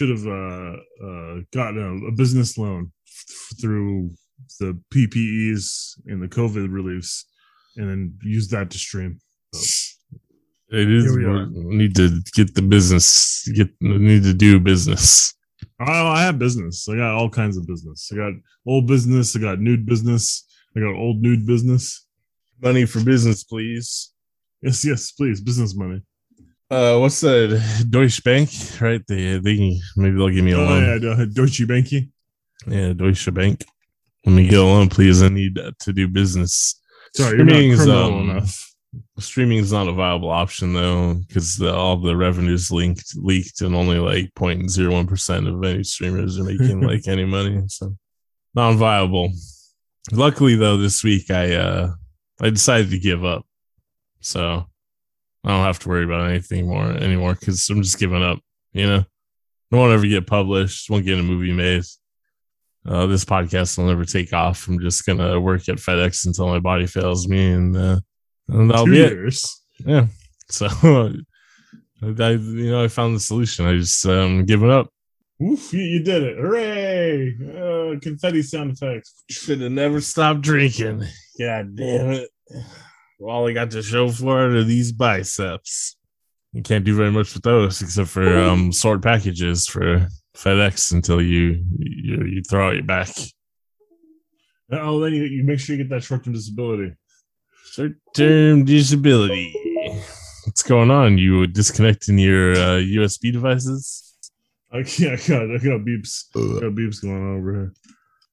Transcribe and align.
should 0.00 0.08
have 0.08 0.26
uh, 0.26 0.76
uh, 1.04 1.40
gotten 1.52 1.78
a, 1.78 2.06
a 2.08 2.12
business 2.12 2.56
loan 2.56 2.90
f- 3.06 3.58
through 3.60 4.10
the 4.58 4.78
PPEs 4.94 5.98
and 6.06 6.22
the 6.22 6.28
COVID 6.28 6.72
reliefs, 6.72 7.26
and 7.76 7.86
then 7.86 8.18
use 8.22 8.48
that 8.48 8.70
to 8.70 8.78
stream. 8.78 9.20
So, 9.52 9.60
It 10.70 10.90
is. 10.90 11.14
We 11.14 11.26
We 11.26 11.76
need 11.76 11.94
to 11.96 12.22
get 12.34 12.54
the 12.54 12.62
business. 12.62 13.46
Get 13.54 13.68
need 13.80 14.22
to 14.22 14.32
do 14.32 14.58
business. 14.58 15.34
oh, 15.80 16.06
I 16.06 16.22
have 16.22 16.38
business. 16.38 16.88
I 16.88 16.96
got 16.96 17.14
all 17.16 17.28
kinds 17.28 17.58
of 17.58 17.66
business. 17.66 18.08
I 18.10 18.16
got 18.16 18.32
old 18.66 18.86
business. 18.86 19.36
I 19.36 19.40
got 19.40 19.60
nude 19.60 19.84
business. 19.84 20.46
I 20.74 20.80
got 20.80 20.94
old 20.94 21.20
nude 21.20 21.46
business. 21.46 22.06
Money 22.62 22.86
for 22.86 23.04
business, 23.04 23.44
please. 23.44 24.14
Yes, 24.62 24.82
yes, 24.82 25.12
please, 25.12 25.42
business 25.42 25.74
money. 25.76 26.00
Uh, 26.70 26.98
what's 26.98 27.20
the 27.20 27.60
Deutsche 27.90 28.22
Bank, 28.22 28.48
right? 28.80 29.02
They, 29.08 29.38
they 29.38 29.80
maybe 29.96 30.16
they'll 30.16 30.28
give 30.28 30.44
me 30.44 30.52
a 30.52 30.58
Oh 30.58 30.64
loan. 30.64 31.02
yeah, 31.02 31.24
Deutsche 31.32 31.66
Banky. 31.66 32.10
Yeah, 32.66 32.92
Deutsche 32.92 33.32
Bank. 33.34 33.64
Let 34.24 34.32
me 34.36 34.46
get 34.46 34.60
a 34.60 34.64
loan, 34.64 34.88
please. 34.88 35.22
I 35.22 35.28
need 35.28 35.58
to 35.80 35.92
do 35.92 36.06
business. 36.06 36.80
Sorry, 37.16 37.38
you're 37.38 37.44
not 37.46 37.54
Streaming 37.54 37.70
is, 37.72 37.88
um, 37.88 38.30
enough. 38.30 38.74
Streaming 39.18 39.58
is 39.58 39.72
not 39.72 39.88
a 39.88 39.92
viable 39.92 40.30
option 40.30 40.72
though, 40.72 41.14
because 41.26 41.60
all 41.60 41.96
the 41.96 42.14
revenues 42.16 42.70
linked 42.70 43.16
leaked, 43.16 43.62
and 43.62 43.74
only 43.74 43.98
like 43.98 44.32
0.01 44.34 45.08
percent 45.08 45.48
of 45.48 45.64
any 45.64 45.82
streamers 45.82 46.38
are 46.38 46.44
making 46.44 46.80
like 46.86 47.08
any 47.08 47.24
money. 47.24 47.62
So 47.66 47.96
non-viable. 48.54 49.32
Luckily 50.12 50.54
though, 50.54 50.76
this 50.76 51.02
week 51.02 51.30
I 51.32 51.54
uh 51.54 51.90
I 52.40 52.50
decided 52.50 52.90
to 52.90 52.98
give 52.98 53.24
up, 53.24 53.44
so 54.20 54.66
I 55.44 55.48
don't 55.50 55.64
have 55.64 55.78
to 55.80 55.88
worry 55.88 56.04
about 56.04 56.28
anything 56.28 56.66
more 56.68 56.84
anymore 56.90 57.34
because 57.34 57.68
I'm 57.70 57.82
just 57.82 57.98
giving 57.98 58.22
up. 58.22 58.38
You 58.72 58.86
know, 58.86 59.04
I 59.72 59.76
won't 59.76 59.92
ever 59.92 60.06
get 60.06 60.26
published. 60.26 60.90
Won't 60.90 61.04
get 61.04 61.18
a 61.18 61.22
movie 61.22 61.52
made. 61.52 61.84
Uh, 62.86 63.06
this 63.06 63.24
podcast 63.24 63.76
will 63.76 63.86
never 63.86 64.04
take 64.04 64.32
off. 64.32 64.66
I'm 64.68 64.80
just 64.80 65.04
gonna 65.04 65.40
work 65.40 65.68
at 65.68 65.76
FedEx 65.76 66.26
until 66.26 66.48
my 66.48 66.60
body 66.60 66.86
fails 66.86 67.28
me, 67.28 67.52
and 67.52 67.76
uh, 67.76 68.00
and 68.48 68.70
that'll 68.70 68.86
Two 68.86 68.92
be 68.92 69.00
it. 69.00 69.12
years. 69.12 69.62
Yeah. 69.84 70.06
So 70.48 70.66
I, 72.02 72.30
you 72.30 72.70
know, 72.70 72.84
I 72.84 72.88
found 72.88 73.14
the 73.14 73.20
solution. 73.20 73.66
I 73.66 73.76
just 73.76 74.04
um 74.06 74.44
giving 74.44 74.70
up. 74.70 74.88
Oof, 75.42 75.72
you, 75.72 75.80
you 75.80 76.02
did 76.02 76.22
it. 76.22 76.36
Hooray! 76.36 77.34
Uh, 77.40 77.98
confetti 78.00 78.42
sound 78.42 78.72
effects. 78.72 79.24
Should 79.30 79.62
have 79.62 79.72
never 79.72 80.00
stopped 80.00 80.42
drinking. 80.42 81.02
God 81.38 81.76
damn 81.76 82.10
it. 82.10 82.28
All 83.20 83.48
I 83.48 83.52
got 83.52 83.70
to 83.72 83.82
show 83.82 84.08
for 84.08 84.46
it 84.46 84.56
are 84.56 84.64
these 84.64 84.92
biceps. 84.92 85.96
You 86.52 86.62
can't 86.62 86.84
do 86.84 86.96
very 86.96 87.12
much 87.12 87.34
with 87.34 87.42
those 87.42 87.80
except 87.82 88.08
for 88.08 88.38
um 88.38 88.72
sort 88.72 89.02
packages 89.02 89.66
for 89.66 90.08
FedEx 90.36 90.92
until 90.92 91.20
you 91.20 91.64
you, 91.78 92.24
you 92.24 92.42
throw 92.42 92.68
out 92.68 92.74
your 92.74 92.84
back. 92.84 93.10
Oh, 94.72 95.00
then 95.00 95.12
you, 95.14 95.24
you 95.24 95.44
make 95.44 95.60
sure 95.60 95.76
you 95.76 95.82
get 95.82 95.90
that 95.90 96.02
short 96.02 96.24
term 96.24 96.32
disability. 96.32 96.94
Short 97.72 97.92
term 98.14 98.64
disability. 98.64 99.54
What's 100.44 100.62
going 100.62 100.90
on? 100.90 101.18
You 101.18 101.46
disconnecting 101.46 102.18
your 102.18 102.52
uh, 102.52 102.78
USB 102.78 103.32
devices? 103.32 104.14
I 104.72 104.78
yeah, 104.98 105.12
I 105.12 105.16
got, 105.16 105.42
I 105.42 105.58
got 105.58 105.84
beeps. 105.84 106.24
I 106.34 106.60
got 106.60 106.72
beeps 106.72 107.02
going 107.02 107.16
on 107.16 107.38
over 107.38 107.52
here. 107.52 107.72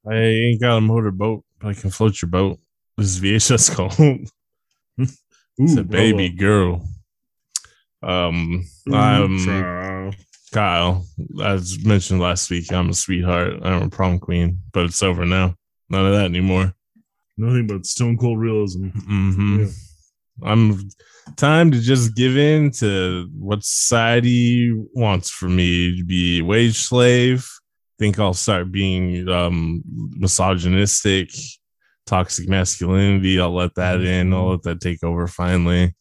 I 0.09 0.15
ain't 0.15 0.61
got 0.61 0.77
a 0.77 0.81
motor 0.81 1.11
boat, 1.11 1.43
but 1.59 1.69
I 1.69 1.73
can 1.73 1.89
float 1.89 2.21
your 2.21 2.29
boat. 2.29 2.59
This 2.97 3.07
is 3.07 3.19
VHS 3.19 3.75
called. 3.75 4.29
It's 5.57 5.75
Ooh, 5.75 5.81
a 5.81 5.83
baby 5.83 6.29
girl. 6.29 6.87
Um, 8.03 8.65
I'm 8.93 9.39
Child. 9.39 10.15
Kyle. 10.53 11.05
As 11.43 11.83
mentioned 11.83 12.19
last 12.19 12.49
week, 12.49 12.71
I'm 12.71 12.89
a 12.89 12.93
sweetheart. 12.93 13.59
I'm 13.63 13.83
a 13.83 13.89
prom 13.89 14.19
queen, 14.19 14.59
but 14.71 14.85
it's 14.85 15.01
over 15.01 15.25
now. 15.25 15.55
None 15.89 16.05
of 16.05 16.13
that 16.13 16.25
anymore. 16.25 16.73
Nothing 17.37 17.67
but 17.67 17.85
stone 17.85 18.17
cold 18.17 18.39
realism. 18.39 18.87
hmm 18.89 19.61
Yeah. 19.61 19.69
I'm 20.43 20.89
time 21.35 21.71
to 21.71 21.79
just 21.79 22.15
give 22.15 22.37
in 22.37 22.69
to 22.71 23.27
what 23.33 23.63
society 23.63 24.71
wants 24.93 25.31
for 25.31 25.49
me 25.49 25.97
to 25.97 26.03
be 26.05 26.39
a 26.39 26.43
wage 26.43 26.77
slave. 26.77 27.49
Think 27.97 28.19
I'll 28.19 28.35
start 28.35 28.71
being 28.71 29.27
um, 29.27 29.81
misogynistic, 29.87 31.31
toxic 32.07 32.49
masculinity. 32.49 33.39
I'll 33.39 33.53
let 33.53 33.75
that 33.75 34.01
in. 34.01 34.33
I'll 34.33 34.51
let 34.51 34.63
that 34.63 34.81
take 34.81 35.03
over 35.03 35.27
finally. 35.27 35.95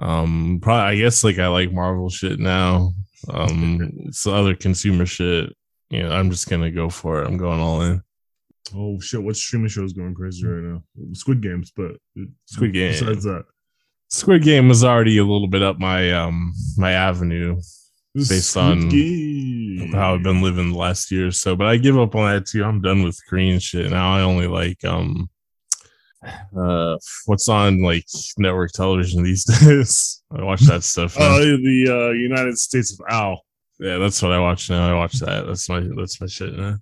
Um, 0.00 0.58
probably 0.62 0.96
I 0.96 0.96
guess 0.96 1.24
like 1.24 1.38
I 1.38 1.48
like 1.48 1.72
Marvel 1.72 2.08
shit 2.08 2.38
now. 2.38 2.92
Um, 3.28 4.10
other 4.26 4.54
consumer 4.54 5.06
shit. 5.06 5.54
You 5.90 6.02
know, 6.02 6.10
I'm 6.10 6.30
just 6.30 6.48
gonna 6.48 6.70
go 6.70 6.88
for 6.88 7.22
it. 7.22 7.26
I'm 7.26 7.36
going 7.36 7.60
all 7.60 7.82
in. 7.82 8.02
Oh 8.74 9.00
shit! 9.00 9.22
What 9.22 9.36
streaming 9.36 9.68
show 9.68 9.84
is 9.84 9.94
going 9.94 10.14
crazy 10.14 10.46
right 10.46 10.62
now? 10.62 10.82
Squid 11.14 11.40
Games, 11.40 11.72
but 11.74 11.92
Squid 12.46 12.74
Game. 12.74 12.92
Besides 12.92 13.24
that, 13.24 13.44
Squid 14.10 14.42
Game 14.42 14.68
was 14.68 14.84
already 14.84 15.18
a 15.18 15.24
little 15.24 15.48
bit 15.48 15.62
up 15.62 15.78
my 15.78 16.12
um 16.12 16.52
my 16.76 16.92
avenue 16.92 17.56
Based 18.14 18.50
Squid 18.50 18.64
on 18.64 18.88
Game. 18.88 18.90
How 19.92 20.14
I've 20.14 20.22
been 20.22 20.42
living 20.42 20.72
the 20.72 20.78
last 20.78 21.10
year 21.10 21.28
or 21.28 21.30
so. 21.32 21.56
But 21.56 21.66
I 21.68 21.76
give 21.76 21.98
up 21.98 22.14
on 22.14 22.30
that 22.32 22.46
too. 22.46 22.64
I'm 22.64 22.80
done 22.80 23.02
with 23.02 23.18
Korean 23.28 23.58
shit 23.58 23.90
now. 23.90 24.12
I 24.14 24.22
only 24.22 24.46
like 24.46 24.84
um 24.84 25.28
uh 26.58 26.96
what's 27.26 27.48
on 27.48 27.80
like 27.82 28.04
network 28.38 28.72
television 28.72 29.22
these 29.22 29.44
days. 29.60 30.22
I 30.36 30.42
watch 30.42 30.60
that 30.62 30.82
stuff. 30.82 31.16
Oh, 31.18 31.38
the 31.40 31.86
uh, 31.88 32.12
United 32.12 32.58
States 32.58 32.92
of 32.92 33.00
Al. 33.08 33.40
yeah, 33.78 33.98
that's 33.98 34.20
what 34.22 34.32
I 34.32 34.40
watch 34.40 34.68
now. 34.68 34.90
I 34.90 34.94
watch 34.98 35.14
that. 35.20 35.46
That's 35.46 35.68
my 35.68 35.80
that's 35.96 36.20
my 36.20 36.26
shit 36.26 36.54
now. 36.56 36.76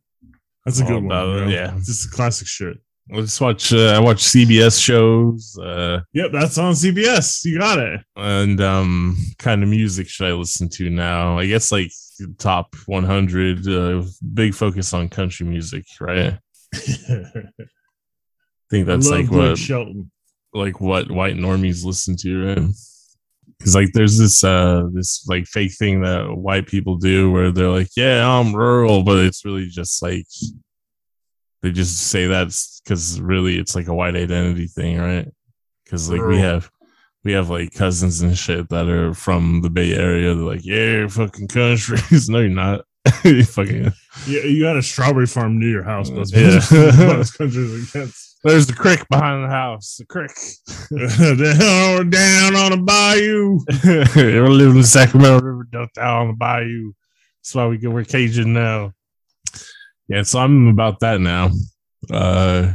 That's 0.65 0.81
a 0.81 0.84
All 0.84 0.89
good 0.89 0.95
one. 0.97 1.05
about 1.07 1.28
it, 1.37 1.41
bro. 1.45 1.49
yeah. 1.49 1.71
this 1.77 1.89
is 1.91 2.07
classic 2.07 2.49
shit. 2.49 2.78
I 3.15 3.21
just 3.21 3.41
watch 3.41 3.73
uh, 3.73 3.93
I 3.95 4.01
watch 4.01 4.19
CBS 4.25 4.83
shows. 4.83 5.57
Uh 5.63 6.01
Yep, 6.15 6.31
that's 6.33 6.59
on 6.59 6.73
CBS. 6.73 7.45
You 7.45 7.59
got 7.59 7.78
it. 7.78 8.01
and 8.17 8.61
um 8.61 9.17
kind 9.39 9.63
of 9.63 9.69
music 9.69 10.09
should 10.09 10.27
I 10.28 10.33
listen 10.33 10.69
to 10.71 10.91
now? 10.91 11.39
I 11.39 11.47
guess 11.47 11.71
like 11.71 11.91
top 12.38 12.75
100 12.87 13.69
uh 13.69 14.03
big 14.34 14.54
focus 14.54 14.93
on 14.93 15.09
country 15.09 15.47
music, 15.47 15.84
right? 16.00 16.38
I 16.75 17.49
think 18.71 18.87
that's 18.87 19.10
I 19.10 19.16
like 19.19 19.28
Blake 19.28 19.50
what 19.50 19.59
Shelton. 19.59 20.10
like 20.53 20.81
what 20.81 21.10
white 21.10 21.37
normies 21.37 21.84
listen 21.84 22.16
to, 22.19 22.47
right? 22.47 22.69
Because 23.59 23.75
like 23.75 23.93
there's 23.93 24.19
this 24.19 24.44
uh 24.44 24.84
this 24.93 25.27
like 25.28 25.47
fake 25.47 25.72
thing 25.78 26.03
that 26.03 26.37
white 26.37 26.66
people 26.66 26.97
do 26.97 27.31
where 27.31 27.53
they're 27.53 27.71
like, 27.71 27.91
yeah, 27.97 28.28
I'm 28.28 28.54
rural, 28.54 29.03
but 29.03 29.19
it's 29.19 29.44
really 29.44 29.66
just 29.69 30.03
like 30.03 30.27
they 31.62 31.72
just 31.72 31.98
say 32.09 32.27
that's 32.27 32.81
because 32.84 33.21
really 33.21 33.59
it's 33.59 33.75
like 33.75 33.88
a 33.88 33.94
white 33.94 34.16
identity 34.16 34.66
thing, 34.66 34.98
right? 34.98 35.28
Because 35.84 36.10
like 36.10 36.22
we 36.22 36.38
have 36.38 36.71
we 37.26 37.32
have 37.32 37.50
like 37.50 37.75
cousins 37.75 38.22
and 38.22 38.38
shit 38.38 38.69
that 38.69 38.88
are 38.88 39.12
from 39.12 39.60
the 39.62 39.69
Bay 39.69 39.92
Area. 39.92 40.32
They're 40.32 40.44
like, 40.44 40.64
yeah, 40.64 41.09
fucking 41.09 41.48
countries. 41.48 42.28
no, 42.31 42.38
you're 42.38 42.48
not. 42.50 42.84
you 43.25 43.44
fucking 43.44 43.92
Yeah, 44.28 44.42
you 44.42 44.62
got 44.62 44.76
a 44.76 44.82
strawberry 44.82 45.26
farm 45.26 45.59
near 45.59 45.69
your 45.69 45.82
house, 45.82 46.09
but 46.09 46.31
Yeah. 46.32 46.60
most 47.09 47.32
countries 47.36 47.91
against. 47.94 48.38
there's 48.44 48.69
the 48.69 48.75
creek 48.75 49.04
behind 49.09 49.42
the 49.44 49.48
house. 49.48 49.97
The 49.98 50.06
creek. 50.06 50.31
down, 50.91 52.10
down 52.10 52.56
on 52.56 52.70
the 52.70 52.82
bayou. 52.84 53.59
We're 54.15 54.48
living 54.48 54.76
in 54.76 54.81
the 54.82 54.86
Sacramento 54.86 55.41
River 55.44 55.66
Delta 55.70 56.04
on 56.04 56.28
the 56.28 56.34
bayou. 56.34 56.92
That's 57.42 57.54
why 57.56 57.66
we 57.66 57.78
go, 57.78 57.91
we're 57.91 58.04
Cajun 58.04 58.53
now. 58.53 58.92
Yeah, 60.09 60.22
so 60.22 60.38
I'm 60.38 60.69
about 60.69 61.00
that 61.00 61.20
now. 61.20 61.50
Uh 62.09 62.75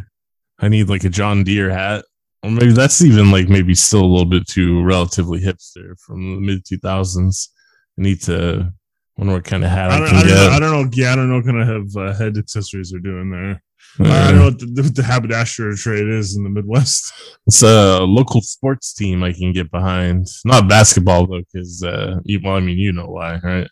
I 0.60 0.68
need 0.68 0.90
like 0.90 1.06
a 1.06 1.10
John 1.10 1.44
Deere 1.46 1.70
hat. 1.72 2.04
Or 2.44 2.50
maybe 2.52 2.72
that's 2.74 3.02
even 3.04 3.30
like 3.32 3.50
maybe 3.50 3.76
still 3.76 4.02
a 4.02 4.06
little 4.12 4.26
bit 4.26 4.48
too 4.48 4.84
relatively 4.84 5.40
hipster 5.40 5.94
from 6.00 6.36
the 6.36 6.42
mid 6.42 6.66
two 6.66 6.78
thousands. 6.78 7.52
I 8.00 8.04
need 8.04 8.22
to 8.24 8.74
wonder 9.18 9.34
what 9.34 9.44
kind 9.44 9.64
of 9.64 9.70
hat 9.70 9.92
I, 9.92 9.96
I 9.96 10.00
don't, 10.00 10.08
can 10.08 10.18
I 10.18 10.22
don't, 10.22 10.28
get. 10.30 10.36
know, 10.36 10.50
I 10.56 10.60
don't 10.60 10.72
know. 10.72 10.90
Yeah, 10.94 11.12
I 11.14 11.16
don't 11.16 11.30
know 11.30 11.36
what 11.36 11.46
kind 11.46 11.62
of 11.62 11.68
have, 11.68 11.96
uh, 11.96 12.14
head 12.18 12.38
accessories 12.38 12.92
they're 12.92 13.00
doing 13.00 13.30
there. 13.30 13.62
I 14.00 14.04
Uh, 14.04 14.28
don't 14.32 14.36
know 14.38 14.46
what 14.46 14.60
the, 14.60 14.82
what 14.84 14.96
the 14.96 15.04
haberdasher 15.04 15.74
trade 15.76 16.08
is 16.08 16.36
in 16.36 16.44
the 16.44 16.50
Midwest. 16.50 17.12
It's 17.46 17.62
a 17.62 18.00
local 18.00 18.42
sports 18.42 18.94
team 18.94 19.22
I 19.24 19.34
can 19.34 19.52
get 19.54 19.70
behind. 19.70 20.28
Not 20.46 20.68
basketball 20.70 21.28
though, 21.28 21.42
because 21.54 21.84
uh, 21.84 22.20
well, 22.44 22.56
I 22.56 22.60
mean, 22.62 22.78
you 22.78 22.92
know 22.94 23.08
why, 23.08 23.40
right? 23.44 23.68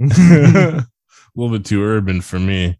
a 0.00 0.84
little 1.36 1.56
bit 1.56 1.64
too 1.64 1.82
urban 1.82 2.20
for 2.20 2.38
me. 2.38 2.78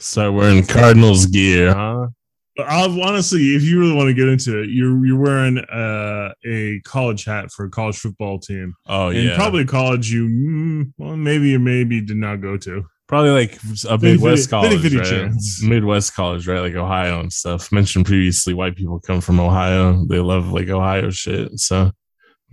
Start 0.00 0.32
wearing 0.32 0.64
Cardinals 0.66 1.26
gear, 1.26 1.74
huh? 1.74 2.08
But 2.56 2.66
I'll, 2.68 3.00
honestly, 3.02 3.54
if 3.54 3.62
you 3.62 3.80
really 3.80 3.94
want 3.94 4.08
to 4.08 4.14
get 4.14 4.28
into 4.28 4.60
it, 4.60 4.68
you're 4.70 5.04
you're 5.06 5.18
wearing 5.18 5.58
uh, 5.58 6.32
a 6.44 6.80
college 6.84 7.24
hat 7.24 7.50
for 7.50 7.64
a 7.64 7.70
college 7.70 7.96
football 7.98 8.38
team, 8.38 8.74
Oh 8.86 9.08
and 9.08 9.22
yeah, 9.24 9.36
probably 9.36 9.62
a 9.62 9.66
college 9.66 10.10
you 10.12 10.26
mm, 10.28 10.92
well 10.98 11.16
maybe 11.16 11.54
or 11.54 11.58
maybe 11.58 12.00
did 12.02 12.18
not 12.18 12.42
go 12.42 12.58
to. 12.58 12.84
probably 13.08 13.30
like 13.30 13.58
a 13.88 13.96
Midwest 13.98 14.50
fitty, 14.50 14.50
college, 14.50 14.82
fitty, 14.82 14.96
right? 14.98 15.06
chance. 15.06 15.62
Midwest 15.64 16.14
college, 16.14 16.46
right? 16.46 16.60
Like 16.60 16.74
Ohio 16.74 17.20
and 17.20 17.32
stuff. 17.32 17.72
Mentioned 17.72 18.04
previously, 18.06 18.52
white 18.52 18.76
people 18.76 19.00
come 19.00 19.20
from 19.22 19.40
Ohio. 19.40 20.04
They 20.06 20.18
love 20.18 20.52
like 20.52 20.68
Ohio 20.68 21.08
shit. 21.10 21.58
So 21.58 21.90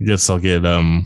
I 0.00 0.04
guess 0.04 0.30
I'll 0.30 0.38
get 0.38 0.64
um, 0.64 1.04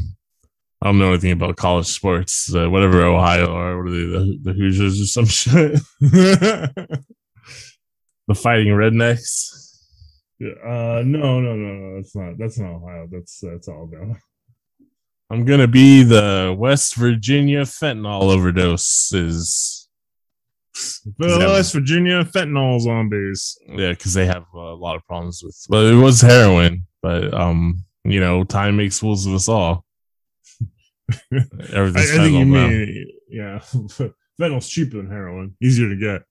I 0.82 0.86
don't 0.86 0.98
know 1.00 1.08
anything 1.08 1.32
about 1.32 1.56
college 1.56 1.86
sports. 1.86 2.54
Uh, 2.54 2.70
whatever 2.70 3.02
Ohio 3.04 3.46
or 3.52 3.82
what 3.82 3.90
are 3.90 3.92
they, 3.92 4.06
the, 4.06 4.38
the 4.42 4.52
Hoosiers 4.52 5.00
or 5.00 5.06
some 5.06 5.26
shit? 5.26 5.80
The 8.28 8.34
Fighting 8.34 8.72
Rednecks. 8.72 9.80
Yeah, 10.38 10.50
uh, 10.64 11.02
no, 11.04 11.40
no, 11.40 11.54
no, 11.54 11.74
no. 11.74 11.96
That's 11.96 12.16
not. 12.16 12.38
That's 12.38 12.58
not 12.58 12.74
Ohio. 12.74 13.08
That's 13.10 13.40
that's 13.40 13.68
Alabama. 13.68 14.16
I'm 15.30 15.44
gonna 15.44 15.68
be 15.68 16.02
the 16.02 16.54
West 16.56 16.96
Virginia 16.96 17.62
fentanyl 17.62 18.22
overdoses. 18.22 19.86
The 21.18 21.38
West 21.38 21.72
Virginia 21.72 22.24
fentanyl 22.24 22.80
zombies. 22.80 23.56
Yeah, 23.68 23.90
because 23.90 24.14
they 24.14 24.26
have 24.26 24.44
a 24.54 24.58
lot 24.58 24.96
of 24.96 25.06
problems 25.06 25.42
with. 25.44 25.56
Well, 25.68 25.86
it 25.86 26.00
was 26.00 26.20
heroin, 26.20 26.86
but 27.00 27.32
um, 27.32 27.84
you 28.04 28.20
know, 28.20 28.44
time 28.44 28.76
makes 28.76 28.98
fools 28.98 29.26
of 29.26 29.34
us 29.34 29.48
all. 29.48 29.84
I, 31.32 31.44
I 31.72 31.90
think 31.90 32.32
you 32.32 32.44
mean 32.46 33.06
yeah. 33.28 33.58
Fentanyl's 34.40 34.68
cheaper 34.68 34.96
than 34.96 35.10
heroin, 35.10 35.56
easier 35.62 35.88
to 35.88 35.96
get. 35.96 36.22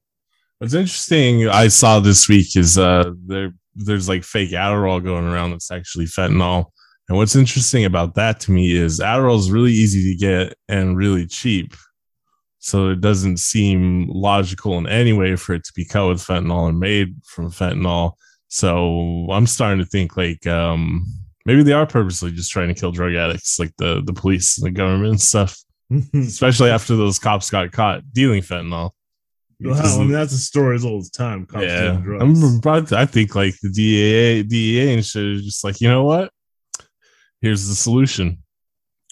What's 0.64 0.76
interesting 0.76 1.50
I 1.50 1.68
saw 1.68 2.00
this 2.00 2.30
week 2.30 2.56
is 2.56 2.78
uh 2.78 3.12
there 3.26 3.52
there's 3.76 4.08
like 4.08 4.24
fake 4.24 4.52
Adderall 4.52 5.04
going 5.04 5.26
around 5.26 5.52
that's 5.52 5.70
actually 5.70 6.06
fentanyl. 6.06 6.68
And 7.10 7.18
what's 7.18 7.36
interesting 7.36 7.84
about 7.84 8.16
that 8.16 8.40
to 8.42 8.52
me 8.54 8.72
is 8.72 9.02
Adderall 9.02 9.38
is 9.38 9.52
really 9.52 9.74
easy 9.74 10.14
to 10.14 10.18
get 10.18 10.58
and 10.70 10.96
really 10.96 11.28
cheap. 11.28 11.76
So 12.60 12.92
it 12.92 13.02
doesn't 13.02 13.42
seem 13.42 14.08
logical 14.08 14.78
in 14.78 14.88
any 14.88 15.12
way 15.12 15.36
for 15.36 15.54
it 15.54 15.66
to 15.66 15.74
be 15.76 15.84
cut 15.84 16.08
with 16.08 16.26
fentanyl 16.26 16.70
and 16.70 16.80
made 16.80 17.14
from 17.26 17.52
fentanyl. 17.52 18.14
So 18.48 19.28
I'm 19.32 19.48
starting 19.48 19.80
to 19.80 19.86
think 19.86 20.16
like 20.16 20.48
um, 20.48 21.06
maybe 21.46 21.64
they 21.64 21.74
are 21.74 21.86
purposely 21.86 22.32
just 22.32 22.52
trying 22.52 22.70
to 22.70 22.74
kill 22.74 22.94
drug 22.94 23.16
addicts, 23.16 23.60
like 23.60 23.76
the 23.80 24.02
the 24.02 24.14
police 24.14 24.58
and 24.58 24.66
the 24.66 24.72
government 24.72 25.10
and 25.10 25.22
stuff. 25.22 25.58
Especially 26.14 26.70
after 26.70 26.96
those 26.96 27.20
cops 27.20 27.50
got 27.50 27.70
caught 27.74 28.14
dealing 28.14 28.42
fentanyl. 28.42 28.92
Well, 29.64 29.82
I 29.82 29.98
mean, 30.00 30.12
that's 30.12 30.34
a 30.34 30.38
story 30.38 30.76
as 30.76 30.86
old 30.86 31.02
as 31.02 31.10
time. 31.10 31.46
Cops 31.46 31.64
yeah, 31.64 32.02
to, 32.02 32.18
I 32.92 33.06
think 33.06 33.36
like 33.36 33.56
the 33.62 33.70
DEA, 33.70 34.44
DEA 34.44 34.94
and 34.94 35.06
shit 35.06 35.26
is 35.26 35.46
just 35.46 35.64
like, 35.64 35.80
you 35.80 35.88
know 35.88 36.04
what? 36.04 36.32
Here's 37.42 37.68
the 37.68 37.76
solution. 37.76 38.44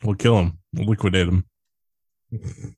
We'll 0.04 0.16
kill 0.16 0.40
him. 0.40 0.60
We'll 0.74 0.88
liquidate 0.88 1.28
him. 1.28 1.46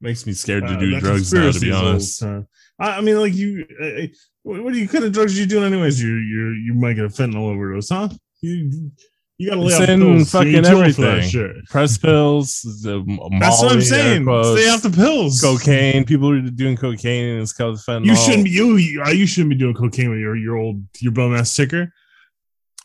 Makes 0.00 0.26
me 0.26 0.34
scared 0.34 0.66
to 0.66 0.74
uh, 0.74 0.78
do 0.78 1.00
drugs 1.00 1.32
now, 1.32 1.50
to 1.50 1.60
be 1.60 1.72
honest. 1.72 2.22
Old, 2.22 2.46
I 2.78 3.00
mean, 3.00 3.18
like 3.18 3.34
you, 3.34 3.66
uh, 3.80 4.06
what 4.42 4.72
are 4.72 4.76
you 4.76 4.88
kind 4.88 5.04
of 5.04 5.12
drugs 5.12 5.36
are 5.36 5.40
you 5.40 5.46
doing 5.46 5.64
anyways? 5.64 6.02
You 6.02 6.14
you 6.14 6.50
you 6.66 6.74
might 6.74 6.94
get 6.94 7.06
a 7.06 7.08
fentanyl 7.08 7.48
overdose, 7.48 7.88
huh? 7.88 8.08
You 8.42 8.90
you 9.38 9.50
gotta 9.50 9.60
lay 9.60 9.74
off 9.74 9.86
pills. 9.86 10.30
fucking 10.30 10.64
everything. 10.64 11.62
Press 11.68 11.98
pills. 11.98 12.60
The 12.82 13.02
Molly, 13.04 13.38
That's 13.40 13.60
what 13.60 13.72
I'm 13.72 13.80
saying. 13.80 14.24
Quotes, 14.24 14.60
Stay 14.60 14.70
off 14.70 14.82
the 14.82 14.90
pills. 14.90 15.40
Cocaine. 15.40 16.04
People 16.04 16.30
are 16.30 16.40
doing 16.40 16.76
cocaine 16.76 17.30
and 17.30 17.42
it's 17.42 17.52
called 17.52 17.78
fentanyl. 17.78 18.06
You 18.06 18.16
shouldn't 18.16 18.44
be. 18.44 18.50
You 18.50 18.76
you 18.76 19.02
uh, 19.02 19.26
shouldn't 19.26 19.50
be 19.50 19.56
doing 19.56 19.74
cocaine 19.74 20.10
with 20.10 20.20
your 20.20 20.36
your 20.36 20.56
old 20.56 20.84
your 21.00 21.12
bum 21.12 21.34
ass 21.34 21.54
ticker. 21.54 21.92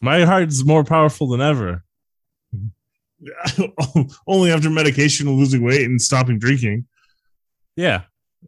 My 0.01 0.25
heart's 0.25 0.65
more 0.65 0.83
powerful 0.83 1.27
than 1.27 1.41
ever. 1.41 1.83
Oh, 3.57 4.07
only 4.27 4.49
after 4.49 4.69
medication 4.69 5.29
losing 5.29 5.61
weight 5.61 5.85
and 5.85 6.01
stopping 6.01 6.39
drinking. 6.39 6.87
Yeah, 7.75 8.03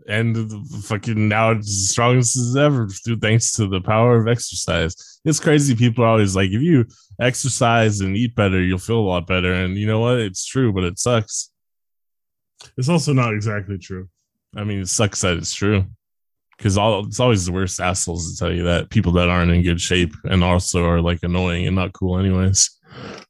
and 0.07 0.50
fucking 0.86 1.27
now 1.27 1.51
it's 1.51 1.68
as 1.68 1.89
strong 1.89 2.18
as 2.19 2.56
ever 2.57 2.88
through 2.88 3.18
thanks 3.18 3.51
to 3.53 3.68
the 3.68 3.81
power 3.81 4.21
of 4.21 4.30
exercise. 4.30 5.10
It's 5.23 5.39
crazy. 5.39 5.75
People 5.75 6.03
are 6.03 6.07
always 6.07 6.35
like, 6.35 6.50
if 6.50 6.62
you 6.62 6.85
exercise 7.19 8.01
and 8.01 8.18
eat 8.18 8.35
better, 8.35 8.62
you'll 8.62 8.79
feel 8.79 9.00
a 9.00 9.01
lot 9.01 9.27
better. 9.27 9.53
And 9.53 9.77
you 9.77 9.85
know 9.85 10.00
what? 10.00 10.19
It's 10.19 10.45
true, 10.45 10.73
but 10.73 10.83
it 10.83 10.97
sucks. 10.97 11.51
It's 12.77 12.89
also 12.89 13.13
not 13.13 13.33
exactly 13.33 13.77
true. 13.77 14.09
I 14.56 14.63
mean, 14.63 14.81
it 14.81 14.89
sucks 14.89 15.21
that 15.21 15.38
it's 15.38 15.53
true 15.53 15.85
because 16.57 16.77
all 16.77 17.06
it's 17.06 17.19
always 17.19 17.45
the 17.45 17.51
worst 17.51 17.79
assholes 17.79 18.31
to 18.31 18.38
tell 18.38 18.53
you 18.53 18.63
that 18.63 18.89
people 18.89 19.13
that 19.13 19.29
aren't 19.29 19.51
in 19.51 19.63
good 19.63 19.81
shape 19.81 20.13
and 20.25 20.44
also 20.44 20.85
are 20.85 21.01
like 21.01 21.19
annoying 21.24 21.65
and 21.65 21.75
not 21.75 21.94
cool, 21.94 22.19
anyways. 22.19 22.69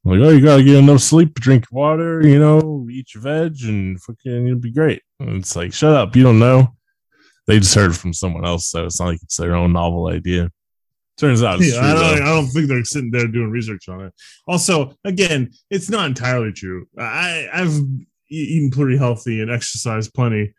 Like, 0.04 0.20
oh, 0.20 0.30
you 0.30 0.42
gotta 0.42 0.64
get 0.64 0.78
enough 0.78 1.02
sleep, 1.02 1.36
drink 1.36 1.66
water, 1.72 2.26
you 2.28 2.40
know, 2.40 2.88
eat 2.92 3.14
your 3.14 3.22
veg, 3.22 3.58
and 3.64 4.02
fucking 4.02 4.48
it'll 4.48 4.60
be 4.60 4.72
great. 4.72 5.02
And 5.20 5.38
it's 5.38 5.56
like, 5.56 5.74
shut 5.74 5.94
up, 5.94 6.16
you 6.16 6.24
don't 6.24 6.40
know. 6.40 6.76
They 7.48 7.60
just 7.60 7.76
heard 7.76 7.96
from 7.96 8.14
someone 8.14 8.46
else, 8.46 8.68
so 8.68 8.86
it's 8.86 9.00
not 9.00 9.08
like 9.08 9.22
it's 9.22 9.38
their 9.38 9.56
own 9.56 9.74
novel 9.74 10.08
idea. 10.08 10.50
Turns 11.22 11.44
out, 11.44 11.60
yeah, 11.62 11.74
true, 11.74 11.80
I, 11.82 11.94
don't, 11.94 12.22
I, 12.24 12.26
don't, 12.26 12.48
think 12.48 12.68
they're 12.68 12.84
sitting 12.84 13.12
there 13.12 13.28
doing 13.28 13.52
research 13.52 13.88
on 13.88 14.06
it. 14.06 14.14
Also, 14.48 14.96
again, 15.06 15.52
it's 15.70 15.88
not 15.88 16.08
entirely 16.08 16.52
true. 16.52 16.88
I, 16.98 17.48
I've 17.54 17.80
eaten 18.28 18.72
pretty 18.72 18.98
healthy 18.98 19.40
and 19.40 19.52
exercised 19.52 20.16
plenty, 20.16 20.52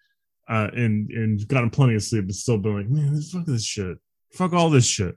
uh, 0.49 0.69
and 0.73 1.11
and 1.11 1.49
gotten 1.49 1.69
plenty 1.69 1.97
of 1.97 2.05
sleep, 2.05 2.27
but 2.27 2.37
still 2.37 2.59
been 2.59 2.77
like, 2.77 2.89
man, 2.89 3.21
fuck 3.23 3.45
this 3.45 3.65
shit, 3.65 3.99
fuck 4.35 4.53
all 4.53 4.71
this 4.71 4.87
shit. 4.87 5.17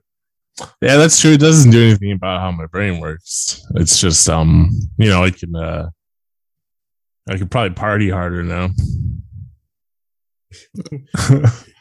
Yeah, 0.82 0.96
that's 0.96 1.20
true. 1.20 1.34
It 1.34 1.40
doesn't 1.40 1.70
do 1.70 1.90
anything 1.90 2.10
about 2.10 2.40
how 2.40 2.50
my 2.50 2.66
brain 2.66 2.98
works. 2.98 3.64
It's 3.76 4.00
just 4.00 4.28
um, 4.28 4.68
you 4.98 5.08
know, 5.08 5.22
I 5.22 5.30
can 5.30 5.54
uh 5.54 5.90
I 7.30 7.38
could 7.38 7.52
probably 7.52 7.70
party 7.70 8.10
harder 8.10 8.42
now. 8.42 8.70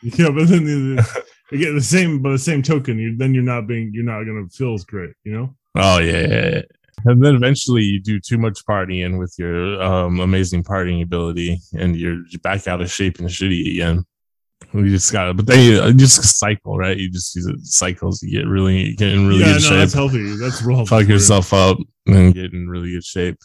yeah, 0.03 0.29
but 0.29 0.49
then 0.49 0.65
the, 0.65 1.25
you 1.51 1.57
get 1.57 1.73
the 1.73 1.81
same 1.81 2.21
by 2.21 2.31
the 2.31 2.39
same 2.39 2.61
token, 2.61 2.97
you 2.97 3.15
then 3.15 3.33
you're 3.33 3.43
not 3.43 3.67
being 3.67 3.91
you're 3.93 4.03
not 4.03 4.23
gonna 4.23 4.47
feel 4.49 4.73
as 4.73 4.83
great, 4.83 5.13
you 5.23 5.33
know? 5.33 5.55
Oh 5.75 5.99
yeah, 5.99 6.27
yeah, 6.27 6.49
yeah. 6.49 6.61
And 7.05 7.23
then 7.23 7.35
eventually 7.35 7.83
you 7.83 7.99
do 7.99 8.19
too 8.19 8.37
much 8.37 8.65
partying 8.65 9.19
with 9.19 9.35
your 9.37 9.81
um 9.81 10.19
amazing 10.19 10.63
partying 10.63 11.03
ability 11.03 11.59
and 11.77 11.95
you're 11.95 12.23
back 12.41 12.67
out 12.67 12.81
of 12.81 12.91
shape 12.91 13.19
and 13.19 13.29
shitty 13.29 13.73
again. 13.73 14.05
We 14.73 14.89
just 14.89 15.11
got 15.11 15.29
it, 15.29 15.37
but 15.37 15.45
then 15.45 15.59
you 15.59 15.93
just 15.93 16.39
cycle, 16.39 16.77
right? 16.77 16.97
You 16.97 17.09
just 17.09 17.35
use 17.35 17.45
it 17.45 17.59
cycles. 17.61 18.23
You 18.23 18.39
get 18.39 18.47
really 18.47 18.93
get 18.93 19.11
in 19.11 19.27
really 19.27 19.41
yeah, 19.41 19.53
good 19.53 19.53
no, 19.53 19.59
shape. 19.59 19.77
That's 19.77 19.93
healthy. 19.93 20.35
That's 20.37 20.61
real. 20.63 20.85
Fuck 20.85 21.07
yourself 21.07 21.53
up 21.53 21.77
and 22.07 22.33
get 22.33 22.53
in 22.53 22.67
really 22.67 22.91
good 22.91 23.03
shape. 23.03 23.37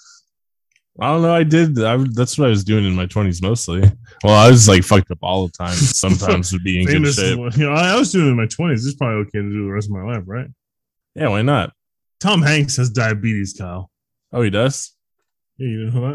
I 1.00 1.12
don't 1.12 1.23
know. 1.23 1.35
I 1.35 1.43
did. 1.43 1.82
I, 1.82 1.97
that's 2.12 2.38
what 2.38 2.47
I 2.47 2.50
was 2.50 2.64
doing 2.64 2.85
in 2.85 2.94
my 2.94 3.06
twenties 3.06 3.41
mostly. 3.43 3.81
Well, 4.23 4.35
I 4.35 4.50
was 4.50 4.69
like 4.69 4.85
fucked 4.85 5.11
up 5.11 5.19
all 5.23 5.47
the 5.47 5.52
time. 5.52 5.75
Sometimes 5.75 6.52
would 6.52 6.64
be 6.64 6.81
in 6.81 6.87
good 6.87 7.14
shape. 7.14 7.38
You 7.56 7.67
know, 7.67 7.73
I 7.73 7.97
was 7.97 8.12
doing 8.12 8.26
it 8.26 8.31
in 8.31 8.37
my 8.37 8.47
twenties. 8.47 8.87
It's 8.87 8.97
probably 8.97 9.20
okay 9.23 9.38
to 9.38 9.43
do 9.43 9.67
the 9.67 9.73
rest 9.73 9.88
of 9.88 9.93
my 9.93 10.02
life, 10.02 10.25
right? 10.26 10.49
Yeah, 11.14 11.29
why 11.29 11.43
not? 11.43 11.73
Tom 12.20 12.43
Hanks 12.43 12.76
has 12.76 12.90
diabetes, 12.90 13.54
Kyle. 13.59 13.90
Oh, 14.33 14.42
he 14.42 14.50
does. 14.50 14.95
Yeah, 15.57 15.69
you 15.69 15.85
didn't 15.87 16.00
know 16.00 16.11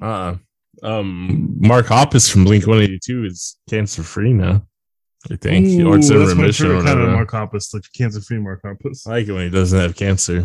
that? 0.00 0.04
Uh. 0.04 0.06
Uh-uh 0.06 0.36
um 0.82 1.56
Mark 1.58 1.86
Hoppus 1.86 2.30
from 2.30 2.44
Blink 2.44 2.66
182 2.66 3.24
is 3.24 3.56
cancer 3.68 4.02
free 4.02 4.32
now. 4.32 4.62
I 5.30 5.36
think. 5.36 5.66
Ooh, 5.66 5.88
or 5.88 5.98
it's 5.98 6.10
in 6.10 6.18
remission 6.18 6.70
or 6.70 6.82
Kind 6.82 7.00
of 7.00 7.10
Mark 7.10 7.30
Hoppus, 7.30 7.74
like 7.74 7.82
cancer 7.94 8.20
free 8.20 8.38
Mark 8.38 8.62
Hoppus. 8.62 9.06
I 9.06 9.10
like 9.10 9.28
it 9.28 9.32
when 9.32 9.44
he 9.44 9.50
doesn't 9.50 9.78
have 9.78 9.96
cancer. 9.96 10.44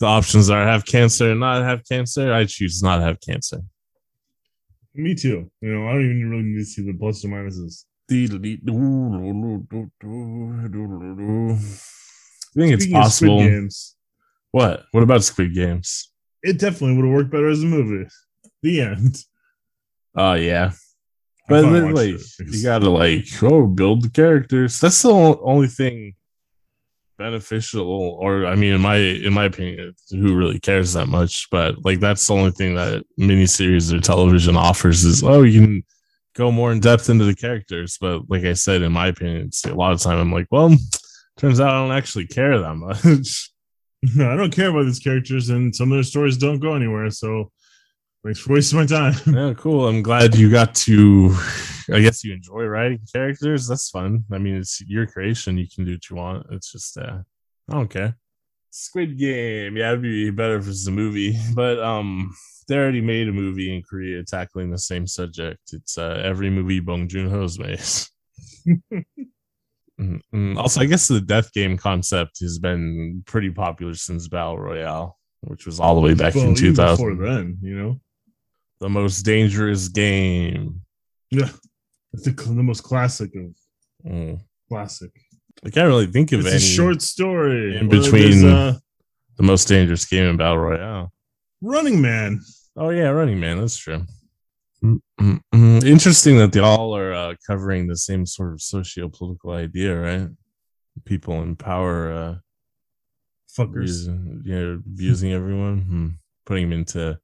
The 0.00 0.06
options 0.06 0.48
are 0.48 0.66
have 0.66 0.86
cancer 0.86 1.30
and 1.30 1.40
not 1.40 1.62
have 1.62 1.82
cancer. 1.86 2.32
I 2.32 2.46
choose 2.46 2.82
not 2.82 3.02
have 3.02 3.20
cancer. 3.20 3.60
Me 4.94 5.14
too. 5.14 5.50
You 5.60 5.74
know, 5.74 5.86
I 5.88 5.92
don't 5.92 6.04
even 6.04 6.30
really 6.30 6.42
need 6.42 6.58
to 6.58 6.64
see 6.64 6.82
the 6.82 6.94
plus 6.94 7.24
or 7.24 7.28
minuses. 7.28 7.84
I 8.10 8.26
think 12.58 12.72
it's 12.72 12.86
possible. 12.88 13.38
Games, 13.38 13.94
What? 14.50 14.84
What 14.90 15.02
about 15.04 15.22
Squid 15.22 15.54
Games? 15.54 16.10
It 16.42 16.58
definitely 16.58 16.96
would 16.96 17.04
have 17.04 17.14
worked 17.14 17.30
better 17.30 17.48
as 17.48 17.62
a 17.62 17.66
movie. 17.66 18.08
The 18.62 18.80
end. 18.80 19.22
Oh 20.16 20.32
yeah, 20.32 20.72
but 21.48 21.62
then, 21.70 21.94
like 21.94 22.16
you 22.38 22.62
gotta 22.64 22.90
like 22.90 23.26
oh 23.42 23.66
build 23.66 24.02
the 24.02 24.10
characters. 24.10 24.80
That's 24.80 25.02
the 25.02 25.10
only 25.10 25.68
thing 25.68 26.14
beneficial, 27.20 27.86
or 28.18 28.46
I 28.46 28.56
mean, 28.56 28.72
in 28.72 28.80
my 28.80 28.96
in 28.96 29.32
my 29.32 29.44
opinion, 29.44 29.94
who 30.10 30.34
really 30.34 30.58
cares 30.58 30.94
that 30.94 31.06
much? 31.06 31.48
But 31.50 31.84
like 31.84 32.00
that's 32.00 32.26
the 32.26 32.34
only 32.34 32.50
thing 32.50 32.74
that 32.74 33.04
miniseries 33.20 33.92
or 33.92 34.00
television 34.00 34.56
offers 34.56 35.04
is 35.04 35.22
oh 35.22 35.42
you 35.42 35.60
can 35.60 35.84
go 36.34 36.50
more 36.50 36.72
in 36.72 36.80
depth 36.80 37.10
into 37.10 37.26
the 37.26 37.36
characters. 37.36 37.98
But 38.00 38.28
like 38.30 38.44
I 38.44 38.54
said, 38.54 38.82
in 38.82 38.92
my 38.92 39.08
opinion, 39.08 39.50
a 39.66 39.74
lot 39.74 39.92
of 39.92 40.00
time 40.00 40.18
I'm 40.18 40.32
like, 40.32 40.46
well, 40.50 40.74
turns 41.36 41.60
out 41.60 41.68
I 41.68 41.86
don't 41.86 41.96
actually 41.96 42.26
care 42.26 42.58
that 42.58 42.74
much. 42.74 43.50
I 44.18 44.34
don't 44.34 44.54
care 44.54 44.70
about 44.70 44.86
these 44.86 44.98
characters, 44.98 45.50
and 45.50 45.76
some 45.76 45.92
of 45.92 45.96
their 45.96 46.02
stories 46.02 46.38
don't 46.38 46.58
go 46.58 46.74
anywhere. 46.74 47.10
So 47.10 47.52
Thanks 48.22 48.40
for 48.40 48.52
wasting 48.52 48.78
my 48.78 48.84
time. 48.84 49.14
yeah, 49.34 49.54
cool. 49.54 49.88
I'm 49.88 50.02
glad 50.02 50.34
you 50.34 50.50
got 50.50 50.74
to. 50.74 51.34
I 51.90 52.00
guess 52.00 52.22
you 52.22 52.34
enjoy 52.34 52.64
writing 52.64 53.00
characters. 53.10 53.66
That's 53.66 53.88
fun. 53.88 54.24
I 54.30 54.36
mean, 54.36 54.56
it's 54.56 54.82
your 54.82 55.06
creation. 55.06 55.56
You 55.56 55.66
can 55.74 55.86
do 55.86 55.92
what 55.92 56.10
you 56.10 56.16
want. 56.16 56.46
It's 56.50 56.70
just, 56.70 56.98
uh, 56.98 57.20
I 57.70 57.72
don't 57.72 57.88
care. 57.88 58.16
Squid 58.70 59.18
Game. 59.18 59.78
Yeah, 59.78 59.92
it'd 59.92 60.02
be 60.02 60.30
better 60.30 60.56
if 60.56 60.68
it's 60.68 60.86
a 60.86 60.90
movie, 60.90 61.38
but 61.54 61.78
um, 61.78 62.34
they 62.68 62.76
already 62.76 63.00
made 63.00 63.26
a 63.26 63.32
movie 63.32 63.74
in 63.74 63.82
Korea 63.82 64.22
tackling 64.22 64.70
the 64.70 64.78
same 64.78 65.06
subject. 65.06 65.72
It's 65.72 65.96
uh, 65.96 66.20
every 66.22 66.50
movie 66.50 66.80
Bong 66.80 67.08
Joon 67.08 67.30
Ho's 67.30 67.58
made. 67.58 67.78
mm-hmm. 69.98 70.58
Also, 70.58 70.80
I 70.82 70.86
guess 70.86 71.08
the 71.08 71.22
death 71.22 71.52
game 71.54 71.78
concept 71.78 72.40
has 72.40 72.58
been 72.58 73.22
pretty 73.26 73.50
popular 73.50 73.94
since 73.94 74.28
Battle 74.28 74.58
Royale, 74.58 75.18
which 75.40 75.64
was 75.64 75.80
all 75.80 75.94
the 75.94 76.00
way 76.02 76.14
back 76.14 76.34
well, 76.34 76.48
in 76.48 76.54
2000. 76.54 76.96
Before 76.96 77.26
then, 77.26 77.58
you 77.62 77.74
know 77.74 78.00
The 78.80 78.88
most 78.88 79.22
dangerous 79.22 79.88
game. 79.88 80.80
Yeah, 81.30 81.50
it's 82.12 82.24
the, 82.24 82.32
the 82.32 82.62
most 82.62 82.82
classic 82.82 83.34
of 83.36 83.54
Mm. 84.06 84.40
classic. 84.68 85.10
I 85.62 85.68
can't 85.68 85.88
really 85.88 86.06
think 86.06 86.32
of 86.32 86.40
It's 86.40 86.48
any 86.48 86.56
a 86.56 86.60
short 86.60 87.02
story 87.02 87.76
in 87.76 87.88
Well, 87.88 88.00
between- 88.02 88.46
uh, 88.46 88.78
the 89.36 89.42
most 89.42 89.68
dangerous 89.68 90.06
game 90.06 90.24
in 90.24 90.36
Battle 90.38 90.56
Royale. 90.58 91.12
Running 91.60 92.00
Man. 92.00 92.40
Oh 92.76 92.88
yeah, 92.88 93.08
Running 93.10 93.38
Man. 93.38 93.58
That's 93.60 93.76
true. 93.76 94.06
Mm-mm-mm. 94.82 95.84
Interesting 95.84 96.38
that 96.38 96.52
they 96.52 96.60
all 96.60 96.96
are 96.96 97.12
uh, 97.12 97.34
covering 97.46 97.86
the 97.86 97.96
same 97.96 98.24
sort 98.24 98.54
of 98.54 98.62
socio-political 98.62 99.50
idea, 99.52 99.94
right? 100.00 100.28
People 101.04 101.42
in 101.42 101.56
power, 101.56 102.10
uh, 102.12 102.34
Fuckers. 103.54 104.06
abusing, 104.08 104.42
you 104.46 104.54
know, 104.58 104.72
abusing 104.86 105.32
everyone, 105.32 105.80
hmm. 105.82 106.08
putting 106.46 106.70
them 106.70 106.78
into 106.78 107.18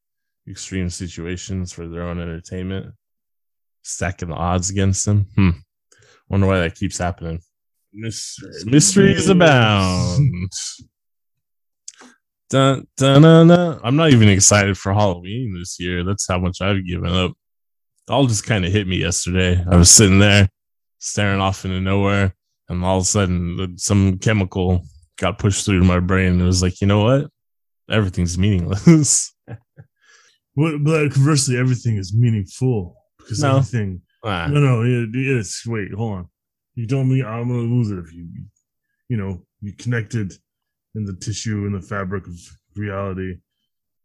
extreme 0.48 0.90
situations 0.90 1.72
for 1.72 1.88
their 1.88 2.02
own 2.02 2.20
entertainment, 2.20 2.94
stacking 3.82 4.28
the 4.28 4.34
odds 4.34 4.70
against 4.70 5.04
them. 5.04 5.26
Hmm. 5.34 5.50
Wonder 6.28 6.46
why 6.46 6.60
that 6.60 6.74
keeps 6.74 6.98
happening. 6.98 7.40
Mystery. 7.92 8.50
Mysteries 8.66 9.28
abound. 9.28 10.52
Dun, 12.48 12.86
dun, 12.96 13.22
dun, 13.22 13.48
dun. 13.48 13.80
I'm 13.82 13.96
not 13.96 14.10
even 14.10 14.28
excited 14.28 14.76
for 14.78 14.92
Halloween 14.92 15.56
this 15.58 15.80
year. 15.80 16.04
That's 16.04 16.28
how 16.28 16.38
much 16.38 16.60
I've 16.60 16.86
given 16.86 17.10
up. 17.10 17.32
All 18.08 18.26
just 18.26 18.46
kind 18.46 18.64
of 18.64 18.72
hit 18.72 18.86
me 18.86 18.98
yesterday. 18.98 19.64
I 19.68 19.76
was 19.76 19.90
sitting 19.90 20.20
there 20.20 20.48
staring 20.98 21.40
off 21.40 21.64
into 21.64 21.80
nowhere, 21.80 22.34
and 22.68 22.84
all 22.84 22.98
of 22.98 23.02
a 23.02 23.06
sudden, 23.06 23.76
some 23.78 24.18
chemical 24.18 24.84
got 25.18 25.38
pushed 25.38 25.64
through 25.64 25.82
my 25.82 25.98
brain. 25.98 26.32
And 26.32 26.42
it 26.42 26.44
was 26.44 26.62
like, 26.62 26.80
you 26.80 26.86
know 26.86 27.02
what? 27.02 27.26
Everything's 27.90 28.38
meaningless. 28.38 29.32
But, 30.56 30.82
but 30.82 31.12
conversely, 31.12 31.56
everything 31.58 31.96
is 31.98 32.14
meaningful 32.14 32.96
because 33.18 33.40
No. 33.42 33.58
everything. 33.58 34.00
Ah, 34.24 34.46
No, 34.48 34.60
no, 34.60 34.82
it, 34.82 35.10
it's 35.14 35.66
wait, 35.66 35.92
hold 35.92 36.14
on. 36.18 36.28
You 36.74 36.86
told 36.86 37.06
me 37.08 37.22
I'm 37.22 37.48
gonna 37.48 37.60
lose 37.60 37.90
it 37.90 37.98
if 37.98 38.12
you, 38.12 38.26
you 39.08 39.16
know, 39.16 39.42
you 39.60 39.72
connected 39.74 40.32
in 40.94 41.04
the 41.04 41.14
tissue 41.14 41.64
and 41.66 41.74
the 41.74 41.80
fabric 41.86 42.26
of 42.26 42.34
reality 42.74 43.36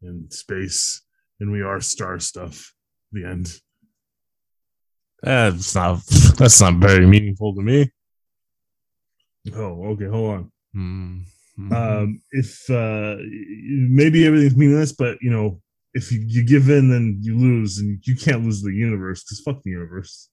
and 0.01 0.31
space, 0.31 1.01
and 1.39 1.51
we 1.51 1.61
are 1.61 1.79
star 1.81 2.19
stuff. 2.19 2.73
The 3.13 3.25
end. 3.25 3.59
that's 5.23 5.75
not 5.75 6.01
that's 6.37 6.61
not 6.61 6.75
very 6.75 7.05
meaningful 7.05 7.55
to 7.55 7.61
me. 7.61 7.91
Oh, 9.55 9.85
okay, 9.93 10.05
hold 10.05 10.31
on. 10.35 10.51
Hmm. 10.73 11.73
um 11.73 12.21
if 12.31 12.69
uh 12.69 13.15
maybe 13.99 14.25
everything's 14.25 14.55
meaningless 14.55 14.93
but 14.93 15.17
you 15.21 15.29
know 15.29 15.59
if 15.93 16.11
you, 16.11 16.23
you 16.25 16.45
give 16.45 16.69
in 16.69 16.89
then 16.89 17.17
you 17.21 17.37
lose 17.37 17.79
and 17.79 17.99
you 18.03 18.15
can't 18.15 18.43
lose 18.43 18.61
the 18.61 18.73
universe 18.73 19.23
because 19.23 19.39
fuck 19.41 19.61
the 19.63 19.71
universe 19.71 20.29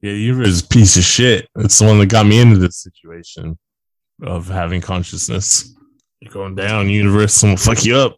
Yeah, 0.00 0.12
the 0.12 0.20
universe 0.20 0.48
is 0.48 0.62
a 0.62 0.68
piece 0.68 0.96
of 0.96 1.02
shit. 1.02 1.48
It's 1.56 1.78
the 1.78 1.86
one 1.86 1.98
that 1.98 2.06
got 2.06 2.26
me 2.26 2.40
into 2.40 2.58
this 2.58 2.76
situation 2.82 3.58
of 4.22 4.48
having 4.48 4.80
consciousness. 4.80 5.74
You're 6.20 6.32
going 6.32 6.54
down, 6.54 6.90
universe, 6.90 7.42
I'm 7.42 7.50
gonna 7.50 7.58
fuck 7.58 7.84
you 7.84 7.96
up. 7.96 8.16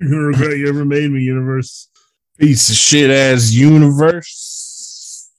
you're 0.00 0.10
gonna 0.10 0.22
regret 0.22 0.58
you 0.58 0.68
ever 0.68 0.84
made 0.84 1.10
me 1.10 1.20
universe 1.20 1.88
Piece 2.38 2.68
of 2.68 2.74
shit 2.74 3.10
ass 3.10 3.52
universe. 3.52 5.30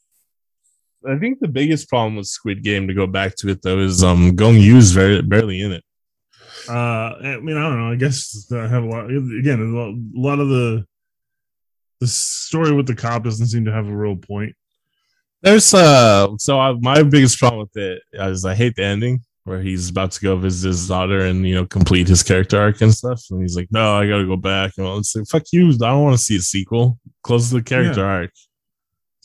I 1.06 1.18
think 1.18 1.40
the 1.40 1.50
biggest 1.50 1.90
problem 1.90 2.16
with 2.16 2.26
Squid 2.26 2.64
Game, 2.64 2.88
to 2.88 2.94
go 2.94 3.06
back 3.06 3.36
to 3.38 3.50
it 3.50 3.62
though, 3.62 3.80
is 3.80 4.02
um 4.02 4.34
Gong 4.36 4.56
Yoo's 4.56 4.92
very 4.92 5.22
barely 5.22 5.60
in 5.62 5.74
it. 5.74 5.84
Uh 6.70 7.16
i 7.22 7.40
mean 7.42 7.58
i 7.58 7.62
don't 7.62 7.80
know 7.80 7.92
i 7.92 7.96
guess 7.96 8.52
i 8.52 8.68
have 8.68 8.84
a 8.84 8.88
lot 8.88 9.10
again 9.10 9.60
a 9.62 10.20
lot, 10.20 10.40
of 10.40 10.50
the 10.50 10.86
the 12.00 12.08
story 12.08 12.72
with 12.72 12.88
the 12.88 12.96
cop 12.96 13.24
doesn't 13.24 13.48
seem 13.48 13.66
to 13.66 13.72
have 13.72 13.88
a 13.88 13.96
real 13.96 14.16
point 14.16 14.54
There's 15.42 15.74
uh 15.74 16.28
so 16.38 16.60
I, 16.60 16.74
my 16.74 17.04
biggest 17.04 17.40
problem 17.40 17.62
with 17.62 17.78
it 17.78 18.02
is 18.14 18.46
I 18.46 18.56
hate 18.56 18.76
the 18.76 18.84
ending 18.84 19.22
where 19.46 19.62
he's 19.62 19.90
about 19.90 20.12
to 20.12 20.22
go 20.22 20.36
visit 20.36 20.68
his 20.68 20.88
daughter 20.88 21.22
and 21.22 21.48
you 21.48 21.56
know 21.56 21.66
complete 21.66 22.08
his 22.08 22.24
character 22.24 22.60
arc 22.60 22.82
and 22.82 22.94
stuff, 22.94 23.22
and 23.30 23.42
he's 23.42 23.56
like, 23.56 23.68
"No, 23.72 23.96
I 23.96 24.08
gotta 24.08 24.26
go 24.26 24.36
back." 24.36 24.74
And 24.78 24.86
all 24.86 24.98
it's 24.98 25.16
like, 25.16 25.28
"Fuck 25.28 25.44
you! 25.54 25.70
I 25.70 25.78
don't 25.78 26.04
want 26.04 26.18
to 26.18 26.24
see 26.24 26.36
a 26.36 26.42
sequel. 26.42 27.00
Close 27.24 27.50
to 27.50 27.56
the 27.56 27.64
character 27.64 28.04
arc." 28.04 28.32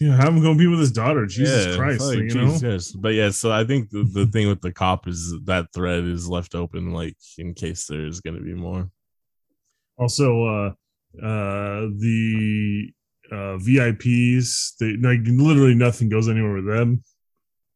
Know 0.09 0.17
have 0.17 0.29
him 0.29 0.43
go 0.43 0.55
be 0.55 0.67
with 0.67 0.81
his 0.81 0.93
daughter 0.93 1.27
jesus 1.27 1.67
Yeah, 1.67 1.77
christ 1.77 2.01
like, 2.01 2.19
you 2.19 2.35
know 2.35 2.53
Jesus. 2.53 2.93
But 2.93 3.15
yeah, 3.15 3.31
so 3.31 3.53
I 3.53 3.65
think 3.65 3.91
the, 3.91 4.03
the 4.05 4.27
thing 4.27 4.49
with 4.49 4.61
the 4.63 4.73
cop 4.73 5.07
is 5.07 5.35
that 5.45 5.67
thread 5.75 6.05
is 6.05 6.29
left 6.29 6.55
open, 6.55 6.93
like 6.93 7.17
in 7.39 7.55
case 7.55 7.87
there's 7.87 8.21
gonna 8.21 8.41
be 8.41 8.55
more. 8.55 8.91
Also, 9.99 10.45
uh, 10.47 10.69
uh, 11.23 11.89
the 11.99 12.91
uh, 13.31 13.59
VIPs, 13.59 14.77
they 14.79 14.97
like 14.97 15.21
literally 15.25 15.75
nothing 15.75 16.09
goes 16.09 16.29
anywhere 16.29 16.55
with 16.55 16.67
them. 16.67 17.03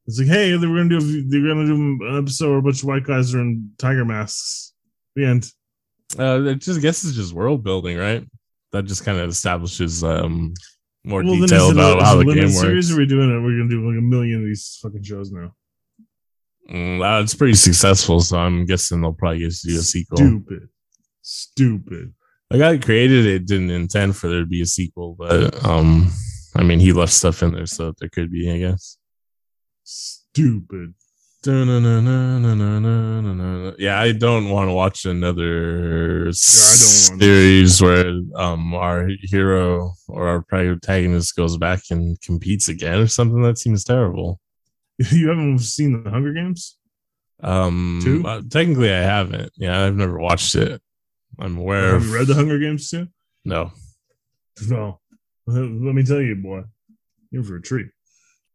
It's 0.06 0.18
like, 0.18 0.28
hey, 0.28 0.56
they 0.56 0.66
were 0.66 0.76
gonna 0.76 0.88
do 0.88 0.98
a, 0.98 1.22
they're 1.28 1.54
gonna 1.54 1.66
do 1.66 1.74
an 1.74 2.18
episode 2.18 2.50
where 2.50 2.58
a 2.58 2.62
bunch 2.62 2.82
of 2.82 2.88
white 2.88 3.04
guys 3.04 3.34
are 3.34 3.40
in 3.40 3.70
tiger 3.78 4.04
masks. 4.04 4.72
The 5.14 5.26
end. 5.26 5.50
Uh, 6.18 6.50
I 6.50 6.54
just 6.54 6.78
I 6.78 6.82
guess 6.82 7.04
it's 7.04 7.14
just 7.14 7.32
world 7.32 7.62
building, 7.62 7.98
right? 7.98 8.26
That 8.72 8.84
just 8.84 9.04
kind 9.04 9.18
of 9.18 9.28
establishes 9.28 10.02
um 10.02 10.54
more 11.04 11.22
then 11.22 11.40
detail 11.42 11.68
it 11.70 11.76
a- 11.76 11.80
about 11.80 12.02
how 12.02 12.16
the 12.16 12.24
game 12.24 12.44
works. 12.44 12.60
Series 12.60 12.92
are 12.92 12.98
we 12.98 13.06
doing 13.06 13.30
it? 13.30 13.40
We're 13.40 13.58
gonna 13.58 13.68
do 13.68 13.86
like 13.88 13.98
a 13.98 14.02
million 14.02 14.40
of 14.40 14.46
these 14.46 14.78
fucking 14.82 15.02
shows 15.02 15.30
now. 15.30 15.54
Mm, 16.70 17.00
uh, 17.02 17.22
it's 17.22 17.34
pretty 17.34 17.54
successful, 17.54 18.20
so 18.20 18.38
I'm 18.38 18.64
guessing 18.64 19.00
they'll 19.02 19.12
probably 19.12 19.40
get 19.40 19.52
to 19.52 19.68
do 19.68 19.78
a 19.78 19.82
sequel. 19.82 20.16
Stupid, 20.16 20.68
stupid. 21.20 22.14
The 22.50 22.58
guy 22.58 22.72
who 22.74 22.80
created 22.80 23.26
it 23.26 23.46
didn't 23.46 23.70
intend 23.70 24.16
for 24.16 24.28
there 24.28 24.40
to 24.40 24.46
be 24.46 24.62
a 24.62 24.66
sequel, 24.66 25.14
but 25.18 25.62
um, 25.64 26.10
I 26.54 26.62
mean, 26.62 26.78
he 26.80 26.92
left 26.92 27.12
stuff 27.12 27.42
in 27.42 27.52
there, 27.52 27.66
so 27.66 27.92
there 27.98 28.08
could 28.08 28.30
be, 28.30 28.50
I 28.50 28.58
guess. 28.58 28.96
Stupid. 29.82 30.94
Yeah, 33.78 34.00
I 34.00 34.12
don't 34.12 34.48
want 34.48 34.68
to 34.68 34.72
watch 34.72 35.04
another 35.04 36.32
series 36.32 37.82
where 37.82 38.20
um 38.36 38.74
our 38.74 39.08
hero 39.22 39.92
or 40.08 40.28
our 40.28 40.42
protagonist 40.42 41.36
goes 41.36 41.56
back 41.56 41.80
and 41.90 42.20
competes 42.20 42.68
again 42.68 43.00
or 43.00 43.06
something. 43.06 43.42
That 43.42 43.58
seems 43.58 43.84
terrible. 43.84 44.40
You 45.10 45.28
haven't 45.28 45.58
seen 45.58 46.04
the 46.04 46.10
Hunger 46.10 46.32
Games? 46.32 46.76
Um, 47.42 48.00
Two? 48.02 48.24
uh, 48.24 48.42
technically, 48.48 48.92
I 48.92 49.02
haven't. 49.02 49.52
Yeah, 49.56 49.84
I've 49.84 49.96
never 49.96 50.18
watched 50.18 50.54
it. 50.54 50.80
I'm 51.38 51.58
aware 51.58 51.94
Have 51.94 52.04
you 52.04 52.14
read 52.14 52.28
the 52.28 52.34
Hunger 52.34 52.58
Games 52.58 52.88
too? 52.90 53.08
no. 53.44 53.72
No. 54.68 55.00
Let 55.46 55.68
me 55.68 56.04
tell 56.04 56.20
you, 56.22 56.36
boy, 56.36 56.62
you're 57.30 57.42
for 57.42 57.56
a 57.56 57.60
treat. 57.60 57.88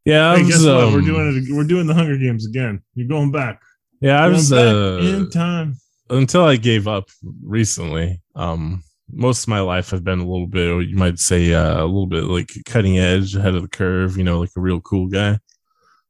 Yeah, 0.10 0.32
I 0.32 0.40
Hey, 0.40 0.48
guess 0.48 0.66
what? 0.66 0.92
We're 0.92 1.00
um, 1.00 1.06
doing 1.06 1.46
it. 1.48 1.54
We're 1.54 1.64
doing 1.64 1.86
the 1.86 1.94
Hunger 1.94 2.18
Games 2.18 2.48
again. 2.48 2.82
You're 2.96 3.08
going 3.08 3.32
back. 3.32 3.62
Yeah, 4.02 4.24
I 4.24 4.28
was 4.28 4.52
uh, 4.52 5.00
in 5.04 5.30
time. 5.30 5.76
until 6.10 6.46
I 6.46 6.56
gave 6.56 6.88
up 6.88 7.10
recently. 7.44 8.20
Um, 8.36 8.84
most 9.12 9.44
of 9.44 9.50
my 9.50 9.60
life 9.60 9.94
I've 9.94 10.04
been 10.04 10.20
a 10.20 10.26
little 10.26 10.48
bit, 10.48 10.88
you 10.88 10.96
might 10.96 11.20
say, 11.20 11.54
uh, 11.54 11.84
a 11.84 11.86
little 11.86 12.08
bit 12.08 12.24
like 12.24 12.50
cutting 12.66 12.98
edge, 12.98 13.36
ahead 13.36 13.54
of 13.54 13.62
the 13.62 13.68
curve. 13.68 14.18
You 14.18 14.24
know, 14.24 14.40
like 14.40 14.50
a 14.58 14.62
real 14.62 14.82
cool 14.82 15.08
guy. 15.08 15.38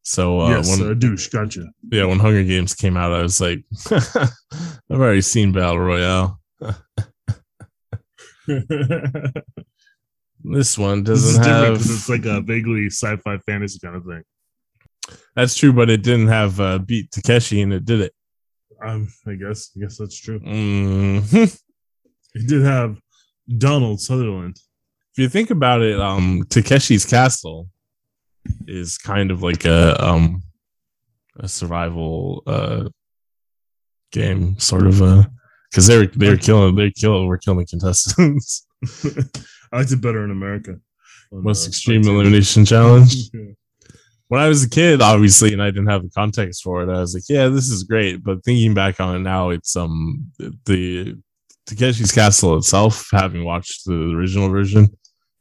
So 0.03 0.39
uh, 0.39 0.50
yes, 0.50 0.70
when 0.70 0.89
a 0.89 0.96
douche. 0.96 1.27
Gotcha. 1.27 1.65
yeah, 1.91 2.06
when 2.06 2.20
Hunger 2.20 2.44
Games 2.44 2.74
came 2.74 2.96
out, 2.96 3.12
I 3.12 3.22
was 3.22 3.41
like, 3.41 3.65
I've 3.91 4.32
already 4.91 5.22
seen 5.22 5.51
Battle 5.51 5.79
Royale. 5.79 6.39
This 10.43 10.77
one 10.77 11.03
doesn't 11.03 11.41
different 11.43 11.65
have. 11.65 11.81
it's 11.81 12.10
like 12.10 12.25
a 12.25 12.41
vaguely 12.41 12.88
sci-fi 12.88 13.38
fantasy 13.39 13.79
kind 13.79 13.96
of 13.96 14.05
thing. 14.05 14.24
That's 15.36 15.55
true, 15.55 15.74
but 15.74 15.89
it 15.89 16.01
didn't 16.03 16.27
have 16.27 16.60
uh, 16.60 16.77
Beat 16.79 17.12
Takeshi, 17.12 17.62
and 17.62 17.74
it 17.74 17.86
did 17.86 18.01
it. 18.01 18.13
Um, 18.84 19.12
I 19.27 19.34
guess. 19.34 19.72
I 19.75 19.81
guess 19.81 19.98
that's 19.98 20.17
true. 20.19 20.39
Mhm. 20.39 21.60
It 22.36 22.48
did 22.48 22.62
have 22.62 22.98
Donald 23.58 24.00
Sutherland. 24.00 24.58
if 25.13 25.17
you 25.17 25.27
think 25.27 25.50
about 25.50 25.81
it, 25.81 26.00
um, 26.00 26.43
Takeshi's 26.48 27.05
Castle 27.05 27.69
is 28.67 28.98
kind 28.98 29.31
of 29.31 29.43
like 29.43 29.65
a 29.65 30.01
um 30.03 30.41
a 31.39 31.48
survival 31.48 32.43
uh 32.48 32.88
game, 34.12 34.58
sort 34.60 34.88
of 34.88 35.01
a 35.01 35.29
because 35.69 35.88
they're 35.88 36.08
they're 36.08 36.38
killing 36.38 36.75
they're 36.75 36.91
killing 36.91 37.27
we're 37.27 37.38
killing 37.38 37.65
contestants. 37.67 38.65
I 39.71 39.81
it 39.81 40.01
better 40.01 40.23
in 40.23 40.31
America. 40.31 40.79
Most 41.31 41.65
uh, 41.65 41.69
extreme 41.69 42.03
elimination 42.03 42.65
challenge. 42.65 43.15
Yeah. 43.33 43.53
When 44.27 44.39
I 44.39 44.47
was 44.47 44.63
a 44.63 44.69
kid, 44.69 45.01
obviously, 45.01 45.53
and 45.53 45.61
I 45.61 45.71
didn't 45.71 45.89
have 45.89 46.03
the 46.03 46.11
context 46.11 46.61
for 46.61 46.83
it, 46.83 46.95
I 46.95 46.99
was 46.99 47.15
like, 47.15 47.23
"Yeah, 47.27 47.47
this 47.47 47.67
is 47.67 47.83
great." 47.83 48.23
But 48.23 48.43
thinking 48.45 48.75
back 48.75 48.99
on 48.99 49.15
it 49.15 49.19
now, 49.21 49.49
it's 49.49 49.75
um 49.75 50.31
the 50.65 51.17
Takeshi's 51.67 52.11
Castle 52.11 52.55
itself. 52.55 53.07
Having 53.11 53.43
watched 53.43 53.85
the 53.85 54.13
original 54.15 54.49
version, 54.49 54.89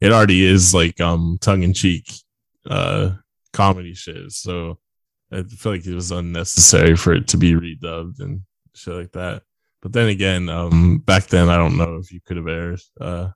it 0.00 0.10
already 0.10 0.42
is 0.42 0.72
like 0.72 0.98
um 1.02 1.36
tongue 1.42 1.64
in 1.64 1.74
cheek 1.74 2.10
uh 2.70 3.10
comedy 3.52 3.92
shit. 3.92 4.32
So 4.32 4.78
I 5.30 5.42
feel 5.42 5.72
like 5.72 5.86
it 5.86 5.94
was 5.94 6.10
unnecessary 6.10 6.96
for 6.96 7.12
it 7.12 7.28
to 7.28 7.36
be 7.36 7.52
redubbed 7.52 8.20
and 8.20 8.40
shit 8.74 8.94
like 8.94 9.12
that. 9.12 9.42
But 9.82 9.92
then 9.92 10.08
again, 10.08 10.48
um 10.48 10.98
back 10.98 11.26
then 11.26 11.50
I 11.50 11.58
don't 11.58 11.76
know 11.76 11.96
if 11.96 12.10
you 12.10 12.20
could 12.24 12.38
have 12.38 12.48
aired 12.48 12.80
uh 13.00 13.28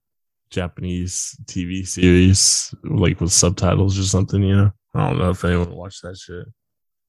Japanese 0.52 1.36
TV 1.46 1.86
series, 1.86 2.74
like 2.84 3.20
with 3.20 3.32
subtitles 3.32 3.98
or 3.98 4.04
something. 4.04 4.42
You 4.42 4.56
know, 4.56 4.70
I 4.94 5.08
don't 5.08 5.18
know 5.18 5.30
if 5.30 5.44
anyone 5.44 5.70
will 5.70 5.78
watch 5.78 6.00
that 6.02 6.16
shit. 6.16 6.46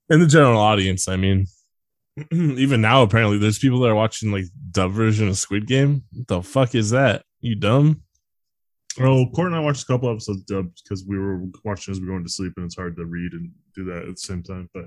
In 0.10 0.20
the 0.20 0.28
general 0.28 0.60
audience, 0.60 1.08
I 1.08 1.18
mean, 1.18 1.46
even 2.32 2.82
now 2.82 3.04
apparently 3.04 3.38
there's 3.38 3.60
people 3.60 3.80
that 3.82 3.90
are 3.90 3.96
watching 3.96 4.32
like 4.32 4.46
dub 4.72 4.92
version 4.92 5.28
of 5.28 5.38
Squid 5.38 5.68
Game. 5.68 6.04
What 6.14 6.28
the 6.28 6.42
fuck 6.42 6.76
is 6.76 6.90
that? 6.92 7.24
You 7.42 7.56
dumb? 7.56 8.02
Oh, 9.00 9.26
Court 9.34 9.48
and 9.48 9.56
I 9.56 9.60
watched 9.60 9.84
a 9.84 9.86
couple 9.88 10.10
episodes 10.12 10.44
dubbed 10.44 10.82
because 10.84 11.04
we 11.08 11.18
were 11.18 11.42
watching 11.64 11.92
as 11.92 12.00
we 12.00 12.06
were 12.06 12.14
going 12.14 12.26
to 12.26 12.30
sleep, 12.32 12.54
and 12.58 12.66
it's 12.66 12.76
hard 12.76 12.96
to 12.98 13.06
read 13.06 13.34
and 13.34 13.52
do 13.76 13.86
that 13.86 14.04
at 14.04 14.08
the 14.08 14.18
same 14.18 14.44
time. 14.44 14.70
But 14.74 14.86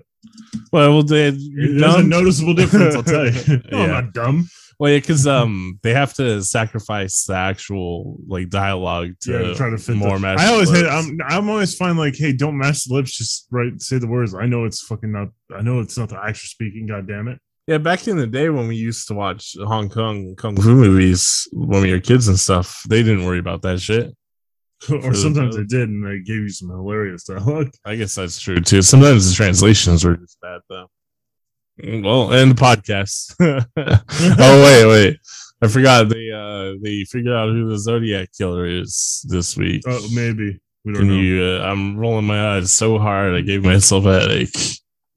Well, 0.73 0.93
well, 0.93 1.03
they, 1.03 1.31
there's 1.31 1.95
a 1.97 2.03
noticeable 2.05 2.55
difference, 2.55 2.95
I'll 2.95 3.03
tell 3.03 3.27
you. 3.27 3.63
no, 3.73 3.83
I'm 3.83 3.91
not 3.91 4.13
dumb. 4.13 4.49
Well, 4.79 4.93
yeah, 4.93 4.99
because 4.99 5.27
um, 5.27 5.79
they 5.83 5.95
have 5.95 6.13
to 6.15 6.43
sacrifice 6.43 7.25
the 7.25 7.35
actual 7.35 8.19
like 8.27 8.51
dialogue 8.51 9.13
to, 9.23 9.33
Yeah, 9.33 9.39
to 9.39 9.55
try 9.55 9.71
to 9.71 9.79
fit 9.79 9.97
more 9.97 10.19
the-. 10.19 10.37
I 10.39 10.49
always 10.49 10.71
hate. 10.71 10.87
I'm 10.87 11.19
I'm 11.27 11.49
always 11.49 11.75
find 11.75 11.97
like, 11.97 12.15
hey, 12.17 12.33
don't 12.33 12.59
match 12.59 12.85
the 12.85 12.95
lips. 12.95 13.17
Just 13.17 13.47
write, 13.51 13.81
say 13.81 13.99
the 13.99 14.07
words. 14.07 14.35
I 14.35 14.47
know 14.47 14.65
it's 14.65 14.83
fucking 14.83 15.13
not. 15.13 15.29
I 15.55 15.63
know 15.63 15.81
it's 15.81 15.97
not 15.97 16.11
the 16.11 16.23
actor 16.23 16.47
speaking. 16.47 16.87
God 16.87 17.09
damn 17.09 17.29
it. 17.29 17.41
Yeah, 17.67 17.79
back 17.79 18.07
in 18.07 18.17
the 18.17 18.27
day 18.27 18.49
when 18.49 18.69
we 18.69 18.77
used 18.77 19.09
to 19.09 19.15
watch 19.15 19.57
Hong 19.59 19.89
Kong 19.89 20.37
kung 20.37 20.57
fu 20.57 20.75
movies 20.75 21.49
when 21.53 21.83
we 21.83 21.93
were 21.93 22.01
kids 22.01 22.29
and 22.29 22.39
stuff, 22.39 22.83
they 22.89 23.03
didn't 23.03 23.25
worry 23.25 23.41
about 23.41 23.63
that 23.63 23.81
shit. 23.81 24.15
or 24.91 25.15
sometimes 25.15 25.57
they 25.57 25.65
did, 25.65 25.89
and 25.89 26.07
they 26.07 26.19
gave 26.19 26.43
you 26.43 26.49
some 26.51 26.69
hilarious 26.69 27.25
dialogue. 27.25 27.71
I 27.85 27.97
guess 27.97 28.15
that's 28.15 28.39
true 28.39 28.61
too. 28.61 28.83
Sometimes 28.83 29.29
the 29.29 29.35
translations 29.35 30.05
were 30.05 30.17
just 30.17 30.39
bad 30.41 30.61
though. 30.69 30.89
Well, 31.79 32.33
and 32.33 32.53
the 32.53 32.55
podcast. 32.55 33.35
oh 33.41 34.63
wait, 34.65 34.87
wait. 34.87 35.21
I 35.63 35.69
forgot 35.69 36.09
they 36.09 36.31
uh 36.31 36.75
they 36.83 37.05
figured 37.05 37.35
out 37.35 37.49
who 37.49 37.69
the 37.69 37.79
Zodiac 37.79 38.31
killer 38.37 38.67
is 38.67 39.25
this 39.29 39.57
week. 39.57 39.83
Oh, 39.87 40.07
maybe 40.13 40.59
we 40.85 40.93
don't 40.93 41.03
Can 41.03 41.09
know. 41.09 41.15
you 41.15 41.43
uh, 41.43 41.61
I'm 41.65 41.97
rolling 41.97 42.27
my 42.27 42.57
eyes 42.57 42.73
so 42.73 42.99
hard 42.99 43.35
I 43.35 43.41
gave 43.41 43.65
myself 43.65 44.07
a 44.07 44.21
headache. 44.21 44.57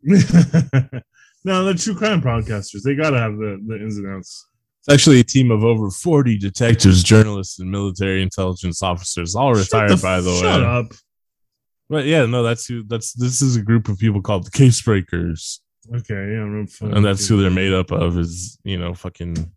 no, 1.46 1.63
they're 1.63 1.74
true 1.74 1.96
crime 1.96 2.22
podcasters. 2.22 2.84
They 2.84 2.96
gotta 2.96 3.20
have 3.20 3.38
the 3.38 3.62
the 3.66 3.75
ins 3.75 3.98
and 3.98 4.08
outs. 4.08 4.48
It's 4.80 4.94
actually 4.94 5.20
a 5.20 5.25
team 5.25 5.51
of 5.51 5.66
over 5.66 5.89
40 5.89 6.38
detectives, 6.38 7.04
journalists, 7.04 7.60
and 7.60 7.70
military 7.70 8.22
intelligence 8.22 8.82
officers, 8.82 9.36
all 9.36 9.54
retired 9.54 9.92
Shut 9.92 10.01
by 10.01 10.22
the 10.22 10.30
way. 10.30 10.39
Shut 10.39 10.63
up. 10.63 10.88
But 11.89 12.06
yeah, 12.06 12.25
no, 12.25 12.44
that's 12.44 12.66
who. 12.66 12.84
That's 12.84 13.13
this 13.13 13.42
is 13.42 13.56
a 13.56 13.62
group 13.62 13.89
of 13.89 13.98
people 13.98 14.22
called 14.22 14.46
the 14.46 14.51
Case 14.51 14.82
Breakers, 14.82 15.62
Okay, 15.96 16.13
yeah, 16.13 16.43
and 16.81 17.05
that's 17.05 17.27
who 17.27 17.41
they're 17.41 17.50
made 17.50 17.74
up 17.74 17.91
of. 17.91 18.17
Is 18.17 18.60
you 18.63 18.77
know 18.77 18.93
fucking 18.93 19.51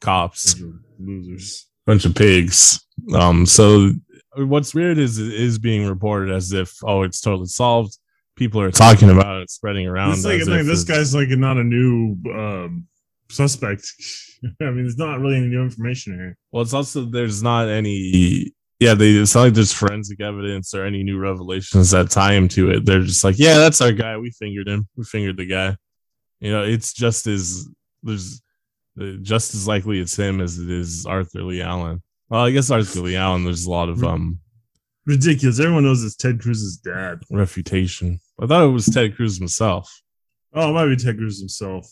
cops, 0.00 0.54
Bunch 0.54 0.74
Losers. 0.98 1.66
bunch 1.86 2.04
of 2.04 2.14
pigs. 2.14 2.84
Um, 3.14 3.46
so 3.46 3.92
what's 4.36 4.74
weird 4.74 4.98
is 4.98 5.18
it 5.18 5.32
is 5.32 5.58
being 5.58 5.86
reported 5.86 6.34
as 6.34 6.52
if 6.52 6.76
oh 6.82 7.02
it's 7.02 7.20
totally 7.20 7.46
solved. 7.46 7.96
People 8.36 8.60
are 8.60 8.70
talking 8.70 9.10
about 9.10 9.42
it, 9.42 9.50
spreading 9.50 9.86
around. 9.86 10.22
Like, 10.24 10.44
this 10.46 10.84
guy's 10.84 11.14
like 11.14 11.28
not 11.30 11.56
a 11.56 11.64
new 11.64 12.16
um, 12.32 12.86
suspect. 13.30 13.86
I 14.60 14.64
mean, 14.64 14.84
there's 14.84 14.96
not 14.96 15.20
really 15.20 15.36
any 15.36 15.48
new 15.48 15.62
information 15.62 16.14
here. 16.14 16.38
Well, 16.52 16.62
it's 16.62 16.74
also 16.74 17.04
there's 17.04 17.42
not 17.42 17.68
any. 17.68 18.52
Yeah, 18.80 18.94
they 18.94 19.10
it's 19.10 19.34
not 19.34 19.42
like 19.42 19.52
there's 19.54 19.72
forensic 19.74 20.20
evidence 20.20 20.72
or 20.74 20.84
any 20.86 21.02
new 21.02 21.18
revelations 21.18 21.90
that 21.90 22.10
tie 22.10 22.32
him 22.32 22.48
to 22.48 22.70
it. 22.70 22.86
They're 22.86 23.02
just 23.02 23.22
like, 23.22 23.38
yeah, 23.38 23.58
that's 23.58 23.80
our 23.82 23.92
guy. 23.92 24.16
We 24.16 24.30
fingered 24.30 24.68
him. 24.68 24.88
We 24.96 25.04
fingered 25.04 25.36
the 25.36 25.46
guy. 25.46 25.76
You 26.40 26.50
know, 26.50 26.62
it's 26.64 26.94
just 26.94 27.26
as 27.26 27.68
there's 28.02 28.40
uh, 28.98 29.12
just 29.20 29.54
as 29.54 29.68
likely 29.68 30.00
it's 30.00 30.16
him 30.18 30.40
as 30.40 30.58
it 30.58 30.70
is 30.70 31.04
Arthur 31.04 31.42
Lee 31.42 31.60
Allen. 31.60 32.02
Well, 32.30 32.44
I 32.44 32.50
guess 32.50 32.70
Arthur 32.70 33.00
Lee 33.00 33.16
Allen. 33.16 33.44
There's 33.44 33.66
a 33.66 33.70
lot 33.70 33.90
of 33.90 34.02
um 34.02 34.40
Ridiculous. 35.06 35.58
Everyone 35.60 35.84
knows 35.84 36.04
it's 36.04 36.14
Ted 36.16 36.40
Cruz's 36.40 36.76
dad. 36.78 37.20
refutation. 37.30 38.20
I 38.40 38.46
thought 38.46 38.64
it 38.64 38.68
was 38.72 38.86
Ted 38.86 39.16
Cruz 39.16 39.38
himself. 39.38 40.02
Oh, 40.54 40.70
it 40.70 40.72
might 40.72 40.86
be 40.86 40.96
Ted 40.96 41.16
Cruz 41.18 41.38
himself. 41.40 41.86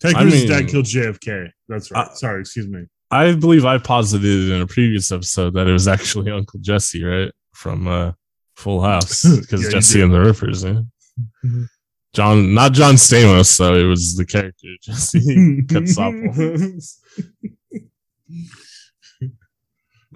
Ted 0.00 0.14
I 0.14 0.22
Cruz's 0.22 0.40
mean- 0.40 0.48
dad 0.50 0.68
killed 0.68 0.86
JFK. 0.86 1.50
That's 1.68 1.90
right. 1.90 2.10
Sorry, 2.16 2.40
excuse 2.40 2.66
me. 2.68 2.84
I 3.10 3.32
believe 3.34 3.64
I 3.64 3.78
posited 3.78 4.50
in 4.50 4.60
a 4.62 4.66
previous 4.66 5.10
episode 5.10 5.54
that 5.54 5.66
it 5.66 5.72
was 5.72 5.88
actually 5.88 6.30
Uncle 6.38 6.60
Jesse, 6.60 7.02
right? 7.04 7.32
From 7.52 7.86
uh 7.88 8.12
Full 8.56 8.82
House. 8.82 9.22
Because 9.24 9.62
Yeah, 9.64 9.70
Jesse 9.70 10.00
and 10.02 10.12
the 10.12 10.20
Rippers, 10.20 10.64
yeah. 10.64 10.80
Mhm. 11.44 11.66
John 12.14 12.54
not 12.54 12.72
John 12.72 12.94
Stamos, 12.94 13.56
though, 13.58 13.74
it 13.76 13.84
was 13.84 14.16
the 14.16 14.26
character 14.26 14.68
Jesse 14.82 15.20
Katsopo. 15.66 16.82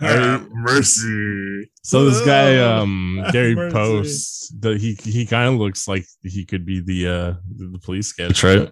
Have 0.01 0.49
mercy. 0.51 1.71
So 1.85 2.05
this 2.11 2.25
guy, 2.27 2.59
um 2.59 3.21
have 3.23 3.33
Gary 3.33 3.55
mercy. 3.55 3.73
Post, 3.75 4.61
the, 4.61 4.77
he 4.77 4.95
he 4.95 5.25
kind 5.25 5.55
of 5.55 5.61
looks 5.61 5.87
like 5.87 6.05
he 6.23 6.45
could 6.45 6.67
be 6.67 6.81
the 6.81 7.07
uh 7.07 7.33
the, 7.57 7.69
the 7.75 7.79
police 7.79 8.09
sketch, 8.09 8.43
right? 8.43 8.71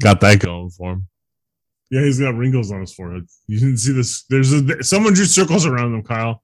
Got 0.00 0.20
that 0.20 0.38
going 0.40 0.70
for 0.70 0.92
him. 0.92 1.08
Yeah, 1.94 2.00
he's 2.00 2.18
got 2.18 2.34
wrinkles 2.34 2.72
on 2.72 2.80
his 2.80 2.92
forehead. 2.92 3.24
You 3.46 3.60
didn't 3.60 3.76
see 3.76 3.92
this. 3.92 4.24
There's 4.24 4.52
a 4.52 4.82
someone 4.82 5.12
drew 5.12 5.26
circles 5.26 5.64
around 5.64 5.94
him, 5.94 6.02
Kyle. 6.02 6.42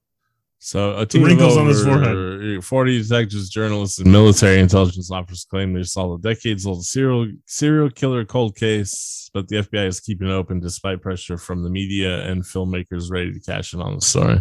So 0.60 0.96
a 0.96 1.04
team 1.04 1.24
wrinkles 1.24 1.56
of 1.56 1.62
on 1.62 1.68
his 1.68 1.84
forehead. 1.84 2.62
40 2.62 3.02
detectives, 3.02 3.50
journalists, 3.50 3.98
and 3.98 4.12
military 4.12 4.60
intelligence 4.60 5.10
officers 5.10 5.44
claim 5.50 5.72
they 5.72 5.82
solved 5.82 6.24
a 6.24 6.28
decades-old 6.28 6.84
serial 6.84 7.26
serial 7.46 7.90
killer 7.90 8.24
cold 8.24 8.54
case, 8.54 9.28
but 9.34 9.48
the 9.48 9.56
FBI 9.56 9.88
is 9.88 9.98
keeping 9.98 10.28
it 10.28 10.32
open 10.32 10.60
despite 10.60 11.02
pressure 11.02 11.36
from 11.36 11.64
the 11.64 11.70
media 11.70 12.24
and 12.30 12.44
filmmakers 12.44 13.10
ready 13.10 13.32
to 13.32 13.40
cash 13.40 13.74
in 13.74 13.80
on 13.80 13.96
the 13.96 14.00
story. 14.00 14.40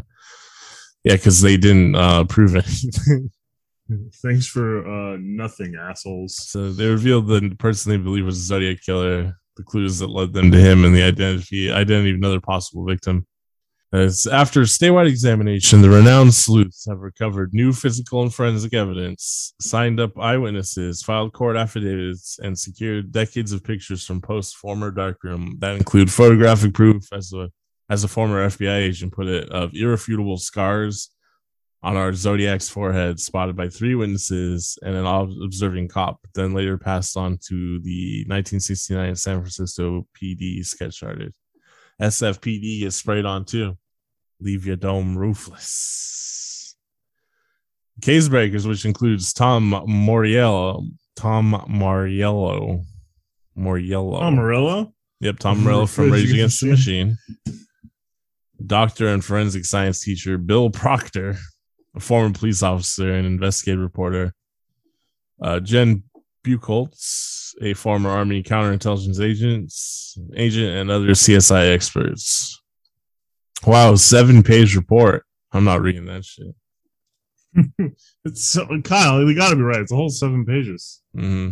Yeah, 1.04 1.13
because 1.15 1.41
they 1.41 1.58
didn't 1.58 1.95
uh, 1.95 2.26
prove 2.26 2.54
anything. 2.54 3.32
Thanks 4.22 4.45
for 4.45 4.86
uh, 4.86 5.17
nothing, 5.19 5.76
assholes. 5.76 6.36
so 6.36 6.72
they 6.72 6.86
revealed 6.86 7.26
the 7.26 7.56
person 7.58 7.91
they 7.91 7.98
believe 7.98 8.26
was 8.26 8.38
the 8.38 8.45
Zodiac 8.45 8.82
killer, 8.82 9.38
the 9.60 9.65
clues 9.65 10.00
that 10.00 10.10
led 10.10 10.34
them 10.34 10.52
to 10.52 10.58
him, 10.58 10.86
and 10.86 10.95
the 10.95 11.04
identity 11.04 11.72
identity 11.72 12.12
of 12.12 12.15
another 12.15 12.39
possible 12.39 12.86
victim. 12.86 13.28
As 13.91 14.28
after 14.28 14.62
statewide 14.62 15.10
examination, 15.10 15.82
the 15.82 15.89
renowned 15.89 16.34
sleuths 16.34 16.86
have 16.88 17.00
recovered 17.00 17.54
new 17.54 17.74
physical 17.74 18.22
and 18.22 18.34
forensic 18.34 18.74
evidence, 18.74 19.54
signed 19.60 20.00
up 20.00 20.17
eyewitnesses, 20.17 21.02
filed 21.02 21.34
court 21.34 21.58
affidavits, 21.58 22.38
and 22.39 22.58
secured 22.58 23.12
decades 23.12 23.52
of 23.52 23.63
pictures 23.63 24.06
from 24.06 24.22
post 24.22 24.56
former 24.56 24.91
darkroom 24.91 25.58
that 25.60 25.76
include 25.76 26.12
photographic 26.12 26.74
proof, 26.74 27.12
as 27.12 27.34
a 27.34 27.50
as 27.89 28.04
a 28.04 28.08
former 28.08 28.48
FBI 28.48 28.78
agent 28.78 29.12
put 29.12 29.28
it, 29.28 29.50
of 29.50 29.72
irrefutable 29.74 30.38
scars 30.38 31.10
on 31.82 31.96
our 31.96 32.13
Zodiac's 32.13 32.68
forehead, 32.68 33.20
spotted 33.20 33.56
by 33.56 33.70
three 33.70 33.96
witnesses 33.96 34.78
and 34.82 34.96
an 34.96 35.06
observing 35.44 35.88
cop, 35.88 36.20
then 36.36 36.54
later 36.54 36.78
passed 36.78 37.15
on 37.15 37.38
to 37.48 37.80
the 37.82 38.26
1969 38.28 39.15
San 39.15 39.39
Francisco 39.39 40.06
PD 40.15 40.65
sketch 40.65 41.02
artist. 41.04 41.34
SFPD 42.02 42.84
is 42.84 42.96
sprayed 42.96 43.26
on 43.26 43.46
too. 43.46 43.78
Leave 44.42 44.65
your 44.65 44.76
dome 44.76 45.18
roofless. 45.18 46.76
Case 48.02 48.30
breakers, 48.30 48.65
which 48.65 48.86
includes 48.86 49.34
Tom 49.34 49.72
Moriello, 49.88 50.86
Tom 51.18 51.65
Moriello, 51.70 52.84
Moriello. 53.58 54.22
Oh, 54.22 54.32
Morello? 54.32 54.94
Yep, 55.20 55.39
Tom 55.39 55.63
Morello 55.63 55.86
from 55.86 56.12
Rage 56.12 56.32
Against 56.32 56.62
the 56.62 56.68
Machine. 56.68 57.18
Doctor 58.65 59.08
and 59.08 59.24
forensic 59.24 59.65
science 59.65 60.00
teacher 60.00 60.38
Bill 60.38 60.70
Proctor, 60.70 61.36
a 61.95 61.99
former 61.99 62.34
police 62.34 62.63
officer 62.63 63.13
and 63.13 63.25
investigative 63.25 63.82
reporter. 63.82 64.34
Uh, 65.41 65.60
Jen 65.60 66.04
Buchholz, 66.43 67.54
a 67.62 67.73
former 67.73 68.10
Army 68.10 68.43
counterintelligence 68.43 69.19
agent, 69.21 69.73
agent, 70.36 70.75
and 70.75 70.91
other 70.91 71.10
CSI 71.10 71.73
experts. 71.73 72.62
Wow, 73.65 73.95
seven 73.95 74.43
page 74.43 74.75
report. 74.75 75.25
I'm 75.52 75.65
not 75.65 75.82
reading 75.82 76.06
that 76.06 76.25
shit. 76.25 76.56
It's 78.25 78.45
so, 78.47 78.67
Kyle. 78.84 79.23
We 79.25 79.34
got 79.34 79.49
to 79.49 79.56
be 79.56 79.62
right. 79.62 79.80
It's 79.80 79.91
a 79.91 79.95
whole 79.95 80.10
seven 80.10 80.45
pages. 80.45 81.02
hmm 81.13 81.52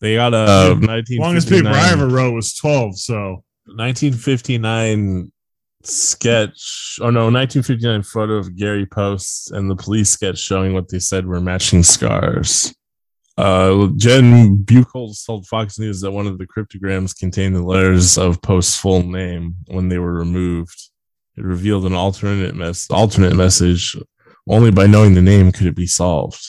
They 0.00 0.16
got 0.16 0.34
a 0.34 0.74
1959 0.74 1.20
Longest 1.20 1.48
paper 1.48 1.68
I 1.68 1.92
ever 1.92 2.08
wrote 2.08 2.34
was 2.34 2.54
twelve. 2.54 2.98
So 2.98 3.44
1959 3.66 5.32
sketch 5.86 6.98
oh 7.00 7.10
no 7.10 7.30
1959 7.30 8.02
photo 8.02 8.34
of 8.34 8.56
gary 8.56 8.86
post 8.86 9.50
and 9.52 9.70
the 9.70 9.76
police 9.76 10.10
sketch 10.10 10.38
showing 10.38 10.74
what 10.74 10.88
they 10.88 10.98
said 10.98 11.26
were 11.26 11.40
matching 11.40 11.82
scars. 11.82 12.74
Uh 13.38 13.88
jen 13.96 14.56
buchholz 14.64 15.24
told 15.26 15.46
fox 15.46 15.78
news 15.78 16.00
that 16.00 16.10
one 16.10 16.26
of 16.26 16.38
the 16.38 16.46
cryptograms 16.46 17.12
contained 17.12 17.54
the 17.54 17.62
letters 17.62 18.16
of 18.16 18.40
post's 18.42 18.76
full 18.76 19.02
name 19.02 19.54
when 19.68 19.88
they 19.88 19.98
were 19.98 20.14
removed. 20.14 20.90
It 21.36 21.44
revealed 21.44 21.84
an 21.84 21.92
alternate 21.92 22.54
mess 22.54 22.90
alternate 22.90 23.36
message. 23.36 23.96
Only 24.48 24.70
by 24.70 24.86
knowing 24.86 25.14
the 25.14 25.22
name 25.22 25.50
could 25.50 25.66
it 25.66 25.74
be 25.74 25.88
solved. 25.88 26.40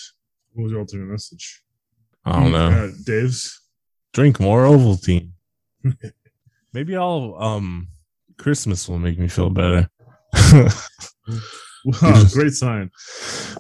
What 0.54 0.64
was 0.64 0.72
your 0.72 0.82
alternate 0.82 1.08
message? 1.12 1.62
i 2.26 2.32
don't 2.40 2.52
know. 2.52 2.68
Uh, 2.68 2.90
Dave's. 3.06 3.60
drink 4.14 4.40
more 4.40 4.66
ovaltine. 4.66 5.32
Maybe 6.74 6.96
i'll 6.96 7.36
um 7.40 7.88
christmas 8.38 8.88
will 8.88 9.00
make 9.00 9.18
me 9.18 9.28
feel 9.28 9.50
better 9.50 9.90
Wow, 12.02 12.22
great 12.34 12.52
sign. 12.52 12.92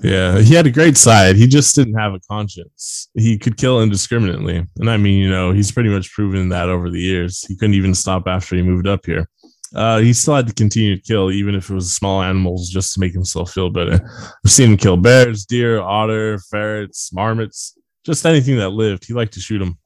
Yeah, 0.03 0.39
he 0.39 0.53
had 0.53 0.67
a 0.67 0.71
great 0.71 0.97
side. 0.97 1.37
He 1.37 1.47
just 1.47 1.73
didn't 1.75 1.93
have 1.93 2.13
a 2.13 2.19
conscience. 2.29 3.09
He 3.13 3.37
could 3.37 3.55
kill 3.55 3.81
indiscriminately. 3.81 4.65
And 4.77 4.89
I 4.89 4.97
mean, 4.97 5.19
you 5.19 5.29
know, 5.29 5.53
he's 5.53 5.71
pretty 5.71 5.89
much 5.89 6.11
proven 6.11 6.49
that 6.49 6.67
over 6.67 6.89
the 6.89 6.99
years. 6.99 7.45
He 7.47 7.55
couldn't 7.55 7.75
even 7.75 7.95
stop 7.95 8.27
after 8.27 8.57
he 8.57 8.63
moved 8.63 8.85
up 8.85 9.05
here. 9.05 9.29
Uh, 9.73 9.99
he 9.99 10.11
still 10.11 10.35
had 10.35 10.47
to 10.47 10.53
continue 10.53 10.97
to 10.97 11.01
kill, 11.01 11.31
even 11.31 11.55
if 11.55 11.69
it 11.69 11.73
was 11.73 11.93
small 11.93 12.21
animals, 12.21 12.69
just 12.69 12.93
to 12.93 12.99
make 12.99 13.13
himself 13.13 13.51
feel 13.53 13.69
better. 13.69 13.99
I've 14.45 14.51
seen 14.51 14.71
him 14.71 14.77
kill 14.77 14.97
bears, 14.97 15.45
deer, 15.45 15.79
otter, 15.79 16.39
ferrets, 16.51 17.13
marmots, 17.13 17.77
just 18.05 18.25
anything 18.25 18.57
that 18.57 18.69
lived. 18.69 19.05
He 19.05 19.13
liked 19.13 19.33
to 19.33 19.39
shoot 19.39 19.59
them, 19.59 19.77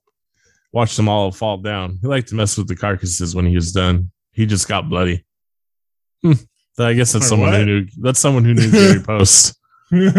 watch 0.72 0.96
them 0.96 1.10
all 1.10 1.32
fall 1.32 1.58
down. 1.58 2.00
He 2.02 2.08
liked 2.08 2.30
to 2.30 2.36
mess 2.36 2.58
with 2.58 2.68
the 2.68 2.76
carcasses 2.76 3.36
when 3.36 3.46
he 3.46 3.56
was 3.56 3.72
done. 3.72 4.12
He 4.32 4.46
just 4.46 4.68
got 4.68 4.90
bloody. 4.90 5.26
Hmm. 6.24 6.34
I 6.80 6.94
guess 6.94 7.12
that's 7.12 7.26
Wait, 7.26 7.30
someone 7.30 7.54
who 7.54 7.60
what? 7.60 7.66
knew. 7.68 7.88
That's 8.00 8.20
someone 8.20 8.44
who 8.44 8.54
knew 8.54 8.72
Gary 8.72 9.02
Post. 9.02 9.58
you 9.92 10.10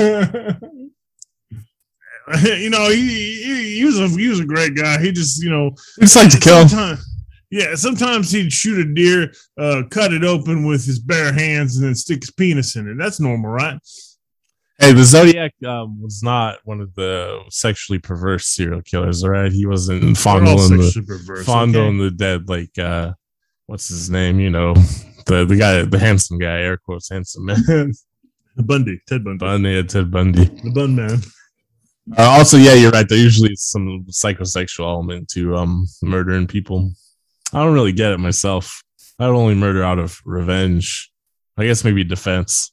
know, 2.71 2.89
he, 2.91 3.43
he 3.43 3.77
he 3.79 3.85
was 3.85 3.99
a 3.99 4.09
he 4.09 4.29
was 4.29 4.41
a 4.41 4.45
great 4.45 4.75
guy. 4.77 5.01
He 5.01 5.13
just 5.13 5.43
you 5.43 5.51
know 5.51 5.71
He 5.97 6.03
just 6.03 6.17
like 6.17 6.31
to 6.31 6.39
kill. 6.39 6.69
Sometimes, 6.69 7.09
yeah, 7.51 7.75
sometimes 7.75 8.31
he'd 8.31 8.53
shoot 8.53 8.87
a 8.87 8.95
deer, 8.95 9.33
uh, 9.59 9.83
cut 9.91 10.13
it 10.13 10.25
open 10.25 10.65
with 10.67 10.85
his 10.87 10.99
bare 10.99 11.33
hands, 11.33 11.77
and 11.77 11.87
then 11.87 11.95
stick 11.95 12.21
his 12.23 12.31
penis 12.31 12.77
in 12.77 12.89
it. 12.89 12.97
That's 12.99 13.21
normal, 13.21 13.51
right? 13.51 13.79
Hey, 14.79 14.93
the 14.93 15.05
Zodiac 15.05 15.53
um, 15.67 16.01
was 16.03 16.23
not 16.23 16.59
one 16.65 16.81
of 16.81 16.95
the 16.95 17.41
sexually 17.51 17.99
perverse 17.99 18.47
serial 18.47 18.83
killers. 18.83 19.23
All 19.23 19.31
right, 19.31 19.53
he 19.53 19.67
wasn't 19.67 20.17
fondling 20.17 20.77
the 20.77 20.85
sexually 20.85 21.07
perverse. 21.07 21.45
fondling 21.47 21.99
the 21.99 22.11
dead. 22.11 22.49
Like 22.49 22.77
uh, 22.79 23.13
what's 23.67 23.89
his 23.89 24.11
name? 24.11 24.41
You 24.41 24.51
know, 24.51 24.75
the 25.27 25.45
the 25.49 25.57
guy, 25.57 25.83
the 25.85 25.99
handsome 25.99 26.39
guy, 26.39 26.61
air 26.61 26.77
quotes 26.77 27.09
handsome 27.11 27.47
man. 27.47 27.93
Bundy, 28.57 29.01
Ted 29.09 29.25
Bundy, 29.25 29.39
Bundy, 29.39 29.71
yeah, 29.71 29.83
Ted 29.83 30.11
Bundy. 30.11 30.45
the 30.45 30.71
Bun 30.75 30.95
Man. 30.97 31.19
Uh, 32.19 32.23
also, 32.23 32.57
yeah, 32.59 32.75
you're 32.75 32.91
right. 32.91 33.09
There 33.09 33.17
usually 33.19 33.53
is 33.53 33.63
some 33.65 34.05
psychosexual 34.11 34.85
element 34.87 35.29
to 35.31 35.57
um 35.57 35.87
murdering 36.03 36.47
people. 36.47 36.93
I 37.53 37.63
don't 37.63 37.75
really 37.75 37.93
get 37.93 38.13
it 38.13 38.19
myself. 38.19 38.83
I 39.19 39.29
would 39.29 39.37
only 39.37 39.55
murder 39.55 39.83
out 39.85 39.99
of 39.99 40.19
revenge. 40.25 41.11
I 41.57 41.65
guess 41.67 41.85
maybe 41.85 42.03
defense. 42.05 42.73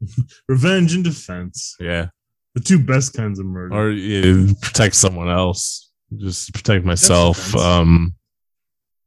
Revenge 0.48 0.94
and 0.94 1.04
defense, 1.04 1.76
Yeah. 1.80 2.08
the 2.54 2.60
two 2.60 2.78
best 2.78 3.14
kinds 3.14 3.38
of 3.38 3.46
murder. 3.46 3.74
or 3.74 3.90
yeah, 3.90 4.52
protect 4.60 4.94
someone 4.96 5.28
else 5.28 5.90
just 6.18 6.52
protect 6.52 6.84
myself 6.84 7.56
um 7.56 8.14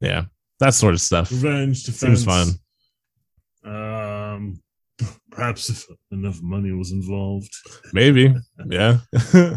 yeah 0.00 0.24
that 0.60 0.74
sort 0.74 0.94
of 0.94 1.00
stuff 1.00 1.30
Revenge, 1.30 1.84
defense. 1.84 2.24
seems 2.24 2.24
fun 2.24 2.48
Um, 3.64 4.60
perhaps 5.30 5.68
if 5.70 5.86
enough 6.10 6.40
money 6.42 6.72
was 6.72 6.92
involved. 6.92 7.50
maybe 7.92 8.34
yeah 8.68 8.98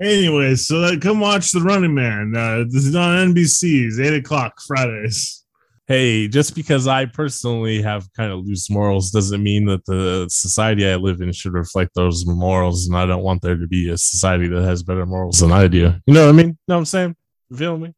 anyway, 0.00 0.54
so 0.54 0.82
uh, 0.82 0.96
come 1.00 1.20
watch 1.20 1.52
The 1.52 1.60
Running 1.60 1.94
Man. 1.94 2.32
Uh, 2.36 2.64
this 2.68 2.84
is 2.86 2.94
on 2.94 3.34
NBC's 3.34 3.98
eight 4.00 4.14
o'clock 4.14 4.54
Fridays. 4.66 5.44
hey 5.86 6.28
just 6.28 6.54
because 6.54 6.86
i 6.86 7.06
personally 7.06 7.80
have 7.80 8.06
kind 8.12 8.30
of 8.32 8.44
loose 8.46 8.68
morals 8.70 9.10
doesn't 9.10 9.42
mean 9.42 9.64
that 9.64 9.82
the 9.86 10.26
society 10.28 10.86
i 10.86 10.94
live 10.96 11.20
in 11.22 11.32
should 11.32 11.54
reflect 11.54 11.90
those 11.94 12.26
morals 12.26 12.86
and 12.86 12.94
i 12.96 13.06
don't 13.06 13.22
want 13.22 13.40
there 13.40 13.56
to 13.56 13.66
be 13.66 13.88
a 13.88 13.96
society 13.96 14.46
that 14.48 14.62
has 14.62 14.82
better 14.82 15.06
morals 15.06 15.38
than 15.40 15.50
i 15.50 15.66
do 15.66 15.78
you 16.06 16.12
know 16.14 16.24
what 16.26 16.28
i 16.28 16.32
mean 16.32 16.48
You 16.48 16.56
know 16.68 16.74
what 16.74 16.78
i'm 16.80 16.84
saying 16.84 17.16
you 17.48 17.56
feel 17.56 17.78
me 17.78 17.94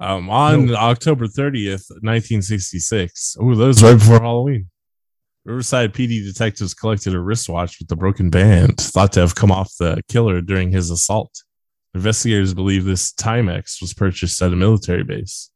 um 0.00 0.28
on 0.30 0.66
No. 0.66 0.74
october 0.74 1.26
30th 1.26 1.90
1966 2.02 3.36
oh 3.40 3.54
that 3.54 3.66
was 3.66 3.82
right 3.82 3.98
before 3.98 4.20
halloween 4.20 4.68
Riverside 5.44 5.94
PD 5.94 6.22
detectives 6.24 6.74
collected 6.74 7.14
a 7.14 7.20
wristwatch 7.20 7.78
with 7.78 7.88
the 7.88 7.96
broken 7.96 8.28
band, 8.28 8.76
thought 8.76 9.12
to 9.12 9.20
have 9.20 9.34
come 9.34 9.50
off 9.50 9.72
the 9.78 10.02
killer 10.06 10.42
during 10.42 10.70
his 10.72 10.90
assault. 10.90 11.42
Investigators 11.94 12.52
believe 12.52 12.84
this 12.84 13.14
Timex 13.14 13.80
was 13.80 13.94
purchased 13.94 14.42
at 14.42 14.52
a 14.52 14.56
military 14.56 15.04
base. 15.04 15.50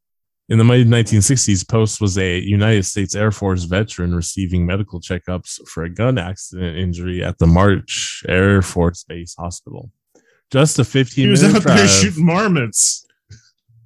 In 0.49 0.57
the 0.57 0.63
mid 0.63 0.87
1960s, 0.87 1.67
Post 1.69 2.01
was 2.01 2.17
a 2.17 2.39
United 2.39 2.85
States 2.85 3.13
Air 3.13 3.29
Force 3.29 3.65
veteran 3.65 4.15
receiving 4.15 4.65
medical 4.65 4.99
checkups 4.99 5.59
for 5.67 5.83
a 5.83 5.89
gun 5.93 6.17
accident 6.17 6.75
injury 6.75 7.23
at 7.23 7.37
the 7.37 7.45
March 7.45 8.23
Air 8.27 8.63
Force 8.63 9.03
Base 9.03 9.35
Hospital. 9.37 9.91
Just 10.51 10.79
a 10.79 10.83
15 10.83 11.23
He 11.25 11.29
was 11.29 11.43
minute 11.43 11.57
out 11.57 11.63
there 11.77 11.87
shooting 11.87 12.25
marmots. 12.25 13.05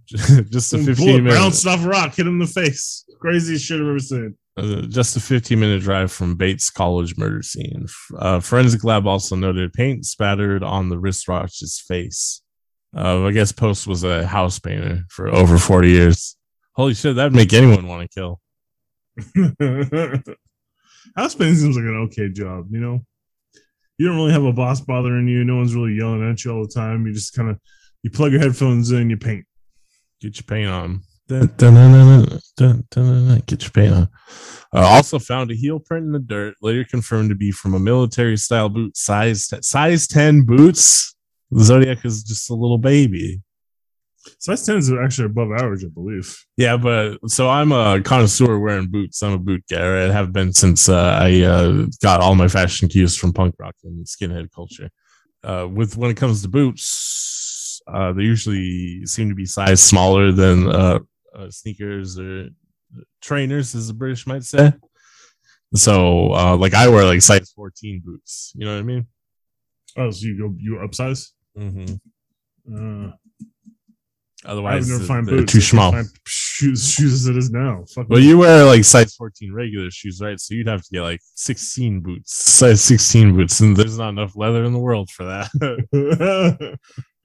just 0.49 0.73
a 0.73 0.77
Boom, 0.77 0.85
15 0.85 1.05
bullet 1.05 1.21
minute 1.23 1.37
bounced 1.37 1.67
off 1.67 1.85
rock, 1.85 2.15
hit 2.15 2.27
him 2.27 2.33
in 2.33 2.39
the 2.39 2.47
face. 2.47 3.05
Craziest 3.19 3.65
shit 3.65 3.81
I've 3.81 3.87
ever 3.87 3.99
seen. 3.99 4.37
Uh, 4.57 4.81
just 4.81 5.15
a 5.15 5.19
15 5.19 5.59
minute 5.59 5.81
drive 5.81 6.11
from 6.11 6.35
Bates 6.35 6.69
College 6.69 7.17
murder 7.17 7.43
scene. 7.43 7.85
Uh, 8.17 8.39
forensic 8.39 8.83
lab 8.83 9.05
also 9.05 9.35
noted 9.35 9.73
paint 9.73 10.05
spattered 10.05 10.63
on 10.63 10.89
the 10.89 10.97
wristwatch's 10.97 11.83
face. 11.87 12.41
Uh, 12.95 13.25
I 13.25 13.31
guess 13.31 13.51
Post 13.51 13.85
was 13.85 14.03
a 14.03 14.25
house 14.25 14.57
painter 14.59 15.03
for 15.09 15.27
over 15.27 15.57
40 15.57 15.89
years. 15.89 16.35
Holy 16.73 16.93
shit, 16.93 17.15
that'd 17.15 17.35
make 17.35 17.53
anyone 17.53 17.87
want 17.87 18.09
to 18.09 18.15
kill. 18.15 18.39
House 21.15 21.35
painting 21.35 21.55
seems 21.55 21.75
like 21.75 21.85
an 21.85 22.07
okay 22.07 22.29
job, 22.29 22.67
you 22.71 22.79
know? 22.79 23.03
You 23.97 24.07
don't 24.07 24.15
really 24.15 24.31
have 24.31 24.43
a 24.43 24.53
boss 24.53 24.81
bothering 24.81 25.27
you. 25.27 25.43
No 25.43 25.57
one's 25.57 25.75
really 25.75 25.93
yelling 25.93 26.27
at 26.29 26.45
you 26.45 26.51
all 26.51 26.61
the 26.63 26.71
time. 26.71 27.05
You 27.07 27.13
just 27.13 27.33
kind 27.33 27.49
of 27.49 27.59
you 28.03 28.11
plug 28.11 28.31
your 28.31 28.41
headphones 28.41 28.91
in, 28.91 29.09
you 29.09 29.17
paint. 29.17 29.45
Get 30.21 30.37
your 30.37 30.43
paint 30.43 30.69
on. 30.69 31.01
Dun, 31.27 31.51
dun, 31.57 32.87
dun. 32.89 33.43
Get 33.45 33.61
your 33.63 33.71
paint 33.71 33.93
on. 33.93 34.09
Uh, 34.73 34.79
also 34.81 35.19
found 35.19 35.51
a 35.51 35.55
heel 35.55 35.79
print 35.79 36.05
in 36.05 36.11
the 36.11 36.19
dirt, 36.19 36.55
later 36.61 36.83
confirmed 36.83 37.29
to 37.29 37.35
be 37.35 37.51
from 37.51 37.73
a 37.73 37.79
military 37.79 38.37
style 38.37 38.69
boot, 38.69 38.95
size 38.95 39.51
size 39.61 40.07
10 40.07 40.43
boots. 40.43 41.15
The 41.51 41.63
Zodiac 41.63 42.03
is 42.05 42.23
just 42.23 42.49
a 42.49 42.53
little 42.53 42.77
baby. 42.77 43.41
Size 44.39 44.65
10 44.65 44.77
is 44.77 44.91
actually 44.91 45.25
above 45.25 45.51
average, 45.51 45.85
I 45.85 45.89
believe. 45.89 46.37
Yeah, 46.57 46.77
but 46.77 47.17
so 47.29 47.49
I'm 47.49 47.71
a 47.71 48.01
connoisseur 48.01 48.59
wearing 48.59 48.87
boots. 48.87 49.21
I'm 49.21 49.33
a 49.33 49.39
boot 49.39 49.63
guy. 49.69 49.87
Right? 49.87 50.09
I 50.09 50.13
have 50.13 50.33
been 50.33 50.53
since 50.53 50.89
uh, 50.89 51.17
I 51.21 51.41
uh, 51.41 51.85
got 52.01 52.21
all 52.21 52.35
my 52.35 52.47
fashion 52.47 52.89
cues 52.89 53.15
from 53.15 53.33
punk 53.33 53.55
rock 53.59 53.75
and 53.83 54.05
skinhead 54.05 54.51
culture. 54.53 54.89
Uh, 55.43 55.67
with 55.71 55.95
when 55.95 56.11
it 56.11 56.17
comes 56.17 56.41
to 56.41 56.47
boots, 56.47 57.36
uh, 57.87 58.13
they 58.13 58.23
usually 58.23 59.05
seem 59.05 59.29
to 59.29 59.35
be 59.35 59.45
size 59.45 59.81
smaller 59.81 60.31
than 60.31 60.69
uh, 60.69 60.99
uh, 61.35 61.49
sneakers 61.49 62.19
or 62.19 62.49
trainers, 63.21 63.75
as 63.75 63.87
the 63.87 63.93
British 63.93 64.27
might 64.27 64.43
say. 64.43 64.73
So, 65.73 66.33
uh, 66.33 66.55
like 66.57 66.73
I 66.73 66.87
wear 66.87 67.03
like 67.05 67.21
size 67.21 67.51
14 67.51 68.01
boots. 68.03 68.53
You 68.55 68.65
know 68.65 68.73
what 68.73 68.79
I 68.79 68.83
mean? 68.83 69.07
Oh, 69.97 70.11
so 70.11 70.25
you 70.25 70.37
go 70.37 70.55
you 70.57 70.75
upsize? 70.75 71.31
Mm-hmm. 71.57 73.07
Uh, 73.07 73.11
I 74.45 74.51
Otherwise, 74.51 74.87
would 74.87 74.93
never 74.93 75.03
find 75.03 75.25
boots. 75.25 75.51
too 75.51 75.61
small. 75.61 75.93
Shoes, 76.25 76.93
shoes 76.93 77.13
as 77.13 77.27
it 77.27 77.35
is 77.37 77.49
now. 77.49 77.83
Fuck 77.93 78.07
Well, 78.09 78.19
you 78.19 78.37
wear 78.37 78.63
like 78.65 78.83
size 78.83 79.15
14 79.15 79.51
regular 79.51 79.89
shoes, 79.91 80.21
right? 80.21 80.39
So 80.39 80.53
you'd 80.53 80.67
have 80.67 80.83
to 80.83 80.89
get 80.91 81.01
like 81.01 81.19
16 81.35 82.01
boots, 82.01 82.33
size 82.35 82.83
16 82.83 83.35
boots, 83.35 83.59
and 83.59 83.75
there's 83.75 83.97
not 83.97 84.09
enough 84.09 84.35
leather 84.35 84.63
in 84.63 84.73
the 84.73 84.79
world 84.79 85.09
for 85.09 85.25
that. 85.25 86.79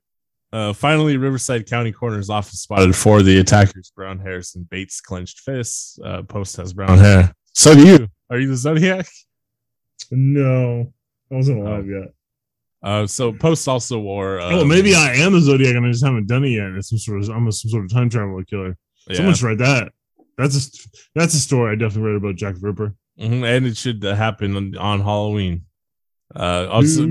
uh, 0.53 0.73
finally, 0.73 1.17
Riverside 1.17 1.67
County 1.69 1.93
Coroner's 1.93 2.29
Office 2.31 2.61
spotted 2.61 2.95
four 2.95 3.21
of 3.21 3.25
the 3.25 3.39
attackers' 3.39 3.93
brown 3.95 4.19
hairs 4.19 4.55
and 4.55 4.69
Bates' 4.69 5.01
clenched 5.01 5.41
fists. 5.41 5.99
Uh, 6.05 6.23
Post 6.23 6.57
has 6.57 6.73
brown 6.73 6.99
hair. 6.99 7.33
So 7.55 7.75
do 7.75 7.87
you. 7.87 8.09
Are 8.31 8.39
you 8.39 8.49
the 8.49 8.57
Zodiac? 8.57 9.07
no, 10.11 10.93
I 11.31 11.35
wasn't 11.35 11.61
alive 11.61 11.87
yet. 11.89 12.13
Uh, 12.83 13.07
so 13.07 13.33
Post 13.33 13.69
also 13.69 13.99
wore. 13.99 14.41
Uh, 14.41 14.61
oh, 14.61 14.65
maybe 14.65 14.95
I 14.95 15.15
am 15.15 15.33
the 15.33 15.41
Zodiac 15.41 15.77
and 15.77 15.87
I 15.87 15.91
just 15.91 16.05
haven't 16.05 16.27
done 16.27 16.45
it 16.45 16.49
yet. 16.51 16.71
It's 16.73 16.89
some 16.91 16.99
sort 16.99 17.23
of 17.23 17.29
I'm 17.31 17.47
a, 17.47 17.53
some 17.53 17.71
sort 17.71 17.85
of 17.85 17.93
time 17.93 18.11
travel 18.11 18.43
killer. 18.45 18.77
yeah. 19.09 19.17
Someone 19.17 19.35
should 19.35 19.47
write 19.47 19.59
that. 19.59 19.93
That's 20.37 20.57
a 20.57 20.89
that's 21.15 21.35
a 21.35 21.39
story 21.39 21.73
I 21.73 21.75
definitely 21.77 22.11
read 22.11 22.17
about 22.17 22.37
Jack 22.37 22.55
the 22.55 22.61
Ripper. 22.61 22.95
Mhm, 23.21 23.45
and 23.45 23.67
it 23.67 23.77
should 23.77 24.05
uh, 24.05 24.15
happen 24.15 24.57
on, 24.57 24.77
on 24.77 25.01
Halloween. 25.01 25.67
Uh, 26.35 26.67
also, 26.71 27.07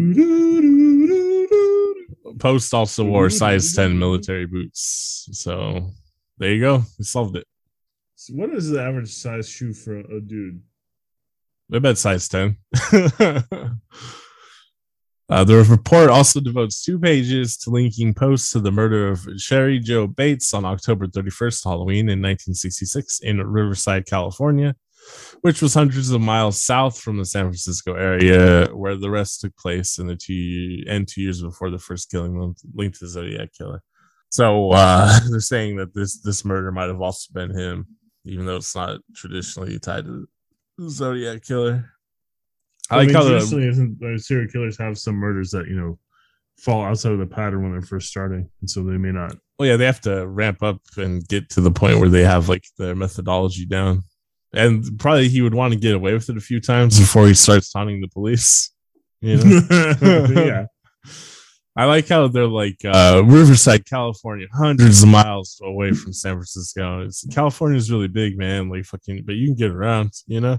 Post 2.42 2.74
also 2.74 3.06
wore 3.06 3.30
size 3.42 3.74
10 3.74 3.98
military 3.98 4.48
boots. 4.48 5.30
So 5.32 5.92
there 6.40 6.54
you 6.54 6.60
go. 6.60 6.84
We 6.98 7.06
solved 7.06 7.38
it. 7.38 7.46
So 8.16 8.34
what 8.34 8.50
is 8.50 8.70
the 8.70 8.82
average 8.82 9.14
size 9.14 9.48
shoe 9.48 9.74
for 9.74 10.00
a, 10.00 10.20
dude? 10.20 10.62
I 11.74 11.80
bet 11.80 11.98
size 11.98 12.28
10. 12.28 12.58
uh, 15.30 15.44
the 15.44 15.66
report 15.70 16.10
also 16.10 16.40
devotes 16.40 16.84
two 16.84 17.00
pages 17.00 17.58
to 17.58 17.70
linking 17.70 18.14
posts 18.14 18.52
to 18.52 18.60
the 18.60 18.72
murder 18.72 19.08
of 19.08 19.20
Cheri 19.38 19.80
Jo 19.80 20.08
Bates 20.08 20.54
on 20.54 20.66
October 20.66 21.08
31st, 21.08 21.64
Halloween 21.64 22.10
in 22.10 22.20
1966 22.22 23.20
in 23.20 23.38
Riverside, 23.38 24.06
California, 24.06 24.76
which 25.42 25.62
was 25.62 25.74
hundreds 25.74 26.12
of 26.12 26.22
miles 26.22 26.62
south 26.62 27.00
from 27.00 27.18
the 27.18 27.26
San 27.26 27.46
Francisco 27.46 27.96
area 27.96 28.68
where 28.74 28.96
the 28.96 29.10
rest 29.10 29.42
took 29.42 29.56
place 29.58 29.98
in 29.98 30.08
the 30.08 30.16
two 30.16 30.84
and 30.88 31.08
two 31.08 31.22
years 31.22 31.42
before 31.42 31.70
the 31.70 31.80
first 31.80 32.10
killing 32.12 32.38
linked- 32.76 33.00
to 33.00 33.06
the 33.06 33.10
Zodiac 33.10 33.50
killer. 33.54 33.82
So 34.30 34.72
uh, 34.72 35.20
they're 35.30 35.40
saying 35.40 35.78
that 35.78 35.94
this 35.94 36.22
this 36.22 36.46
murder 36.46 36.72
might 36.72 36.88
have 36.88 37.02
also 37.02 37.34
been 37.34 37.58
him, 37.58 37.88
even 38.26 38.46
though 38.46 38.58
it's 38.58 38.76
not 38.76 39.00
traditionally 39.16 39.78
tied 39.80 40.06
to 40.06 40.28
the 40.78 40.90
Zodiac 40.90 41.44
killer. 41.44 41.92
I, 42.90 42.98
like 42.98 43.08
mean, 43.08 43.16
how 43.16 43.24
traditionally, 43.24 43.96
the, 44.00 44.20
serial 44.20 44.50
killers 44.50 44.78
have 44.78 44.98
some 44.98 45.16
murders 45.16 45.52
that 45.52 45.68
you 45.68 45.76
know 45.76 45.98
fall 46.58 46.84
outside 46.84 47.14
of 47.14 47.20
the 47.20 47.26
pattern 47.26 47.64
when 47.64 47.72
they're 47.72 47.82
first 47.82 48.10
starting, 48.10 48.50
and 48.62 48.70
so 48.70 48.84
they 48.84 48.98
may 48.98 49.12
not. 49.12 49.36
Well, 49.58 49.70
yeah, 49.70 49.78
they 49.78 49.86
have 49.86 50.02
to 50.02 50.28
ramp 50.28 50.62
up 50.62 50.82
and 50.98 51.26
get 51.28 51.50
to 51.52 51.62
the 51.62 51.72
point 51.72 52.00
where 52.00 52.10
they 52.10 52.24
have 52.24 52.50
like 52.50 52.66
their 52.78 52.96
methodology 52.96 53.66
down, 53.66 54.04
and 54.54 55.00
probably 55.00 55.30
he 55.30 55.42
would 55.42 55.54
want 55.54 55.74
to 55.74 55.80
get 55.80 55.96
away 55.96 56.14
with 56.14 56.30
it 56.30 56.38
a 56.38 56.42
few 56.42 56.60
times 56.60 57.00
before 57.00 57.28
he 57.28 57.34
starts 57.34 57.72
taunting 57.72 58.02
the 58.02 58.08
police. 58.08 58.72
You 59.22 59.38
know? 59.38 59.62
yeah. 60.32 60.66
I 61.76 61.86
like 61.86 62.10
how 62.10 62.28
they're 62.28 62.48
like 62.48 62.84
uh, 62.84 63.24
Riverside, 63.26 63.86
California, 63.86 64.48
hundreds 64.54 65.04
of 65.04 65.10
miles 65.10 65.60
away 65.64 65.94
from 65.94 66.12
San 66.12 66.34
Francisco. 66.34 67.06
It's, 67.06 67.26
California 67.28 67.78
is 67.78 67.90
really 67.90 68.10
big, 68.10 68.38
man. 68.38 68.70
Like 68.70 68.84
fucking, 68.86 69.24
but 69.26 69.36
you 69.36 69.48
can 69.48 69.56
get 69.56 69.72
around, 69.72 70.12
you 70.28 70.42
know. 70.42 70.58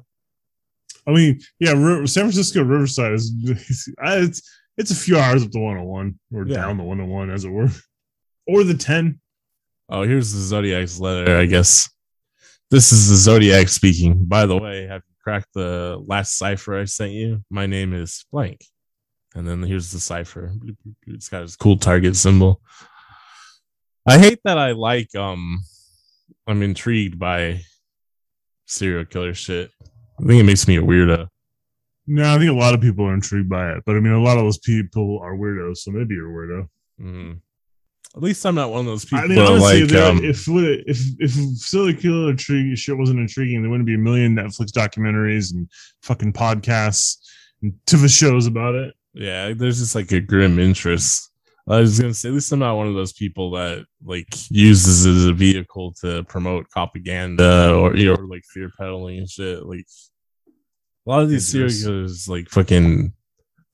I 1.07 1.11
mean, 1.11 1.41
yeah, 1.59 1.73
San 1.73 2.25
Francisco 2.25 2.63
Riverside 2.63 3.13
is 3.13 3.33
it's 4.03 4.43
it's 4.79 4.91
a 4.91 4.97
few 4.97 5.19
hours 5.19 5.45
up 5.45 5.51
the 5.51 5.61
101 5.61 6.19
or 6.33 6.47
yeah. 6.47 6.57
down 6.57 6.79
the 6.79 6.85
101 6.85 7.31
as 7.31 7.45
it 7.45 7.51
were, 7.51 7.69
or 8.47 8.65
the 8.65 8.75
10. 8.75 9.21
Oh, 9.91 10.03
here's 10.03 10.33
the 10.33 10.41
Zodiac's 10.41 10.99
letter. 10.99 11.37
I 11.37 11.45
guess 11.45 11.91
this 12.73 12.91
is 12.91 13.11
the 13.11 13.17
Zodiac 13.17 13.69
speaking. 13.69 14.25
By 14.25 14.47
the 14.47 14.57
way, 14.57 14.87
have 14.87 15.03
you 15.07 15.15
cracked 15.23 15.53
the 15.53 16.03
last 16.07 16.39
cipher 16.39 16.81
I 16.81 16.87
sent 16.87 17.13
you? 17.13 17.45
My 17.51 17.67
name 17.67 17.93
is 17.93 18.25
blank. 18.33 18.65
And 19.35 19.47
then 19.47 19.63
here's 19.63 19.93
the 19.93 20.01
cipher. 20.01 20.55
It's 21.07 21.29
got 21.29 21.43
its 21.43 21.55
cool 21.55 21.77
target 21.77 22.17
symbol. 22.17 22.63
I 24.09 24.19
hate 24.19 24.41
that 24.45 24.57
I 24.57 24.73
like 24.73 25.15
um 25.15 25.61
I'm 26.47 26.63
intrigued 26.63 27.19
by 27.19 27.61
serial 28.65 29.05
killer 29.05 29.35
shit. 29.35 29.71
I 30.19 30.27
think 30.27 30.41
it 30.41 30.45
makes 30.45 30.67
me 30.67 30.79
a 30.79 30.83
weirdo. 30.83 31.29
No, 32.07 32.35
I 32.35 32.39
think 32.39 32.51
a 32.51 32.55
lot 32.55 32.73
of 32.73 32.81
people 32.81 33.05
are 33.05 33.15
intrigued 33.15 33.51
by 33.51 33.71
it, 33.73 33.83
but 33.85 33.97
I 33.97 34.01
mean, 34.01 34.15
a 34.15 34.23
lot 34.23 34.39
of 34.39 34.45
those 34.45 34.59
people 34.59 35.21
are 35.23 35.37
weirdos, 35.37 35.79
so 35.79 35.91
maybe 35.91 36.15
you're 36.15 36.31
a 36.31 36.33
weirdo. 36.33 36.69
Mm. 37.01 37.41
At 38.15 38.23
least 38.23 38.45
I'm 38.45 38.55
not 38.55 38.71
one 38.71 38.81
of 38.81 38.87
those 38.87 39.05
people. 39.05 39.21
I 39.21 39.27
mean, 39.27 39.39
honestly, 39.39 39.87
like, 39.87 39.95
um, 39.95 40.23
if 40.23 40.47
if 40.47 41.01
if 41.19 41.31
serial 41.59 41.97
killer 41.97 42.37
shit 42.37 42.99
wasn't 42.99 43.21
intriguing, 43.21 43.63
there 43.63 43.71
wouldn't 43.71 43.87
be 43.87 43.95
a 43.95 43.99
million 43.99 44.37
Netflix 44.37 44.67
documentaries 44.71 45.55
and 45.55 45.71
fucking 46.03 46.35
podcasts 46.35 47.17
and 47.63 47.73
TV 47.87 48.11
shows 48.11 48.47
about 48.47 48.75
it. 48.75 48.95
Yeah, 49.15 49.55
there's 49.55 49.79
just 49.79 49.95
like 49.95 50.13
a 50.13 50.21
grim 50.21 50.59
interest. 50.59 51.31
I 51.69 51.81
was 51.81 52.01
gonna 52.01 52.13
say, 52.13 52.29
at 52.29 52.35
least 52.35 52.53
I'm 52.53 52.59
not 52.59 52.77
one 52.77 52.89
of 52.89 52.95
those 52.95 53.13
people 53.13 53.53
that 53.53 53.87
like 54.05 54.29
uses 54.51 55.07
it 55.07 55.11
as 55.11 55.25
a 55.27 55.33
vehicle 55.33 55.95
to 56.03 56.25
promote 56.25 56.69
propaganda 56.71 57.75
or 57.75 57.97
you 57.97 58.07
know, 58.07 58.15
or, 58.15 58.27
like 58.27 58.43
fear 58.53 58.71
peddling 58.79 59.19
and 59.19 59.31
shit. 59.31 59.65
Like 59.65 59.87
a 61.07 61.11
lot 61.11 61.23
of 61.23 61.31
these 61.31 61.51
serial 61.51 61.71
killers, 61.71 62.29
like 62.29 62.49
fucking, 62.49 63.13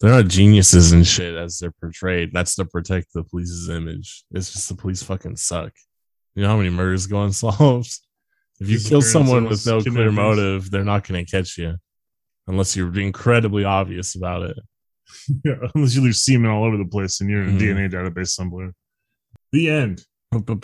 they're 0.01 0.11
not 0.11 0.29
geniuses 0.29 0.93
and 0.93 1.07
shit 1.07 1.35
as 1.35 1.59
they're 1.59 1.75
portrayed. 1.81 2.31
That's 2.33 2.55
to 2.57 2.65
protect 2.65 3.13
the 3.13 3.25
police's 3.25 3.69
image. 3.69 4.25
It's 4.31 4.53
just 4.53 4.69
the 4.69 4.77
police 4.77 5.03
fucking 5.03 5.37
suck. 5.37 5.73
You 6.35 6.43
know 6.43 6.51
how 6.51 6.57
many 6.57 6.71
murders 6.71 7.07
go 7.07 7.23
unsolved? 7.23 7.99
If 8.61 8.69
you 8.69 8.79
kill 8.81 9.03
someone 9.03 9.49
with 9.49 9.67
no 9.67 9.81
clear 9.81 10.11
motive, 10.11 10.71
they're 10.71 10.85
not 10.85 11.07
going 11.07 11.25
to 11.25 11.31
catch 11.31 11.59
you 11.59 11.77
unless 12.49 12.77
you're 12.77 12.99
incredibly 12.99 13.65
obvious 13.65 14.15
about 14.15 14.43
it. 14.43 14.57
Yeah, 15.45 15.55
unless 15.75 15.95
you 15.95 16.03
leave 16.03 16.17
semen 16.17 16.51
all 16.51 16.65
over 16.65 16.77
the 16.77 16.85
place 16.85 17.21
and 17.21 17.31
you're 17.31 17.43
in 17.43 17.49
a 17.49 17.53
mm-hmm. 17.53 17.79
DNA 17.79 17.91
database 17.91 18.29
somewhere. 18.29 18.73
The 19.53 19.71
end. 19.71 20.05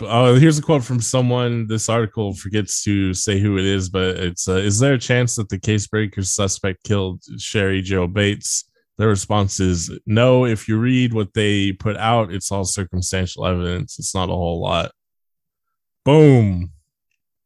Oh, 0.01 0.35
here's 0.35 0.59
a 0.59 0.61
quote 0.61 0.83
from 0.83 1.01
someone. 1.01 1.65
This 1.67 1.89
article 1.89 2.35
forgets 2.35 2.83
to 2.83 3.15
say 3.15 3.39
who 3.39 3.57
it 3.57 3.65
is, 3.65 3.89
but 3.89 4.17
it's 4.17 4.47
uh, 4.47 4.53
Is 4.53 4.77
there 4.79 4.93
a 4.93 4.99
chance 4.99 5.35
that 5.35 5.49
the 5.49 5.57
case 5.57 5.87
breaker 5.87 6.21
suspect 6.21 6.83
killed 6.83 7.21
Cheri 7.39 7.81
Jo 7.81 8.05
Bates? 8.05 8.65
The 8.97 9.07
response 9.07 9.59
is 9.59 9.91
no. 10.05 10.45
If 10.45 10.67
you 10.67 10.77
read 10.77 11.13
what 11.13 11.33
they 11.33 11.73
put 11.73 11.97
out, 11.97 12.31
it's 12.31 12.51
all 12.51 12.63
circumstantial 12.63 13.45
evidence. 13.45 13.99
It's 13.99 14.15
not 14.15 14.29
a 14.29 14.33
whole 14.33 14.61
lot. 14.61 14.91
Boom. 16.05 16.71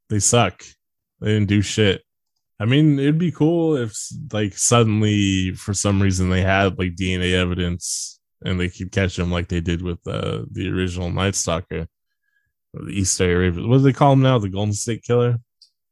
They 0.09 0.19
suck. 0.19 0.63
They 1.19 1.33
didn't 1.33 1.49
do 1.49 1.61
shit. 1.61 2.03
I 2.59 2.65
mean, 2.65 2.99
it'd 2.99 3.17
be 3.17 3.31
cool 3.31 3.77
if 3.77 3.97
like 4.31 4.57
suddenly 4.57 5.53
for 5.53 5.73
some 5.73 6.01
reason 6.01 6.29
they 6.29 6.41
had 6.41 6.77
like 6.77 6.95
DNA 6.95 7.33
evidence 7.33 8.19
and 8.43 8.59
they 8.59 8.69
could 8.69 8.91
catch 8.91 9.17
him 9.17 9.31
like 9.31 9.47
they 9.47 9.61
did 9.61 9.81
with 9.81 10.05
uh, 10.07 10.43
the 10.51 10.69
original 10.69 11.09
Night 11.09 11.35
Stalker, 11.35 11.87
the 12.73 12.91
East 12.91 13.19
Area 13.21 13.51
What 13.51 13.77
do 13.77 13.83
they 13.83 13.93
call 13.93 14.13
him 14.13 14.21
now? 14.21 14.39
The 14.39 14.49
Golden 14.49 14.73
State 14.73 15.03
Killer. 15.03 15.37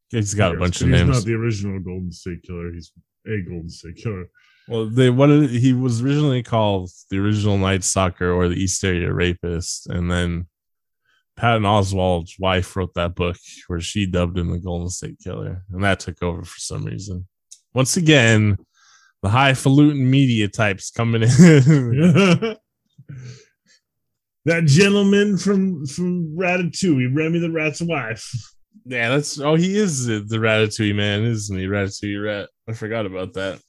He's 0.10 0.34
got 0.34 0.56
a 0.56 0.60
bunch 0.60 0.82
of 0.82 0.88
names. 0.88 1.10
He's 1.10 1.26
not 1.26 1.26
the 1.26 1.36
original 1.36 1.80
Golden 1.80 2.12
State 2.12 2.44
Killer. 2.44 2.72
He's 2.72 2.92
a 3.26 3.42
Golden 3.42 3.70
State 3.70 3.98
Killer. 3.98 4.30
Well, 4.68 4.86
they 4.86 5.10
what 5.10 5.30
he 5.30 5.74
was 5.74 6.02
originally 6.02 6.44
called 6.44 6.90
the 7.10 7.20
original 7.20 7.58
Night 7.58 7.84
Stalker 7.84 8.32
or 8.32 8.50
the 8.50 8.62
East 8.62 8.84
Area 8.84 9.12
Rapist, 9.14 9.88
and 9.88 10.12
then 10.12 10.48
Patton 11.38 11.64
Oswalt's 11.64 12.38
wife 12.40 12.76
wrote 12.76 12.94
that 12.96 13.16
book 13.16 13.38
where 13.68 13.80
she 13.80 14.06
dubbed 14.06 14.38
him 14.38 14.52
the 14.52 14.60
Golden 14.60 14.90
State 14.90 15.20
Killer, 15.24 15.64
and 15.72 15.84
that 15.84 16.00
took 16.02 16.22
over 16.22 16.44
for 16.44 16.60
some 16.60 16.84
reason. 16.84 17.28
Once 17.74 17.96
again, 17.96 18.58
the 19.22 19.30
highfalutin 19.30 20.10
media 20.10 20.48
types 20.48 20.92
coming 20.92 21.22
in. 21.22 21.30
that 24.46 24.66
gentleman 24.66 25.38
from 25.38 25.86
from 25.86 26.36
Ratatouille, 26.36 27.16
Remy 27.16 27.40
the 27.40 27.52
Rat's 27.52 27.82
wife. 27.82 28.30
Yeah, 28.86 29.10
that's 29.10 29.40
oh, 29.40 29.56
he 29.56 29.78
is 29.78 30.06
the, 30.06 30.26
the 30.28 30.38
Ratatouille 30.38 30.96
man, 30.96 31.24
isn't 31.24 31.58
he? 31.58 31.66
Ratatouille 31.66 32.24
rat. 32.24 32.50
I 32.68 32.74
forgot 32.74 33.06
about 33.06 33.34
that. 33.34 33.62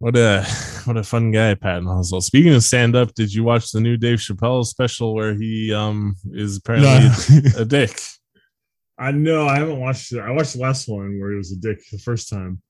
What 0.00 0.16
a 0.16 0.44
what 0.84 0.96
a 0.96 1.02
fun 1.02 1.32
guy, 1.32 1.54
Patton 1.54 1.86
Oswalt. 1.86 2.22
Speaking 2.22 2.54
of 2.54 2.62
stand 2.62 2.94
up, 2.94 3.14
did 3.14 3.34
you 3.34 3.42
watch 3.42 3.72
the 3.72 3.80
new 3.80 3.96
Dave 3.96 4.18
Chappelle 4.18 4.64
special 4.64 5.12
where 5.12 5.34
he 5.34 5.74
um 5.74 6.14
is 6.32 6.58
apparently 6.58 7.40
no. 7.40 7.62
a 7.62 7.64
dick? 7.64 8.00
I 8.98 9.12
know 9.12 9.46
I 9.46 9.58
haven't 9.58 9.80
watched 9.80 10.12
it. 10.12 10.20
I 10.20 10.30
watched 10.30 10.54
the 10.54 10.60
last 10.60 10.88
one 10.88 11.18
where 11.20 11.32
he 11.32 11.36
was 11.36 11.52
a 11.52 11.56
dick 11.56 11.80
the 11.90 11.98
first 11.98 12.28
time. 12.28 12.62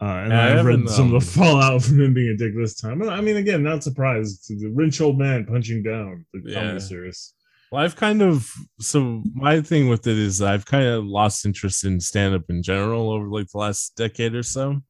Uh, 0.00 0.04
and 0.04 0.32
I've 0.34 0.64
read 0.66 0.88
some 0.90 1.08
um, 1.08 1.14
of 1.14 1.24
the 1.24 1.30
fallout 1.30 1.82
from 1.84 2.00
him 2.00 2.14
being 2.14 2.28
a 2.28 2.36
dick 2.36 2.52
this 2.54 2.78
time. 2.78 3.02
I 3.08 3.20
mean, 3.22 3.36
again, 3.36 3.62
not 3.62 3.82
surprised. 3.82 4.48
The 4.48 4.68
rich 4.68 5.00
old 5.00 5.18
man 5.18 5.46
punching 5.46 5.82
down 5.82 6.26
the 6.34 6.42
yeah. 6.44 6.60
comedy 6.60 6.80
series. 6.80 7.34
Well, 7.72 7.82
I've 7.82 7.96
kind 7.96 8.22
of 8.22 8.50
so 8.80 9.22
my 9.34 9.60
thing 9.60 9.88
with 9.88 10.06
it 10.06 10.18
is 10.18 10.42
I've 10.42 10.66
kind 10.66 10.86
of 10.86 11.04
lost 11.04 11.46
interest 11.46 11.84
in 11.84 12.00
stand 12.00 12.34
up 12.34 12.44
in 12.48 12.62
general 12.62 13.10
over 13.10 13.28
like 13.28 13.48
the 13.48 13.58
last 13.58 13.96
decade 13.96 14.34
or 14.34 14.42
so. 14.42 14.82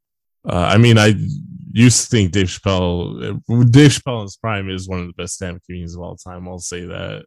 Uh, 0.49 0.71
I 0.73 0.79
mean, 0.79 0.99
I 0.99 1.15
used 1.73 2.05
to 2.05 2.09
think 2.09 2.33
Dave 2.33 2.47
Chappelle, 2.47 3.41
Dave 3.71 3.91
Chappelle 3.91 4.21
in 4.21 4.23
his 4.23 4.37
prime 4.37 4.71
is 4.71 4.89
one 4.89 5.01
of 5.01 5.07
the 5.07 5.13
best 5.13 5.35
stand-up 5.35 5.63
comedians 5.67 5.95
of 5.95 6.03
all 6.03 6.17
time. 6.17 6.49
I'll 6.49 6.59
say 6.59 6.87
that. 6.87 7.25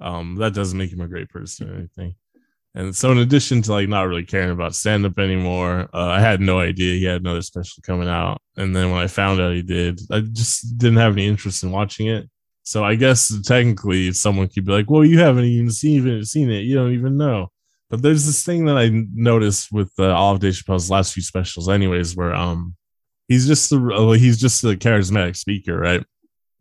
Um, 0.00 0.36
that 0.36 0.54
doesn't 0.54 0.78
make 0.78 0.92
him 0.92 1.00
a 1.00 1.08
great 1.08 1.28
person 1.28 1.70
or 1.70 1.74
anything. 1.74 2.14
And 2.74 2.94
so, 2.94 3.10
in 3.10 3.18
addition 3.18 3.62
to 3.62 3.72
like 3.72 3.88
not 3.88 4.06
really 4.06 4.24
caring 4.24 4.50
about 4.50 4.74
stand-up 4.74 5.18
anymore, 5.18 5.88
uh, 5.92 6.06
I 6.08 6.20
had 6.20 6.40
no 6.40 6.60
idea 6.60 6.94
he 6.94 7.04
had 7.04 7.22
another 7.22 7.42
special 7.42 7.82
coming 7.82 8.08
out. 8.08 8.40
And 8.56 8.74
then 8.76 8.90
when 8.90 9.00
I 9.00 9.06
found 9.06 9.40
out 9.40 9.54
he 9.54 9.62
did, 9.62 10.00
I 10.10 10.20
just 10.20 10.78
didn't 10.78 10.98
have 10.98 11.14
any 11.14 11.26
interest 11.26 11.62
in 11.62 11.70
watching 11.70 12.08
it. 12.08 12.28
So 12.62 12.84
I 12.84 12.94
guess 12.94 13.32
technically, 13.42 14.12
someone 14.12 14.48
could 14.48 14.66
be 14.66 14.72
like, 14.72 14.90
"Well, 14.90 15.04
you 15.04 15.18
haven't 15.18 15.44
even 15.44 15.70
seen, 15.70 15.96
even 15.96 16.24
seen 16.24 16.50
it. 16.50 16.60
You 16.60 16.74
don't 16.74 16.92
even 16.92 17.16
know." 17.16 17.50
But 17.90 18.02
there's 18.02 18.26
this 18.26 18.44
thing 18.44 18.66
that 18.66 18.76
I 18.76 18.90
noticed 19.14 19.72
with 19.72 19.92
uh, 19.98 20.12
all 20.12 20.34
of 20.34 20.40
Dave 20.40 20.54
Chappelle's 20.54 20.90
last 20.90 21.14
few 21.14 21.22
specials, 21.22 21.68
anyways, 21.68 22.16
where 22.16 22.34
um 22.34 22.76
he's 23.28 23.46
just 23.46 23.72
a 23.72 24.16
he's 24.18 24.38
just 24.38 24.64
a 24.64 24.68
charismatic 24.68 25.36
speaker, 25.36 25.78
right? 25.78 26.04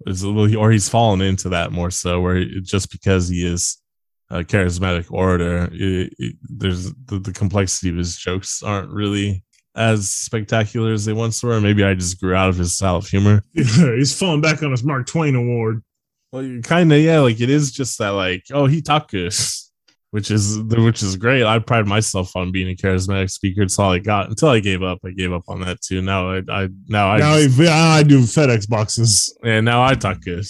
It's 0.05 0.23
a 0.23 0.27
little, 0.27 0.59
or 0.59 0.71
he's 0.71 0.89
fallen 0.89 1.21
into 1.21 1.49
that 1.49 1.71
more 1.71 1.91
so, 1.91 2.21
where 2.21 2.43
just 2.61 2.91
because 2.91 3.29
he 3.29 3.45
is 3.45 3.81
a 4.29 4.43
charismatic 4.43 5.11
orator, 5.11 5.69
it, 5.71 6.13
it, 6.19 6.35
there's 6.43 6.93
the, 7.05 7.19
the 7.19 7.33
complexity 7.33 7.89
of 7.89 7.97
his 7.97 8.15
jokes 8.15 8.61
aren't 8.61 8.91
really 8.91 9.43
as 9.75 10.09
spectacular 10.09 10.91
as 10.91 11.05
they 11.05 11.13
once 11.13 11.41
were. 11.41 11.59
Maybe 11.61 11.83
I 11.83 11.93
just 11.93 12.19
grew 12.19 12.35
out 12.35 12.49
of 12.49 12.57
his 12.57 12.75
style 12.75 12.97
of 12.97 13.07
humor. 13.07 13.41
He's 13.53 14.17
falling 14.17 14.41
back 14.41 14.61
on 14.61 14.71
his 14.71 14.83
Mark 14.83 15.07
Twain 15.07 15.35
award. 15.35 15.83
Well, 16.31 16.59
kind 16.63 16.91
of, 16.91 16.99
yeah. 16.99 17.19
Like 17.19 17.39
it 17.39 17.49
is 17.49 17.71
just 17.71 17.97
that, 17.99 18.09
like, 18.09 18.43
oh, 18.51 18.65
he 18.65 18.81
talk 18.81 19.09
good 19.09 19.33
which 20.12 20.32
is 20.32 20.60
which 20.60 21.04
is 21.04 21.17
great. 21.17 21.43
I 21.43 21.60
pride 21.60 21.86
myself 21.86 22.36
on 22.36 22.52
being 22.52 22.70
a 22.70 22.76
charismatic 22.76 23.30
speaker. 23.30 23.63
It's 23.63 23.78
all 23.78 23.91
I 23.91 24.00
got 24.00 24.30
until 24.30 24.50
I 24.50 24.60
gave 24.60 24.82
up. 24.82 25.00
I 25.06 25.12
gave 25.12 25.34
up 25.34 25.43
on 25.48 25.62
that 25.62 25.82
too. 25.82 26.02
Now 26.02 26.32
I, 26.32 26.41
I 26.50 26.70
now 26.88 27.10
I 27.10 27.17
now, 27.17 27.38
just, 27.38 27.60
I 27.60 28.04
do 28.04 28.20
FedEx 28.22 28.70
boxes. 28.70 29.38
And 29.43 29.65
now 29.65 29.84
I 29.84 29.96
talk 29.96 30.22
good. 30.22 30.46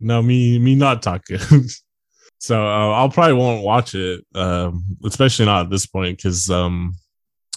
Now 0.00 0.20
me 0.20 0.58
me 0.58 0.74
not 0.74 1.02
talk 1.02 1.24
good. 1.24 1.40
so 2.38 2.62
uh, 2.62 2.90
I'll 2.92 3.08
probably 3.08 3.34
won't 3.34 3.64
watch 3.64 3.94
it, 3.94 4.24
um, 4.34 4.84
especially 5.04 5.46
not 5.46 5.66
at 5.66 5.70
this 5.70 5.86
point 5.86 6.18
because 6.18 6.50
um, 6.50 6.94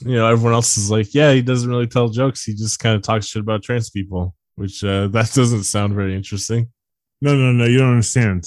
you 0.06 0.16
know 0.16 0.28
everyone 0.28 0.54
else 0.54 0.78
is 0.78 0.90
like, 0.90 1.14
yeah, 1.14 1.34
he 1.34 1.42
doesn't 1.42 1.70
really 1.70 1.88
tell 1.88 2.08
jokes. 2.08 2.46
He 2.46 2.54
just 2.54 2.80
kind 2.80 2.96
of 2.96 3.02
talks 3.02 3.28
shit 3.28 3.42
about 3.42 3.62
trans 3.62 3.90
people, 3.90 4.36
which 4.56 4.84
uh, 4.86 5.08
that 5.10 5.34
doesn't 5.34 5.64
sound 5.64 5.94
very 5.94 6.16
interesting. 6.16 6.72
No, 7.22 7.36
no, 7.36 7.52
no, 7.52 7.66
you 7.66 7.78
don't 7.78 7.92
understand. 7.92 8.46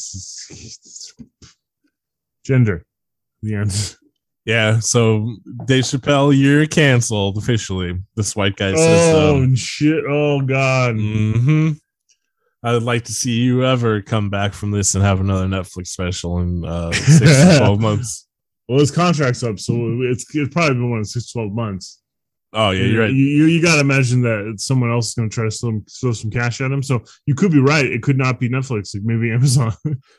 Gender 2.45 2.85
the 3.45 3.55
end. 3.57 3.97
Yeah, 4.45 4.79
so 4.81 5.37
Dave 5.65 5.85
Chappelle, 5.85 6.39
you're 6.39 6.67
canceled 6.67 7.39
officially. 7.39 7.99
This 8.15 8.37
white 8.37 8.57
guy 8.57 8.75
says. 8.75 9.15
Oh 9.15 9.37
Um, 9.37 9.55
shit! 9.57 10.05
Oh 10.09 10.41
god! 10.43 10.97
hmm 10.97 11.71
I'd 12.63 12.83
like 12.83 13.05
to 13.05 13.13
see 13.13 13.33
you 13.33 13.65
ever 13.65 14.01
come 14.01 14.31
back 14.31 14.55
from 14.55 14.71
this 14.71 14.95
and 14.95 15.05
have 15.05 15.21
another 15.21 15.47
Netflix 15.47 15.89
special 15.89 16.39
in 16.41 16.65
uh, 16.65 16.93
six 16.93 17.31
to 17.31 17.55
twelve 17.59 17.81
months. 17.81 18.27
Well, 18.69 18.79
his 18.81 18.91
contract's 18.91 19.43
up, 19.43 19.59
so 19.59 19.75
it's 20.03 20.25
it's 20.35 20.53
probably 20.53 20.75
been 20.75 20.91
one 20.91 21.01
of 21.01 21.07
six, 21.07 21.31
12 21.33 21.53
months. 21.53 22.01
Oh 22.55 22.71
yeah, 22.71 22.85
you're 22.85 23.03
right. 23.03 23.11
You, 23.13 23.25
you, 23.25 23.45
you 23.47 23.63
got 23.63 23.75
to 23.75 23.81
imagine 23.81 24.23
that 24.23 24.55
someone 24.59 24.91
else 24.91 25.09
is 25.09 25.15
going 25.15 25.29
to 25.29 25.35
try 25.35 25.45
to 25.45 25.51
throw, 25.51 25.83
throw 26.01 26.13
some 26.13 26.31
cash 26.31 26.61
at 26.61 26.71
him. 26.71 26.83
So 26.83 27.03
you 27.27 27.35
could 27.35 27.51
be 27.51 27.61
right. 27.61 27.85
It 27.85 28.03
could 28.03 28.17
not 28.17 28.39
be 28.41 28.49
Netflix. 28.49 28.95
Like 28.95 29.03
maybe 29.05 29.31
Amazon. 29.35 29.75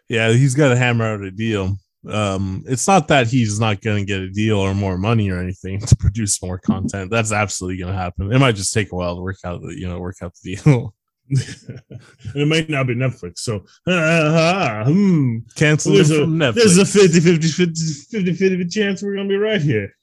Yeah, 0.10 0.32
he's 0.32 0.54
got 0.54 0.70
to 0.70 0.76
hammer 0.76 1.06
out 1.06 1.22
a 1.22 1.32
deal. 1.32 1.78
Um, 2.10 2.64
it's 2.68 2.88
not 2.88 3.08
that 3.08 3.28
he's 3.28 3.60
not 3.60 3.82
going 3.82 4.06
to 4.06 4.06
get 4.06 4.22
a 4.22 4.30
deal 4.30 4.60
or 4.60 4.74
more 4.74 4.98
money 4.98 5.30
or 5.30 5.40
anything 5.40 5.80
to 5.88 5.96
produce 5.96 6.42
more 6.42 6.60
content. 6.60 7.12
That's 7.12 7.32
absolutely 7.32 7.78
going 7.78 7.94
to 7.94 8.00
happen. 8.00 8.32
It 8.32 8.40
might 8.40 8.56
just 8.56 8.74
take 8.74 8.92
a 8.92 8.96
while 8.96 9.16
to 9.16 9.22
work 9.22 9.38
out 9.44 9.62
the 9.62 9.78
you 9.78 9.88
know 9.88 10.00
work 10.00 10.18
out 10.22 10.34
the 10.44 10.56
deal. 10.56 10.94
and 11.30 12.36
it 12.36 12.48
might 12.48 12.70
not 12.70 12.86
be 12.86 12.94
Netflix. 12.94 13.40
So 13.40 13.66
hmm. 13.88 15.38
Cancel 15.56 15.94
there's, 15.94 16.12
a, 16.12 16.22
from 16.22 16.38
Netflix. 16.38 16.54
there's 16.54 16.78
a 16.78 16.86
50 16.86 17.20
50 17.20 17.48
50 17.48 17.84
50 18.12 18.34
50 18.34 18.66
chance 18.68 19.02
we're 19.02 19.16
going 19.16 19.28
to 19.28 19.34
be 19.34 19.38
right 19.38 19.62
here. 19.62 19.96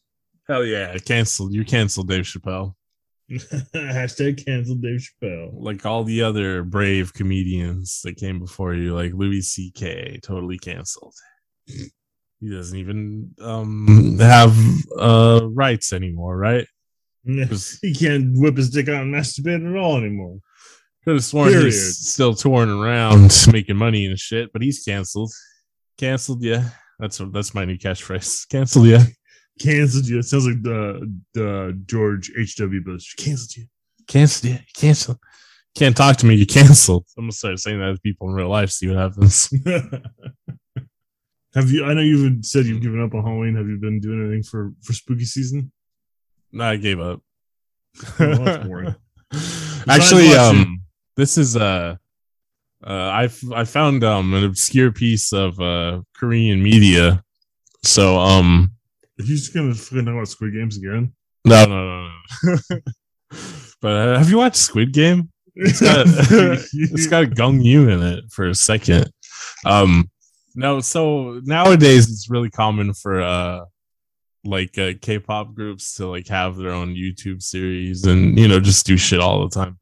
Hell 0.49 0.65
yeah, 0.65 0.97
canceled. 0.99 1.53
You're 1.55 1.65
canceled, 1.65 2.09
Dave 2.09 2.25
Chappelle. 2.25 2.75
Hashtag 3.31 4.45
cancel 4.45 4.75
Dave 4.75 5.01
Chappelle. 5.01 5.53
Like 5.55 5.87
all 5.87 6.05
the 6.05 6.23
other 6.23 6.65
brave 6.65 7.15
comedians 7.15 8.01
that 8.03 8.17
came 8.17 8.41
before 8.41 8.75
you, 8.75 8.95
like 8.95 9.13
Louis 9.15 9.43
C.K., 9.43 10.21
totally 10.23 10.59
canceled. 10.59 11.15
He 11.67 12.51
doesn't 12.51 12.79
even 12.79 13.35
um 13.41 14.19
have 14.19 14.57
uh 14.99 15.49
rights 15.53 15.93
anymore, 15.93 16.37
right? 16.37 16.67
He 17.25 17.95
can't 17.95 18.37
whip 18.37 18.57
his 18.57 18.71
dick 18.71 18.89
out 18.89 19.03
and 19.03 19.15
masturbate 19.15 19.69
at 19.69 19.77
all 19.77 19.97
anymore. 19.97 20.39
Could 21.05 21.15
have 21.15 21.25
sworn 21.25 21.51
Period. 21.51 21.67
he's 21.67 21.99
still 21.99 22.35
touring 22.35 22.71
around 22.71 23.33
making 23.53 23.77
money 23.77 24.07
and 24.07 24.19
shit, 24.19 24.53
but 24.53 24.63
he's 24.63 24.83
canceled. 24.83 25.33
Canceled, 25.99 26.43
yeah. 26.43 26.69
That's 26.99 27.19
that's 27.33 27.55
my 27.55 27.65
new 27.65 27.77
catchphrase. 27.79 28.49
Canceled, 28.51 28.87
yeah. 28.87 29.05
Canceled 29.61 30.07
you. 30.07 30.19
It 30.19 30.25
sounds 30.25 30.47
like 30.47 30.63
the 30.63 31.13
the 31.35 31.81
George 31.87 32.31
H.W. 32.39 32.83
Bush. 32.85 33.15
Canceled 33.15 33.57
you. 33.57 33.67
Canceled, 34.07 34.53
yeah. 34.53 34.61
Canceled. 34.77 35.19
Can't 35.75 35.97
talk 35.97 36.17
to 36.19 36.27
me. 36.27 36.35
You 36.35 36.47
canceled. 36.47 37.07
I'm 37.17 37.25
gonna 37.25 37.33
start 37.33 37.59
saying 37.59 37.81
that 37.81 37.95
to 37.95 38.01
people 38.01 38.29
in 38.29 38.35
real 38.35 38.49
life. 38.49 38.71
See 38.71 38.89
what 38.89 38.99
happens. 38.99 39.53
Have 41.55 41.71
you? 41.71 41.85
I 41.85 41.93
know 41.95 42.01
you've 42.01 42.45
said 42.45 42.67
you've 42.67 42.83
given 42.83 43.03
up 43.03 43.15
on 43.15 43.23
Halloween. 43.23 43.57
Have 43.57 43.69
you 43.69 43.77
been 43.77 44.01
doing 44.01 44.21
anything 44.21 44.43
for 44.43 44.73
for 44.83 44.93
spooky 44.93 45.25
season? 45.25 45.71
no, 46.53 46.65
I 46.65 46.77
gave 46.77 47.01
up. 47.01 47.21
That's 48.19 48.67
boring. 48.67 48.95
Actually, 49.89 50.35
um, 50.35 50.83
this 51.17 51.37
is 51.37 51.57
uh, 51.57 51.97
uh, 52.87 52.91
I 52.91 53.29
I 53.55 53.65
found 53.65 54.05
um 54.05 54.35
an 54.35 54.45
obscure 54.45 54.93
piece 54.93 55.33
of 55.33 55.59
uh 55.61 56.01
Korean 56.17 56.63
media. 56.63 57.23
So 57.85 58.19
um, 58.19 58.73
Are 59.19 59.25
you 59.25 59.37
just 59.37 59.53
gonna 59.53 59.75
fucking 59.75 60.05
talk 60.05 60.15
about 60.15 60.29
Squid 60.29 60.55
Games 60.55 60.79
again? 60.79 61.13
no, 61.45 61.65
no, 61.65 61.85
no, 61.85 62.11
no. 62.45 62.79
but 63.81 63.93
uh, 63.93 64.19
have 64.19 64.31
you 64.31 64.39
watched 64.39 64.57
Squid 64.57 64.93
Game? 64.93 65.31
It's 65.55 65.81
got 65.81 66.07
it's 66.07 67.07
got 67.09 67.35
Gong 67.35 67.61
Yoo 67.61 67.89
in 67.89 68.03
it 68.03 68.25
for 68.31 68.49
a 68.49 68.55
second. 68.55 69.11
Um, 69.65 70.11
no, 70.55 70.81
so 70.81 71.41
nowadays 71.45 72.11
it's 72.11 72.29
really 72.31 72.51
common 72.51 72.93
for 72.95 73.21
uh 73.23 73.65
like 74.45 74.77
uh, 74.77 74.93
K-pop 75.01 75.55
groups 75.55 75.95
to 75.95 76.07
like 76.09 76.27
have 76.29 76.57
their 76.57 76.73
own 76.73 76.95
YouTube 76.97 77.43
series 77.43 78.05
and 78.05 78.37
you 78.39 78.49
know 78.49 78.59
just 78.61 78.87
do 78.87 78.97
shit 78.97 79.21
all 79.21 79.47
the 79.49 79.55
time. 79.55 79.79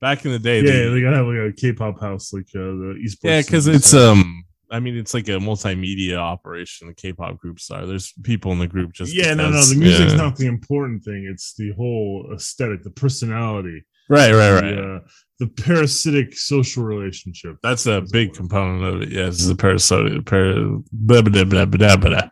Back 0.00 0.24
in 0.24 0.30
the 0.32 0.38
day, 0.38 0.58
yeah, 0.62 0.70
they- 0.70 0.88
they 0.90 1.00
gotta 1.02 1.16
have 1.16 1.26
like 1.26 1.50
a 1.50 1.52
K-pop 1.52 2.00
house, 2.00 2.32
like 2.32 2.46
uh, 2.54 2.60
the 2.60 2.98
East. 3.02 3.18
yeah, 3.22 3.42
because 3.42 3.66
it's 3.66 3.92
um, 3.92 4.44
I 4.70 4.78
mean, 4.78 4.96
it's 4.96 5.12
like 5.12 5.26
a 5.28 5.32
multimedia 5.32 6.16
operation. 6.16 6.86
The 6.86 6.94
K-pop 6.94 7.38
groups 7.38 7.70
are. 7.72 7.84
There's 7.84 8.12
people 8.22 8.52
in 8.52 8.60
the 8.60 8.68
group 8.68 8.92
just 8.92 9.14
yeah, 9.14 9.34
no, 9.34 9.44
no, 9.44 9.50
because- 9.50 9.70
the 9.70 9.76
music's 9.80 10.12
yeah. 10.12 10.16
not 10.18 10.36
the 10.36 10.46
important 10.46 11.02
thing. 11.04 11.28
It's 11.30 11.54
the 11.54 11.72
whole 11.72 12.30
aesthetic, 12.32 12.82
the 12.84 12.90
personality, 12.90 13.84
right, 14.10 14.32
right, 14.32 14.60
right. 14.60 14.74
the, 14.74 14.96
uh, 14.96 15.08
the 15.38 15.46
parasitic 15.46 16.36
social 16.36 16.84
relationship. 16.84 17.56
That's 17.62 17.86
a 17.86 18.02
big 18.12 18.34
component 18.34 18.84
of 18.84 19.02
it. 19.02 19.10
Yes, 19.10 19.46
the 19.46 19.54
parasite. 19.54 20.24
Para, 20.26 20.78
blah, 20.92 21.22
blah, 21.22 21.44
blah, 21.44 21.64
blah, 21.64 21.96
blah. 21.96 22.10
Yeah, 22.10 22.28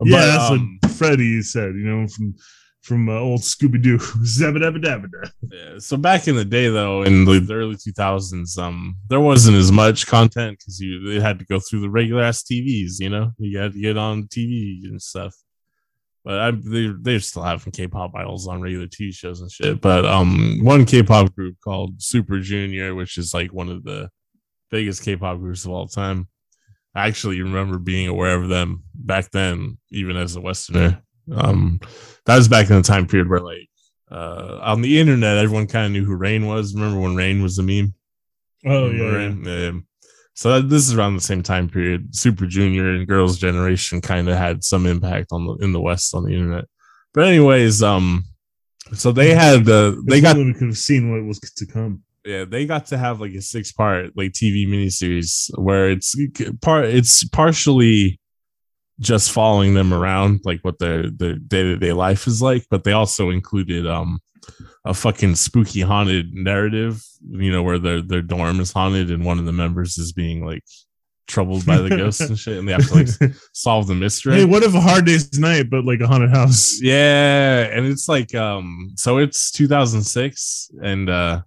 But, 0.00 0.26
that's 0.26 0.50
um, 0.50 0.78
what 0.82 0.92
Freddie 0.92 1.42
said. 1.42 1.74
You 1.74 1.84
know, 1.84 2.08
from 2.08 2.34
from 2.88 3.08
uh, 3.08 3.20
old 3.20 3.42
Scooby 3.42 3.80
Doo. 3.80 3.98
Zabba 4.24 4.58
dabba 4.58 4.82
dabba. 4.82 5.30
Yeah, 5.42 5.78
so 5.78 5.96
back 5.96 6.26
in 6.26 6.36
the 6.36 6.44
day, 6.44 6.68
though, 6.68 7.02
in 7.02 7.24
the, 7.26 7.38
the 7.38 7.54
early 7.54 7.76
2000s, 7.76 8.58
um, 8.58 8.96
there 9.08 9.20
wasn't 9.20 9.58
as 9.58 9.70
much 9.70 10.06
content 10.06 10.58
because 10.58 10.80
you 10.80 11.12
they 11.12 11.20
had 11.20 11.38
to 11.38 11.44
go 11.44 11.60
through 11.60 11.80
the 11.80 11.90
regular 11.90 12.22
ass 12.22 12.42
TVs. 12.42 12.98
You 12.98 13.10
know, 13.10 13.32
you 13.38 13.58
had 13.58 13.74
to 13.74 13.80
get 13.80 13.98
on 13.98 14.24
TV 14.24 14.84
and 14.84 15.00
stuff. 15.00 15.34
But 16.24 16.40
I, 16.40 16.50
they 16.50 16.92
they're 17.00 17.20
still 17.20 17.42
having 17.42 17.72
K-pop 17.72 18.14
idols 18.14 18.46
on 18.46 18.60
regular 18.60 18.86
TV 18.86 19.14
shows 19.14 19.40
and 19.40 19.50
shit. 19.50 19.80
But 19.80 20.04
um, 20.04 20.60
one 20.62 20.84
K-pop 20.84 21.34
group 21.34 21.56
called 21.62 22.02
Super 22.02 22.40
Junior, 22.40 22.94
which 22.94 23.16
is 23.18 23.32
like 23.32 23.52
one 23.52 23.70
of 23.70 23.84
the 23.84 24.10
biggest 24.70 25.02
K-pop 25.04 25.38
groups 25.38 25.64
of 25.64 25.70
all 25.70 25.88
time. 25.88 26.28
I 26.94 27.06
actually 27.06 27.40
remember 27.40 27.78
being 27.78 28.08
aware 28.08 28.34
of 28.34 28.48
them 28.48 28.82
back 28.94 29.30
then, 29.30 29.78
even 29.90 30.16
as 30.16 30.36
a 30.36 30.40
Westerner. 30.40 31.02
Um, 31.34 31.80
that 32.26 32.36
was 32.36 32.48
back 32.48 32.70
in 32.70 32.76
the 32.76 32.82
time 32.82 33.06
period 33.06 33.28
where 33.28 33.40
like 33.40 33.68
uh, 34.10 34.58
on 34.62 34.80
the 34.80 34.98
internet, 34.98 35.38
everyone 35.38 35.66
kind 35.66 35.86
of 35.86 35.92
knew 35.92 36.04
who 36.04 36.16
Rain 36.16 36.46
was. 36.46 36.74
Remember 36.74 37.00
when 37.00 37.16
Rain 37.16 37.42
was 37.42 37.58
a 37.58 37.62
meme? 37.62 37.94
Oh 38.66 38.90
yeah, 38.90 39.34
yeah. 39.44 39.72
So 40.38 40.52
that, 40.52 40.68
this 40.68 40.86
is 40.86 40.94
around 40.94 41.16
the 41.16 41.20
same 41.20 41.42
time 41.42 41.68
period. 41.68 42.14
Super 42.14 42.46
Junior 42.46 42.90
and 42.90 43.08
Girls' 43.08 43.38
Generation 43.38 44.00
kind 44.00 44.28
of 44.28 44.36
had 44.36 44.62
some 44.62 44.86
impact 44.86 45.32
on 45.32 45.44
the 45.44 45.54
in 45.54 45.72
the 45.72 45.80
West 45.80 46.14
on 46.14 46.22
the 46.22 46.32
internet. 46.32 46.66
But 47.12 47.26
anyways, 47.26 47.82
um, 47.82 48.22
so 48.94 49.10
they 49.10 49.34
had 49.34 49.64
the 49.64 50.00
they 50.06 50.20
got 50.20 50.36
could 50.36 50.68
have 50.68 50.78
seen 50.78 51.10
what 51.10 51.26
was 51.26 51.40
to 51.40 51.66
come. 51.66 52.04
yeah 52.24 52.44
they 52.44 52.66
got 52.66 52.86
to 52.86 52.98
have 52.98 53.20
like 53.20 53.32
a 53.32 53.42
six 53.42 53.72
part 53.72 54.16
like 54.16 54.30
TV 54.30 54.64
miniseries 54.68 55.50
where 55.58 55.90
it's 55.90 56.14
part 56.60 56.84
it's 56.84 57.24
partially 57.30 58.20
just 59.00 59.32
following 59.32 59.74
them 59.74 59.92
around 59.92 60.38
like 60.44 60.60
what 60.62 60.78
their 60.78 61.10
their 61.10 61.34
day 61.34 61.64
to 61.64 61.76
day 61.78 61.92
life 61.92 62.28
is 62.28 62.40
like, 62.40 62.64
but 62.70 62.84
they 62.84 62.92
also 62.92 63.30
included 63.30 63.88
um 63.88 64.20
a 64.84 64.94
fucking 64.94 65.34
spooky 65.34 65.80
haunted 65.80 66.34
narrative, 66.34 67.02
you 67.30 67.52
know, 67.52 67.62
where 67.62 67.78
their 67.78 68.02
their 68.02 68.22
dorm 68.22 68.60
is 68.60 68.72
haunted 68.72 69.10
and 69.10 69.24
one 69.24 69.38
of 69.38 69.44
the 69.44 69.52
members 69.52 69.98
is 69.98 70.12
being 70.12 70.44
like 70.44 70.64
troubled 71.26 71.66
by 71.66 71.76
the 71.76 71.90
ghosts 71.90 72.22
and 72.22 72.38
shit, 72.38 72.56
and 72.56 72.66
they 72.66 72.72
have 72.72 72.88
to 72.88 72.94
like 72.94 73.32
solve 73.52 73.86
the 73.86 73.94
mystery. 73.94 74.34
hey, 74.34 74.44
what 74.44 74.62
if 74.62 74.74
a 74.74 74.80
hard 74.80 75.04
day's 75.04 75.38
night, 75.38 75.70
but 75.70 75.84
like 75.84 76.00
a 76.00 76.06
haunted 76.06 76.30
house? 76.30 76.80
Yeah, 76.80 77.64
and 77.64 77.86
it's 77.86 78.08
like 78.08 78.34
um 78.34 78.92
so 78.96 79.18
it's 79.18 79.50
2006 79.52 80.70
and 80.82 81.10
uh 81.10 81.42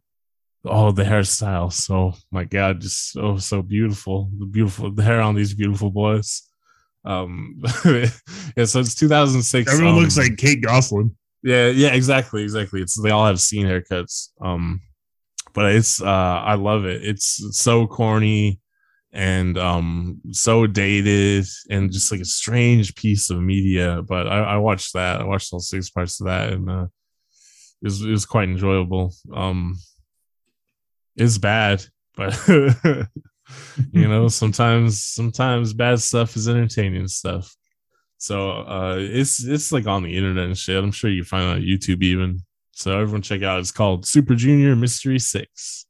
oh 0.64 0.92
the 0.92 1.04
hairstyle 1.04 1.74
so 1.74 2.14
my 2.30 2.44
god 2.44 2.82
just 2.82 3.14
so 3.14 3.36
so 3.38 3.64
beautiful 3.64 4.30
the 4.38 4.46
beautiful 4.46 4.92
the 4.92 5.02
hair 5.02 5.20
on 5.20 5.34
these 5.34 5.56
beautiful 5.56 5.90
boys 5.90 6.44
um 7.04 7.60
yeah 7.86 8.66
so 8.66 8.80
it's 8.80 8.94
2006 8.94 9.72
Everyone 9.72 9.96
um, 9.96 10.00
looks 10.00 10.18
like 10.18 10.38
Kate 10.38 10.62
Gosselin. 10.62 11.16
Yeah 11.44 11.68
yeah 11.68 11.94
exactly 11.94 12.44
exactly. 12.44 12.82
It's 12.82 13.02
they 13.02 13.12
all 13.12 13.26
have 13.26 13.40
scene 13.40 13.66
haircuts 13.66 14.30
um 14.42 14.82
but 15.54 15.76
it's 15.76 16.02
uh 16.02 16.06
i 16.46 16.56
love 16.56 16.86
it. 16.86 17.04
It's 17.04 17.58
so 17.58 17.88
corny 17.88 18.60
and 19.14 19.58
um 19.58 20.22
so 20.32 20.68
dated 20.68 21.46
and 21.70 21.92
just 21.92 22.12
like 22.12 22.22
a 22.22 22.26
strange 22.26 22.96
piece 22.96 23.30
of 23.30 23.42
media 23.42 24.02
but 24.08 24.26
i, 24.28 24.40
I 24.40 24.58
watched 24.58 24.94
that. 24.94 25.20
I 25.20 25.26
watched 25.26 25.52
all 25.52 25.60
six 25.60 25.90
parts 25.90 26.22
of 26.22 26.28
that 26.28 26.54
and 26.54 26.70
uh 26.70 26.88
it 27.82 27.86
was, 27.86 28.02
it 28.04 28.12
was 28.12 28.26
quite 28.26 28.48
enjoyable. 28.48 29.14
Um 29.34 29.78
it's 31.16 31.38
bad 31.38 31.84
but 32.16 32.38
you 32.48 34.08
know 34.08 34.28
sometimes 34.42 35.04
sometimes 35.04 35.74
bad 35.74 36.00
stuff 36.00 36.36
is 36.36 36.48
entertaining 36.48 37.08
stuff 37.08 37.54
so 38.22 38.52
uh 38.52 38.98
it's 39.00 39.44
it's 39.44 39.72
like 39.72 39.88
on 39.88 40.04
the 40.04 40.16
internet 40.16 40.46
and 40.46 40.56
shit 40.56 40.84
i'm 40.84 40.92
sure 40.92 41.10
you 41.10 41.24
can 41.24 41.28
find 41.28 41.44
it 41.44 41.54
on 41.56 41.62
youtube 41.62 42.04
even 42.04 42.40
so 42.72 43.00
everyone 43.00 43.22
check 43.24 43.42
it 43.42 43.46
out 43.46 43.60
it's 43.60 43.72
called 43.72 44.06
super 44.06 44.36
junior 44.36 44.76
mystery 44.76 45.18
six 45.18 45.88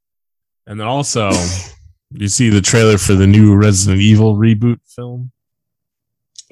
and 0.66 0.80
then 0.80 0.88
also 0.88 1.30
you 2.12 2.30
see 2.30 2.48
the 2.48 2.62
trailer 2.62 2.98
for 2.98 3.16
the 3.16 3.28
new 3.28 3.54
resident 3.54 4.00
evil 4.00 4.38
reboot 4.38 4.80
film 4.96 5.30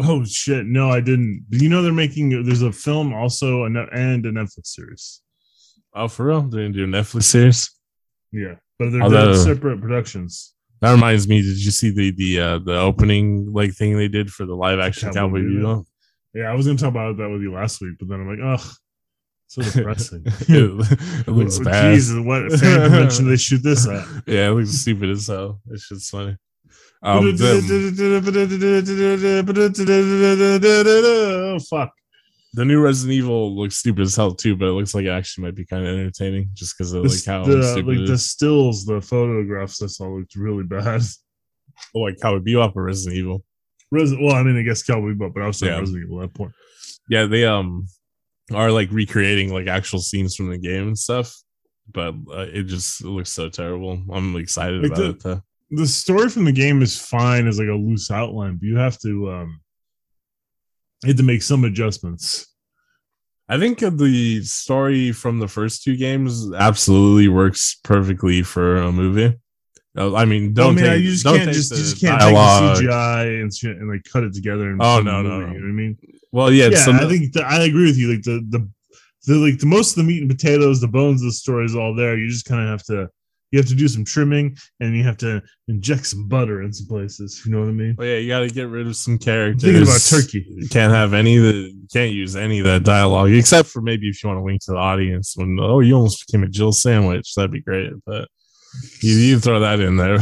Oh 0.01 0.23
shit! 0.23 0.65
No, 0.65 0.89
I 0.89 1.01
didn't. 1.01 1.45
You 1.49 1.67
know 1.67 1.82
they're 1.82 1.91
making? 1.91 2.30
There's 2.45 2.61
a 2.61 2.71
film 2.71 3.13
also, 3.13 3.65
and 3.65 3.75
a 3.75 4.32
Netflix 4.32 4.67
series. 4.67 5.21
oh 5.93 6.07
for 6.07 6.27
real 6.27 6.41
they're 6.41 6.63
gonna 6.63 6.73
do 6.73 6.86
a 6.86 6.88
netflix 6.88 7.23
series 7.23 7.69
Yeah, 8.32 8.55
but 8.77 8.91
they're, 8.91 9.09
they're 9.09 9.36
separate 9.36 9.82
productions. 9.82 10.53
That 10.82 10.91
reminds 10.91 11.27
me 11.27 11.41
did 11.41 11.63
you 11.63 11.71
see 11.71 11.89
the 11.91 12.11
the 12.11 12.39
uh 12.39 12.59
the 12.59 12.77
opening 12.80 13.51
like 13.53 13.73
thing 13.73 13.97
they 13.97 14.07
did 14.07 14.32
for 14.32 14.45
the 14.45 14.55
live 14.55 14.80
action 14.80 15.13
Cowboy 15.13 15.39
Bebop? 15.41 15.86
Yeah, 16.34 16.51
I 16.51 16.53
was 16.53 16.65
gonna 16.67 16.77
talk 16.77 16.89
about 16.89 17.17
that 17.17 17.30
with 17.30 17.41
you 17.41 17.53
last 17.53 17.82
week, 17.82 17.95
but 17.99 18.07
then 18.07 18.21
I'm 18.21 18.27
like, 18.30 18.39
ugh, 18.59 18.67
so 19.47 19.61
depressing. 19.71 20.23
it, 20.25 20.47
it 21.27 21.27
looks 21.27 21.59
Oh, 21.59 21.63
bad. 21.63 21.93
Jesus, 21.95 22.19
what 22.23 22.51
fan 22.59 22.82
convention 22.82 23.27
they 23.27 23.38
shoot 23.38 23.63
this 23.63 23.88
at? 23.89 24.05
Yeah, 24.27 24.49
it 24.49 24.51
looks 24.51 24.71
stupid 24.71 25.09
as 25.09 25.27
hell. 25.27 25.59
It's 25.71 25.89
just 25.89 26.11
funny. 26.11 26.38
Um, 27.01 27.34
oh 30.21 31.59
fuck! 31.69 31.93
The 32.54 32.66
new 32.66 32.82
Resident 32.82 33.14
Evil 33.14 33.56
looks 33.56 33.76
stupid 33.76 34.02
as 34.02 34.16
hell 34.16 34.34
too, 34.34 34.56
but 34.56 34.68
it 34.68 34.72
looks 34.72 34.95
like 34.95 35.06
it 35.06 35.10
actually 35.10 35.43
might 35.45 35.56
be 35.56 35.66
kind 35.66 35.86
of 35.86 35.93
entertaining 35.93 36.50
just 36.54 36.76
because 36.78 36.91
of 36.93 37.04
like 37.04 37.26
how 37.26 37.45
the- 37.45 37.64
stupid 37.64 37.97
like 37.97 38.00
it 38.00 38.08
the 38.08 38.18
stills, 38.18 38.86
the 38.86 39.00
photographs 39.02 39.82
I 39.84 39.88
saw 39.88 40.08
looked 40.08 40.36
really 40.36 40.64
bad. 40.64 41.02
Oh, 41.95 42.00
like 42.00 42.20
Cowboy 42.22 42.39
Bebop 42.43 42.76
or 42.76 42.84
Resident 42.84 43.18
Evil. 43.18 43.41
Res- 43.89 44.12
well, 44.20 44.36
I 44.36 44.43
mean, 44.43 44.58
I 44.58 44.64
guess 44.64 44.84
Cowboy 44.84 45.14
Bebop, 45.14 45.34
but 45.34 45.43
I 45.43 45.47
was 45.47 45.60
saying 45.60 45.72
Yeah. 45.72 45.80
Resident 45.80 46.04
Evil 46.06 46.22
at 46.24 46.34
that 46.34 46.38
point. 46.38 46.52
Yeah, 47.10 47.26
they 47.26 47.45
um 47.45 47.88
are 48.54 48.70
like 48.70 48.91
recreating 48.91 49.54
like 49.54 49.68
actual 49.68 50.00
scenes 50.00 50.36
from 50.36 50.50
the 50.50 50.58
game 50.58 50.88
and 50.88 50.97
stuff, 51.00 51.34
but 51.89 52.16
uh, 52.34 52.47
it 52.52 52.64
just 52.64 53.02
looks 53.06 53.30
so 53.32 53.47
terrible. 53.47 54.04
I'm 54.12 54.36
excited 54.36 54.82
Like 54.82 54.91
about 54.91 54.97
the- 54.97 55.10
it 55.10 55.24
though. 55.24 55.41
The 55.72 55.88
story 55.88 56.28
from 56.30 56.43
the 56.45 56.52
game 56.52 56.82
is 56.82 57.00
fine 57.00 57.47
as 57.47 57.60
like 57.60 57.70
a 57.70 57.74
loose 57.74 58.12
outline, 58.12 58.56
but 58.58 58.64
you 58.66 58.76
have 58.76 59.00
to 59.00 59.32
um, 59.32 59.62
have 61.08 61.18
to 61.18 61.24
make 61.24 61.41
some 61.41 61.64
adjustments. 61.64 62.47
I 63.47 63.58
think 63.58 63.80
the 63.80 64.43
story 64.43 65.12
from 65.12 65.39
the 65.39 65.47
first 65.47 65.84
two 65.84 65.95
games 65.97 66.54
absolutely 66.54 67.28
works 67.30 67.80
perfectly 67.84 68.43
for 68.43 68.78
a 68.78 68.91
movie. 68.91 69.38
Uh, 69.97 70.14
I 70.14 70.26
mean, 70.26 70.54
don't 70.54 70.78
I 70.78 70.82
mean, 70.82 70.91
take, 70.91 71.04
you 71.04 71.12
just 71.12 71.24
don't 71.24 71.38
can't 71.38 71.45
take 71.47 71.56
just 71.56 71.72
the 71.72 71.78
you 71.78 71.82
just 71.84 72.00
can't 72.00 72.20
dialogue. 72.20 72.76
take 72.78 72.86
the 72.86 72.91
CGI 72.91 73.41
and 73.41 73.54
shit 73.56 73.78
and 73.78 73.89
like 73.89 74.04
cut 74.04 74.24
it 74.24 74.34
together. 74.36 74.70
And 74.70 74.80
Oh, 74.82 74.97
put 74.97 74.97
it 74.97 75.00
in 75.00 75.06
no, 75.06 75.22
no, 75.24 75.39
no. 75.39 75.47
You 75.47 75.60
know 75.60 75.66
what 75.66 75.70
I 75.70 75.72
mean? 75.72 75.97
Well, 76.32 76.52
yeah, 76.52 76.68
yeah, 76.68 76.86
I 77.02 77.08
think 77.10 77.34
that, 77.34 77.45
I 77.45 77.64
agree 77.64 77.86
with 77.86 77.97
you. 77.97 78.14
Like 78.14 78.22
the 78.22 78.45
the 78.50 78.70
the 79.26 79.36
like 79.36 79.58
the 79.60 79.66
most 79.66 79.97
of 79.97 80.06
the 80.06 80.08
meat 80.12 80.22
and 80.22 80.30
potatoes, 80.30 80.80
the 80.80 80.88
bones 80.88 81.22
of 81.22 81.26
the 81.26 81.32
story 81.34 81.66
is 81.66 81.76
all 81.76 81.95
there. 81.95 82.18
You 82.18 82.30
just 82.30 82.45
kind 82.45 82.62
of 82.62 82.70
have 82.70 82.84
to 82.86 83.10
you 83.52 83.60
have 83.60 83.68
to 83.68 83.76
do 83.76 83.88
some 83.88 84.06
trimming 84.06 84.56
and 84.80 84.95
you 84.95 85.04
have 85.04 85.18
to 85.18 85.41
inject 85.68 86.06
some 86.06 86.28
butter 86.28 86.62
in 86.62 86.72
some 86.72 86.88
places. 86.88 87.41
You 87.45 87.52
know 87.52 87.62
what 87.62 87.70
I 87.70 87.74
mean? 87.74 87.95
well, 87.97 88.08
yeah, 88.08 88.18
you 88.18 88.28
got 88.28 88.39
to 88.39 88.50
get 88.50 88.70
rid 88.70 88.88
of 88.88 88.95
some 88.95 89.18
characters. 89.18 89.64
thinking 89.64 89.84
about 89.84 90.02
turkey. 90.02 90.45
You 90.47 90.70
can't 90.70 90.93
have 90.93 91.14
any 91.14 91.38
of 91.38 91.43
the, 91.43 91.54
you 91.54 91.88
can't 91.91 92.12
use 92.12 92.36
any 92.36 92.60
of 92.60 92.66
that 92.66 92.84
dialogue 92.84 93.32
except 93.32 93.70
for 93.70 93.82
maybe 93.82 94.08
if 94.08 94.24
you 94.24 94.30
want 94.30 94.39
to 94.39 94.43
wink 94.43 94.62
to 94.66 94.72
the 94.72 94.78
audience 94.78 95.34
when, 95.36 95.58
oh, 95.60 95.80
you 95.80 95.95
almost 95.95 96.28
became 96.28 96.43
a 96.43 96.50
Jill 96.50 96.72
sandwich. 96.72 97.34
That'd 97.36 97.52
be 97.52 97.62
great. 97.62 97.91
But 98.06 98.28
you, 99.02 99.16
you 99.16 99.39
throw 99.39 99.60
that 99.60 99.80
in 99.80 99.97
there. 99.97 100.18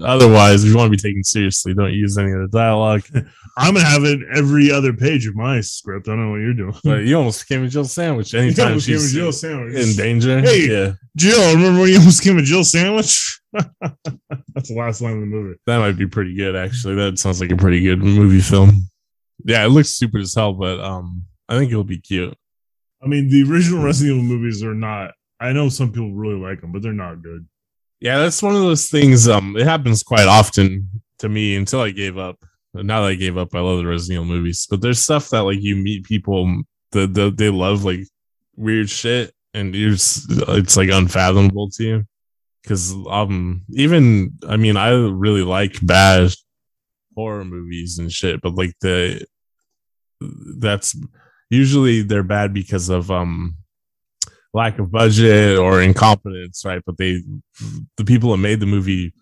Otherwise, 0.06 0.64
if 0.64 0.70
you 0.70 0.76
want 0.76 0.86
to 0.86 0.96
be 0.96 1.08
taken 1.08 1.24
seriously, 1.24 1.74
don't 1.74 1.92
use 1.92 2.16
any 2.16 2.32
of 2.32 2.40
the 2.40 2.48
dialogue. 2.48 3.02
I'm 3.58 3.74
gonna 3.74 3.86
have 3.86 4.04
it 4.04 4.20
every 4.34 4.70
other 4.70 4.92
page 4.92 5.26
of 5.26 5.34
my 5.34 5.60
script. 5.62 6.08
I 6.08 6.12
don't 6.12 6.24
know 6.26 6.30
what 6.32 6.40
you're 6.40 6.52
doing. 6.54 6.74
But 6.84 7.04
you 7.04 7.16
almost 7.16 7.48
became 7.48 7.64
a 7.64 7.68
Jill 7.68 7.84
sandwich 7.86 8.34
anytime 8.34 8.76
a 8.76 8.80
she's 8.80 9.12
Jill 9.12 9.32
sandwich. 9.32 9.74
in 9.74 9.96
danger. 9.96 10.40
Hey. 10.40 10.68
Yeah, 10.68 10.92
Jill, 11.16 11.54
remember 11.56 11.80
when 11.80 11.90
you 11.90 11.98
almost 11.98 12.20
became 12.22 12.38
a 12.38 12.42
Jill 12.42 12.64
sandwich? 12.64 13.40
That's 13.52 14.68
the 14.68 14.74
last 14.76 15.00
line 15.00 15.14
of 15.14 15.20
the 15.20 15.26
movie. 15.26 15.58
that 15.66 15.78
might 15.78 15.96
be 15.96 16.06
pretty 16.06 16.34
good. 16.34 16.54
Actually, 16.54 16.96
that 16.96 17.18
sounds 17.18 17.40
like 17.40 17.50
a 17.50 17.56
pretty 17.56 17.80
good 17.80 18.00
movie 18.00 18.40
film. 18.40 18.72
Yeah, 19.44 19.64
it 19.64 19.68
looks 19.68 19.90
stupid 19.90 20.20
as 20.20 20.34
hell, 20.34 20.52
but 20.52 20.80
um, 20.80 21.22
I 21.48 21.56
think 21.56 21.70
it'll 21.70 21.84
be 21.84 21.98
cute. 21.98 22.36
I 23.02 23.06
mean, 23.06 23.28
the 23.30 23.50
original 23.50 23.82
Resident 23.82 24.16
Evil 24.18 24.36
movies 24.36 24.62
are 24.62 24.74
not. 24.74 25.12
I 25.40 25.52
know 25.52 25.68
some 25.68 25.92
people 25.92 26.12
really 26.12 26.38
like 26.40 26.60
them, 26.60 26.72
but 26.72 26.82
they're 26.82 26.92
not 26.92 27.22
good. 27.22 27.46
Yeah, 28.00 28.18
that's 28.18 28.42
one 28.42 28.54
of 28.54 28.60
those 28.62 28.88
things. 28.88 29.28
Um, 29.28 29.56
it 29.56 29.64
happens 29.66 30.02
quite 30.02 30.26
often 30.26 31.02
to 31.20 31.28
me 31.28 31.56
until 31.56 31.80
I 31.80 31.90
gave 31.90 32.18
up. 32.18 32.38
Now 32.82 33.02
that 33.02 33.08
I 33.08 33.14
gave 33.14 33.36
up, 33.36 33.54
I 33.54 33.60
love 33.60 33.78
the 33.78 33.86
Resident 33.86 34.24
Evil 34.24 34.36
movies. 34.36 34.66
But 34.68 34.80
there's 34.80 34.98
stuff 34.98 35.30
that 35.30 35.40
like 35.40 35.60
you 35.60 35.76
meet 35.76 36.04
people 36.04 36.62
that 36.92 37.14
the, 37.14 37.30
they 37.30 37.50
love 37.50 37.84
like 37.84 38.00
weird 38.56 38.90
shit, 38.90 39.34
and 39.54 39.74
you're 39.74 39.92
it's 39.92 40.76
like 40.76 40.90
unfathomable 40.90 41.70
to 41.70 41.84
you. 41.84 42.04
Because 42.62 42.94
um, 43.08 43.62
even 43.70 44.38
I 44.48 44.56
mean, 44.56 44.76
I 44.76 44.90
really 44.90 45.42
like 45.42 45.78
bad 45.84 46.32
horror 47.14 47.44
movies 47.44 47.98
and 47.98 48.12
shit, 48.12 48.40
but 48.40 48.54
like 48.54 48.74
the 48.80 49.24
that's 50.20 50.96
usually 51.50 52.02
they're 52.02 52.22
bad 52.22 52.52
because 52.52 52.88
of 52.88 53.10
um 53.10 53.56
lack 54.52 54.78
of 54.78 54.90
budget 54.90 55.58
or 55.58 55.82
incompetence, 55.82 56.64
right? 56.64 56.82
But 56.84 56.96
they 56.98 57.22
the 57.96 58.04
people 58.04 58.30
that 58.30 58.38
made 58.38 58.60
the 58.60 58.66
movie 58.66 59.12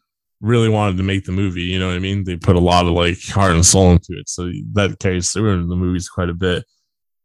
really 0.40 0.68
wanted 0.68 0.96
to 0.98 1.02
make 1.02 1.24
the 1.24 1.32
movie. 1.32 1.62
You 1.62 1.78
know 1.78 1.88
what 1.88 1.96
I 1.96 2.00
mean? 2.00 2.24
They 2.24 2.36
put 2.36 2.56
a 2.56 2.60
lot 2.60 2.86
of 2.86 2.92
like 2.92 3.18
heart 3.28 3.52
and 3.52 3.64
soul 3.64 3.92
into 3.92 4.12
it, 4.18 4.28
so 4.28 4.50
that 4.72 4.98
carries 4.98 5.30
through 5.30 5.54
in 5.54 5.68
the 5.68 5.76
movies 5.76 6.08
quite 6.08 6.28
a 6.30 6.34
bit. 6.34 6.64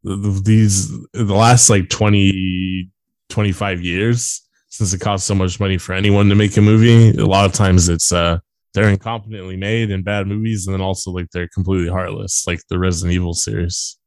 The- 0.02 0.16
the- 0.16 0.40
These 0.44 0.88
the 1.12 1.34
last 1.34 1.68
like 1.70 1.88
20, 1.90 2.88
25 3.28 3.80
years 3.82 4.42
since 4.68 4.92
it 4.94 5.00
costs 5.00 5.26
so 5.26 5.34
much 5.34 5.58
money 5.60 5.76
for 5.78 5.92
anyone 5.94 6.28
to 6.28 6.34
make 6.34 6.56
a 6.56 6.60
movie, 6.60 7.10
a 7.18 7.26
lot 7.26 7.44
of 7.44 7.52
times 7.52 7.88
it's 7.88 8.12
uh 8.12 8.38
they're 8.72 8.96
incompetently 8.96 9.58
made 9.58 9.90
in 9.90 10.02
bad 10.04 10.28
movies, 10.28 10.66
and 10.66 10.74
then 10.74 10.80
also 10.80 11.10
like 11.10 11.26
they're 11.32 11.48
completely 11.48 11.88
heartless, 11.90 12.46
like 12.46 12.60
the 12.68 12.78
Resident 12.78 13.14
Evil 13.14 13.34
series. 13.34 13.98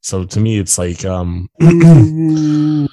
So 0.00 0.24
to 0.24 0.40
me, 0.40 0.58
it's 0.58 0.78
like 0.78 1.04
um. 1.04 1.48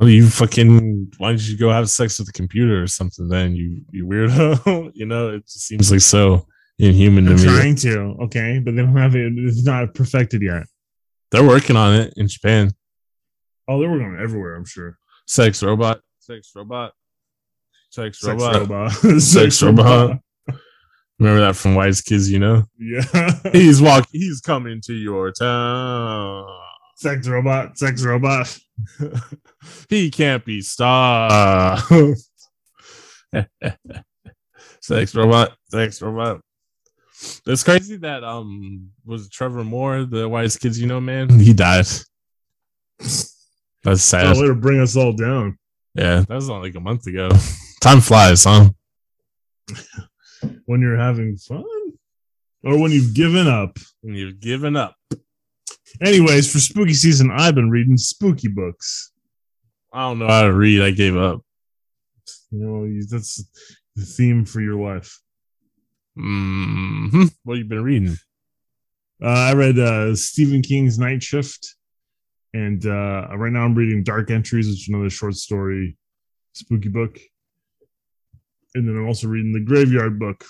Well, 0.00 0.08
you 0.08 0.28
fucking 0.30 1.12
why 1.18 1.28
don't 1.30 1.46
you 1.46 1.58
go 1.58 1.70
have 1.70 1.90
sex 1.90 2.18
with 2.18 2.26
the 2.26 2.32
computer 2.32 2.82
or 2.82 2.86
something 2.86 3.28
then 3.28 3.54
you 3.54 3.82
you 3.90 4.06
weirdo 4.06 4.90
you 4.94 5.04
know 5.04 5.28
it 5.34 5.44
just 5.46 5.66
seems 5.66 5.92
like 5.92 6.00
so 6.00 6.46
inhuman 6.78 7.26
to 7.26 7.32
I'm 7.32 7.36
me 7.36 7.42
trying 7.44 7.76
to, 7.76 8.16
okay, 8.24 8.58
but 8.64 8.74
they 8.74 8.80
don't 8.80 8.96
have 8.96 9.14
it. 9.14 9.32
It's 9.36 9.62
not 9.64 9.92
perfected 9.94 10.40
yet. 10.40 10.62
they're 11.30 11.46
working 11.46 11.76
on 11.76 11.94
it 11.94 12.14
in 12.16 12.26
japan 12.28 12.72
Oh, 13.68 13.78
they 13.80 13.86
were 13.86 13.98
going 13.98 14.18
everywhere. 14.20 14.56
I'm 14.56 14.64
sure. 14.64 14.96
sex 15.26 15.62
robot 15.62 16.00
sex 16.18 16.50
robot 16.56 16.92
sex, 17.90 18.20
Sex 18.20 18.42
robot. 18.42 18.60
robot. 18.60 18.92
Sex 19.20 19.62
robot. 19.62 20.18
remember 21.18 21.40
that 21.40 21.56
from 21.56 21.74
wise 21.74 22.00
kids 22.00 22.30
you 22.32 22.38
know 22.38 22.64
Yeah. 22.78 23.02
he's 23.52 23.82
walking 23.82 24.18
he's 24.20 24.40
coming 24.40 24.80
to 24.86 24.94
your 24.94 25.30
town 25.32 26.46
sex 27.00 27.26
robot. 27.28 27.78
Sex 27.78 28.04
robot. 28.04 28.58
he 29.88 30.10
can't 30.10 30.44
be 30.44 30.60
stopped 30.62 31.82
sex 34.80 35.14
robot 35.14 35.52
sex 35.70 36.00
robot 36.00 36.40
it's 37.46 37.62
crazy 37.62 37.96
that 37.96 38.24
um 38.24 38.88
was 39.04 39.28
trevor 39.28 39.62
moore 39.62 40.04
the 40.04 40.26
wise 40.26 40.56
kids 40.56 40.80
you 40.80 40.86
know 40.86 40.98
man 40.98 41.28
he 41.38 41.52
died 41.52 41.84
that's 42.98 44.02
sad 44.02 44.34
Oh, 44.34 44.40
way 44.40 44.46
to 44.46 44.54
bring 44.54 44.80
us 44.80 44.96
all 44.96 45.12
down. 45.12 45.58
yeah 45.94 46.20
that 46.20 46.30
was 46.34 46.48
not 46.48 46.62
like 46.62 46.74
a 46.74 46.80
month 46.80 47.06
ago 47.06 47.28
time 47.82 48.00
flies 48.00 48.44
huh 48.44 48.70
When 50.64 50.80
you're 50.80 50.96
having 50.96 51.36
fun, 51.36 51.64
or 52.64 52.80
when 52.80 52.92
you've 52.92 53.12
given 53.14 53.46
up. 53.46 53.76
When 54.00 54.14
you've 54.14 54.40
given 54.40 54.74
up 54.74 54.96
Anyways, 56.02 56.50
for 56.52 56.58
spooky 56.58 56.94
season, 56.94 57.30
I've 57.30 57.54
been 57.54 57.70
reading 57.70 57.96
spooky 57.96 58.48
books. 58.48 59.12
i 59.92 60.00
don't 60.02 60.18
know 60.20 60.28
how 60.28 60.42
to 60.42 60.52
read 60.52 60.80
i 60.82 60.90
gave 60.90 61.16
up 61.16 61.40
You 62.50 62.58
know, 62.64 62.84
you- 62.84 63.06
that's 63.06 63.44
the 63.96 64.04
theme 64.04 64.44
for 64.44 64.60
your 64.60 64.76
life. 64.76 65.20
hmm 66.16 67.24
what 67.44 67.58
you 67.58 67.64
been 67.64 67.82
reading 67.82 68.16
Uh, 69.22 69.28
I 69.50 69.52
read 69.54 69.78
uh, 69.78 70.14
Stephen 70.16 70.62
King's 70.62 70.98
Night 70.98 71.22
Shift, 71.22 71.76
and 72.54 72.80
uh, 72.86 73.28
right 73.36 73.52
now 73.52 73.64
I'm 73.66 73.74
reading 73.74 74.02
Dark 74.02 74.30
Entries, 74.30 74.66
which 74.66 74.82
is 74.82 74.88
another 74.88 75.10
short 75.10 75.34
story 75.34 75.96
spooky 76.54 76.88
book. 76.88 77.18
And 78.74 78.88
then 78.88 78.96
I'm 78.96 79.06
also 79.06 79.28
reading 79.28 79.52
the 79.52 79.60
Graveyard 79.60 80.18
Book 80.18 80.42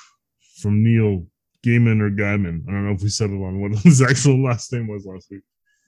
from 0.62 0.84
Neil 0.84 1.26
Gaiman 1.64 2.00
or 2.00 2.10
Gaiman. 2.10 2.62
I 2.68 2.72
don't 2.72 2.86
know 2.86 2.92
if 2.92 3.02
we 3.02 3.08
settled 3.08 3.42
on 3.42 3.60
what 3.60 3.72
his 3.82 4.02
actual 4.02 4.42
last 4.42 4.72
name 4.72 4.88
was 4.88 5.04
last 5.06 5.28
week. 5.30 5.42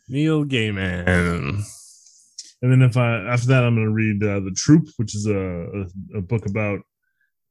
neil 0.08 0.44
gaiman 0.44 1.06
And 2.62 2.70
then 2.72 2.82
if 2.82 2.96
I 2.96 3.16
after 3.34 3.48
that, 3.48 3.64
I'm 3.64 3.74
going 3.74 3.86
to 3.86 3.92
read 3.92 4.22
uh, 4.22 4.40
the 4.40 4.52
Troop, 4.54 4.88
which 4.96 5.14
is 5.14 5.26
a, 5.26 5.40
a, 6.14 6.18
a 6.18 6.20
book 6.20 6.46
about 6.46 6.80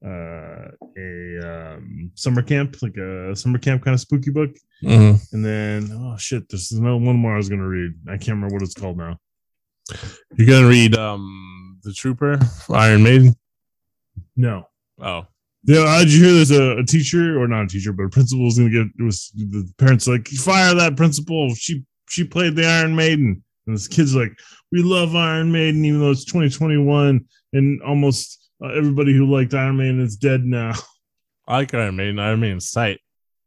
uh, 0.03 0.67
a 0.97 1.76
um, 1.76 2.11
summer 2.15 2.41
camp, 2.41 2.78
like 2.82 2.97
a 2.97 3.36
summer 3.36 3.59
camp 3.59 3.84
kind 3.84 3.93
of 3.93 3.99
spooky 4.01 4.32
book. 4.32 4.51
Mhm. 4.84 5.19
And 5.34 5.45
then 5.45 5.91
oh 5.93 6.17
shit, 6.17 6.47
there's 6.49 6.72
another 6.72 6.97
one 6.97 7.17
more 7.17 7.34
I 7.34 7.38
was 7.38 7.49
going 7.49 7.61
to 7.61 7.67
read. 7.67 7.91
I 8.07 8.17
can't 8.17 8.36
remember 8.38 8.53
what 8.55 8.63
it's 8.63 8.74
called 8.74 8.97
now. 8.97 9.17
you're 10.38 10.47
gonna 10.47 10.67
read 10.69 10.95
um 10.95 11.80
the 11.84 11.91
trooper 11.91 12.38
iron 12.69 13.03
maiden 13.03 13.36
No. 14.38 14.67
oh 14.99 15.26
Yeah, 15.64 15.82
uh, 15.82 15.99
did 15.99 16.14
you 16.14 16.24
hear 16.24 16.34
there's 16.34 16.51
a, 16.51 16.78
a 16.80 16.84
teacher 16.84 17.39
or 17.39 17.47
not 17.47 17.66
a 17.66 17.68
teacher, 17.68 17.93
but 17.93 18.03
a 18.03 18.09
principal 18.09 18.47
is 18.47 18.57
going 18.57 18.72
to 18.72 18.84
get 18.84 18.91
it 18.99 19.03
was 19.03 19.32
the 19.36 19.72
parents 19.78 20.07
like 20.07 20.28
fire 20.28 20.74
that 20.74 20.97
principal. 20.97 21.53
She 21.53 21.84
she 22.09 22.24
played 22.24 22.55
the 22.55 22.66
Iron 22.66 22.95
Maiden, 22.95 23.43
and 23.68 23.76
this 23.76 23.88
kid's 23.88 24.16
like, 24.16 24.32
we 24.72 24.82
love 24.82 25.16
Iron 25.16 25.51
Maiden, 25.51 25.86
even 25.86 25.99
though 25.99 26.12
it's 26.12 26.26
2021, 26.26 27.24
and 27.53 27.82
almost 27.84 28.49
uh, 28.64 28.70
everybody 28.70 29.14
who 29.14 29.32
liked 29.32 29.53
Iron 29.53 29.78
Maiden 29.78 30.01
is 30.01 30.16
dead 30.16 30.43
now. 30.43 30.74
i 31.47 31.57
like 31.57 31.74
iron 31.74 31.95
maiden 31.95 32.20
iron 32.20 32.39
maiden's 32.39 32.70
tight 32.70 32.99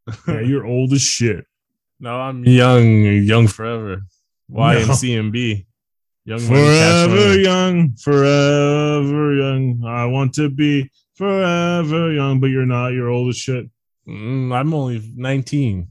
yeah, 0.29 0.41
you're 0.41 0.67
old 0.67 0.93
as 0.93 1.03
shit. 1.03 1.47
No, 2.01 2.21
I'm 2.21 2.45
young, 2.45 3.05
young 3.05 3.47
forever. 3.47 4.03
YMCMB. 4.51 5.67
Young 6.27 6.39
Forever 6.39 7.39
young, 7.39 7.95
forever 7.97 9.35
young. 9.35 9.85
I 9.87 10.07
want 10.07 10.33
to 10.35 10.49
be 10.49 10.91
forever 11.15 12.13
young, 12.13 12.41
but 12.41 12.49
you're 12.49 12.67
not. 12.67 12.89
You're 12.89 13.09
old 13.09 13.31
as 13.31 13.37
shit. 13.37 13.67
Mm, 14.07 14.55
I'm 14.55 14.75
only 14.75 15.13
19. 15.17 15.89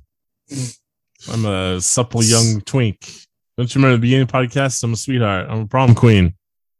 I'm 1.32 1.45
a 1.45 1.82
supple 1.82 2.24
young 2.24 2.61
twink. 2.61 3.09
Don't 3.57 3.74
you 3.74 3.80
remember 3.80 3.97
the 3.97 4.01
beginning 4.01 4.24
of 4.24 4.28
the 4.30 4.34
podcast? 4.34 4.84
I'm 4.84 4.93
a 4.93 4.97
sweetheart. 4.97 5.47
I'm 5.49 5.61
a 5.61 5.67
prom 5.67 5.95
queen. 5.95 6.34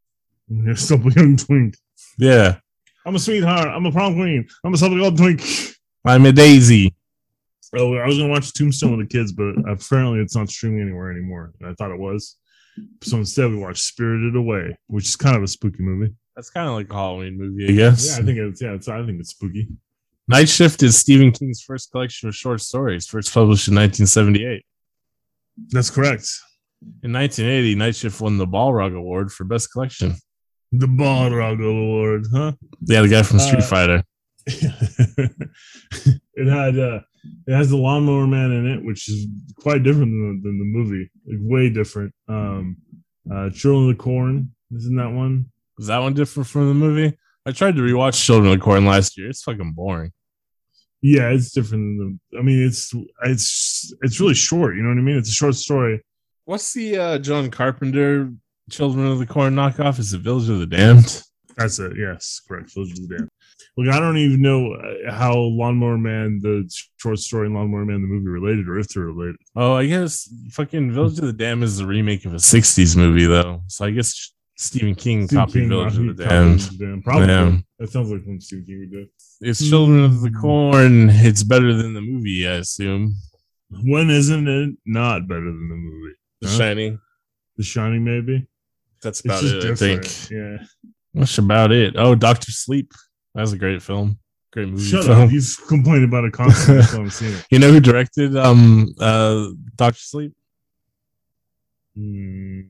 You're 0.48 0.74
a 0.74 1.14
young 1.16 1.38
twink. 1.38 1.76
Yeah. 2.18 2.58
I'm 3.06 3.16
a 3.16 3.20
sweetheart. 3.20 3.68
I'm 3.68 3.86
a 3.86 3.92
prom 3.92 4.16
queen. 4.16 4.48
I'm 4.64 4.74
a 4.74 4.78
supple 4.78 5.00
young 5.00 5.16
twink. 5.16 5.42
I'm 6.06 6.26
a 6.26 6.32
daisy. 6.32 6.94
Oh, 7.76 7.96
I 7.96 8.06
was 8.06 8.18
gonna 8.18 8.30
watch 8.30 8.54
Tombstone 8.54 8.98
with 8.98 9.10
the 9.10 9.18
kids, 9.18 9.32
but 9.32 9.56
apparently 9.68 10.20
it's 10.20 10.36
not 10.36 10.50
streaming 10.50 10.82
anywhere 10.82 11.12
anymore. 11.12 11.54
And 11.60 11.70
I 11.70 11.74
thought 11.74 11.92
it 11.92 12.00
was. 12.00 12.38
So 13.02 13.18
instead, 13.18 13.50
we 13.50 13.58
watched 13.58 13.84
Spirited 13.84 14.36
Away, 14.36 14.78
which 14.88 15.06
is 15.06 15.16
kind 15.16 15.36
of 15.36 15.44
a 15.44 15.48
spooky 15.48 15.82
movie. 15.82 16.14
That's 16.36 16.50
kind 16.50 16.68
of 16.68 16.76
like 16.76 16.90
a 16.90 16.94
Halloween 16.94 17.38
movie, 17.38 17.70
I 17.70 17.72
guess. 17.76 18.08
Yeah, 18.18 18.24
I 18.24 18.26
think 18.26 18.38
it's 18.40 18.62
yeah, 18.62 18.72
it's 18.74 18.88
I 18.88 19.06
think 19.06 19.20
it's 19.20 19.30
spooky. 19.30 19.68
Night 20.28 20.50
Shift 20.50 20.82
is 20.84 20.98
Stephen 20.98 21.32
King's 21.32 21.62
first 21.62 21.92
collection 21.92 22.30
of 22.30 22.36
short 22.36 22.62
stories, 22.62 23.06
first 23.06 23.34
published 23.34 23.68
in 23.68 23.76
1978. 23.76 24.66
That's 25.70 25.90
correct. 25.90 26.28
In 27.04 27.12
1980, 27.14 27.76
Night 27.76 27.96
Shift 27.96 28.20
won 28.22 28.38
the 28.38 28.48
Balrog 28.48 28.96
Award 28.96 29.32
for 29.32 29.44
Best 29.44 29.72
Collection. 29.72 30.16
The 30.72 30.88
Balrog 30.88 31.64
Award, 31.64 32.26
huh? 32.34 32.54
Yeah, 32.82 33.02
the 33.02 33.08
guy 33.10 33.22
from 33.24 33.40
Street 33.40 33.60
Uh, 33.64 33.68
Fighter. 33.68 34.04
it 36.36 36.48
had 36.48 36.78
uh 36.78 37.00
it 37.48 37.54
has 37.54 37.70
the 37.70 37.78
lawnmower 37.78 38.28
man 38.28 38.52
in 38.52 38.68
it 38.68 38.84
which 38.84 39.08
is 39.08 39.26
quite 39.58 39.84
different 39.84 40.12
than, 40.12 40.42
the- 40.42 40.50
than 40.50 40.60
the 40.60 40.66
movie 40.66 41.10
like 41.26 41.38
way 41.42 41.70
different 41.70 42.14
um 42.28 42.76
uh 43.34 43.50
children 43.52 43.90
of 43.90 43.96
the 43.98 44.04
corn 44.04 44.52
isn't 44.76 44.96
that 44.98 45.10
one 45.12 45.46
Was 45.78 45.88
that 45.88 46.00
one 46.00 46.14
different 46.14 46.48
from 46.48 46.68
the 46.68 46.74
movie? 46.74 47.18
I 47.46 47.52
tried 47.52 47.76
to 47.76 47.82
rewatch 47.82 48.24
Children 48.24 48.52
of 48.54 48.60
the 48.60 48.64
Corn 48.64 48.86
last 48.86 49.18
year. 49.18 49.30
It's 49.30 49.44
fucking 49.44 49.74
boring. 49.74 50.12
yeah 51.02 51.30
it's 51.30 51.52
different 51.52 52.00
than 52.00 52.20
the 52.32 52.40
i 52.40 52.42
mean 52.42 52.66
it's 52.66 52.94
it's 53.24 53.94
it's 54.02 54.20
really 54.22 54.34
short 54.34 54.76
you 54.78 54.82
know 54.82 54.88
what 54.90 54.98
i 54.98 55.02
mean 55.02 55.18
it's 55.18 55.30
a 55.30 55.34
short 55.34 55.56
story 55.56 56.02
What's 56.46 56.74
the 56.74 56.98
uh, 56.98 57.18
John 57.20 57.50
Carpenter 57.50 58.30
Children 58.70 59.08
of 59.08 59.20
the 59.20 59.26
Corn 59.26 59.56
knockoff? 59.56 59.98
Is 59.98 60.14
it 60.14 60.20
Village 60.20 60.50
of 60.50 60.60
the 60.60 60.66
Damned? 60.66 61.24
that's 61.58 61.78
it 61.80 61.94
yes 61.98 62.42
correct 62.48 62.74
those 62.76 62.90
of 62.92 63.08
the 63.08 63.16
damn 63.18 63.30
look 63.78 63.94
i 63.94 64.00
don't 64.00 64.18
even 64.18 64.42
know 64.42 64.74
uh, 64.74 65.12
how 65.12 65.34
lawnmower 65.36 65.98
man 65.98 66.40
the 66.42 66.56
short 66.98 67.20
story 67.20 67.46
and 67.48 67.56
lawnmower 67.56 67.86
man 67.86 68.02
the 68.02 68.08
movie 68.08 68.28
related 68.28 68.68
or 68.68 68.80
if 68.80 68.88
they're 68.90 69.04
related 69.04 69.36
Oh, 69.56 69.74
I 69.74 69.86
guess 69.86 70.28
fucking 70.52 70.92
Village 70.94 71.20
of 71.20 71.26
the 71.26 71.34
Damned 71.34 71.64
is 71.64 71.78
the 71.78 71.86
remake 71.86 72.26
of 72.26 72.34
a 72.34 72.38
60s 72.38 72.96
movie, 72.98 73.26
though. 73.28 73.62
So 73.68 73.86
I 73.86 73.92
guess 73.92 74.34
Stephen 74.64 74.96
King 74.96 75.28
Stephen 75.28 75.46
copied 75.46 75.54
King, 75.62 75.70
Village 75.70 75.98
uh, 75.98 76.02
of 76.02 76.18
the 76.18 76.24
Damned. 76.26 76.48
Village 76.62 76.68
of 76.74 76.78
the 76.78 76.86
Damned. 76.86 77.04
probably 77.04 77.28
Yeah. 77.28 77.58
that 77.80 77.90
sounds 77.90 78.10
like 78.10 78.20
something 78.22 78.40
stephen 78.42 78.66
king 78.66 78.80
would 78.80 78.92
do 78.92 79.08
It's 79.42 79.68
Children 79.70 80.04
of 80.06 80.22
the 80.22 80.30
Hmm. 80.30 80.40
Corn. 80.42 81.10
It's 81.10 81.44
better 81.44 81.74
than 81.74 81.94
the 81.94 82.02
movie, 82.02 82.48
I 82.48 82.54
assume. 82.56 83.16
when 83.84 84.10
isn't 84.10 84.48
it 84.48 84.76
not 84.86 85.28
better 85.28 85.46
than 85.46 85.68
the 85.70 85.76
movie 85.76 86.16
The 86.42 86.48
Huh? 86.48 86.58
Shining. 86.58 87.00
The 87.58 87.64
Shining, 87.64 88.04
maybe. 88.04 88.48
That's 89.02 89.20
about 89.22 89.44
it, 89.44 89.64
I 89.66 89.76
think. 89.76 90.32
Yeah. 90.32 90.58
That's 91.14 91.38
about 91.38 91.72
it. 91.72 91.96
Oh, 91.98 92.16
Doctor 92.16 92.52
Sleep. 92.52 92.92
That's 93.36 93.52
a 93.52 93.58
great 93.58 93.82
film. 93.82 94.18
Great 94.52 94.70
movie. 94.70 94.84
Shut 94.84 95.06
film. 95.06 95.20
up. 95.22 95.32
You've 95.32 95.58
complained 95.68 96.06
about 96.06 96.24
it 96.26 96.34
constantly. 96.34 96.82
I 96.82 96.86
still 96.86 96.98
haven't 97.00 97.12
seen 97.12 97.34
it. 97.34 97.46
You 97.52 97.60
know 97.60 97.72
who 97.72 97.80
directed 97.80 98.36
um 98.38 98.94
uh 99.00 99.48
Doctor 99.76 100.00
Sleep? 100.00 100.32
Mm. 101.98 102.70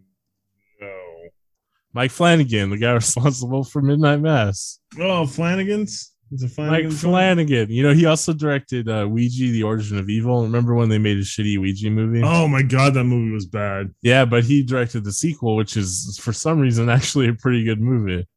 Mike 1.93 2.11
Flanagan, 2.11 2.69
the 2.69 2.77
guy 2.77 2.91
responsible 2.91 3.63
for 3.63 3.81
Midnight 3.81 4.19
Mass. 4.19 4.79
Oh, 4.99 5.25
Flanagan's. 5.25 6.11
Is 6.31 6.41
it 6.41 6.45
Mike 6.45 6.55
Flanagan's? 6.55 7.01
Flanagan. 7.01 7.69
You 7.69 7.83
know, 7.83 7.93
he 7.93 8.05
also 8.05 8.33
directed 8.33 8.89
uh, 8.89 9.07
Ouija: 9.07 9.51
The 9.51 9.63
Origin 9.63 9.99
of 9.99 10.09
Evil. 10.09 10.41
Remember 10.43 10.73
when 10.73 10.89
they 10.89 10.97
made 10.97 11.17
a 11.17 11.21
shitty 11.21 11.59
Ouija 11.59 11.91
movie? 11.91 12.21
Oh 12.23 12.47
my 12.47 12.63
god, 12.63 12.95
that 12.95 13.03
movie 13.03 13.31
was 13.31 13.45
bad. 13.45 13.93
Yeah, 14.01 14.25
but 14.25 14.43
he 14.43 14.63
directed 14.63 15.03
the 15.03 15.11
sequel, 15.11 15.55
which 15.55 15.77
is 15.77 16.19
for 16.21 16.33
some 16.33 16.59
reason 16.59 16.89
actually 16.89 17.29
a 17.29 17.33
pretty 17.33 17.63
good 17.63 17.79
movie. 17.79 18.27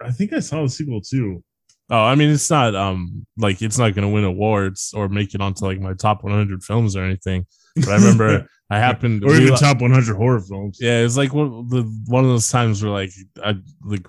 I 0.00 0.12
think 0.12 0.32
I 0.32 0.40
saw 0.40 0.62
the 0.62 0.68
sequel 0.68 1.00
too. 1.00 1.42
Oh, 1.90 2.02
I 2.02 2.14
mean, 2.14 2.30
it's 2.30 2.50
not 2.50 2.74
um 2.74 3.26
like 3.36 3.60
it's 3.60 3.78
not 3.78 3.94
going 3.94 4.08
to 4.08 4.14
win 4.14 4.24
awards 4.24 4.92
or 4.96 5.08
make 5.08 5.34
it 5.34 5.40
onto 5.40 5.64
like 5.64 5.80
my 5.80 5.94
top 5.94 6.22
100 6.22 6.62
films 6.62 6.96
or 6.96 7.04
anything. 7.04 7.46
But 7.76 7.88
I 7.88 7.94
remember 7.96 8.46
I 8.70 8.78
happened 8.78 9.22
to 9.22 9.28
or 9.28 9.34
even 9.34 9.54
top 9.54 9.80
100 9.80 10.16
horror 10.16 10.40
films. 10.40 10.78
Yeah, 10.80 11.00
it's 11.00 11.16
like 11.16 11.32
one 11.34 11.68
the 11.68 11.82
one 12.06 12.24
of 12.24 12.30
those 12.30 12.48
times 12.48 12.82
where 12.82 12.92
like 12.92 13.10
I 13.42 13.56
like 13.84 14.06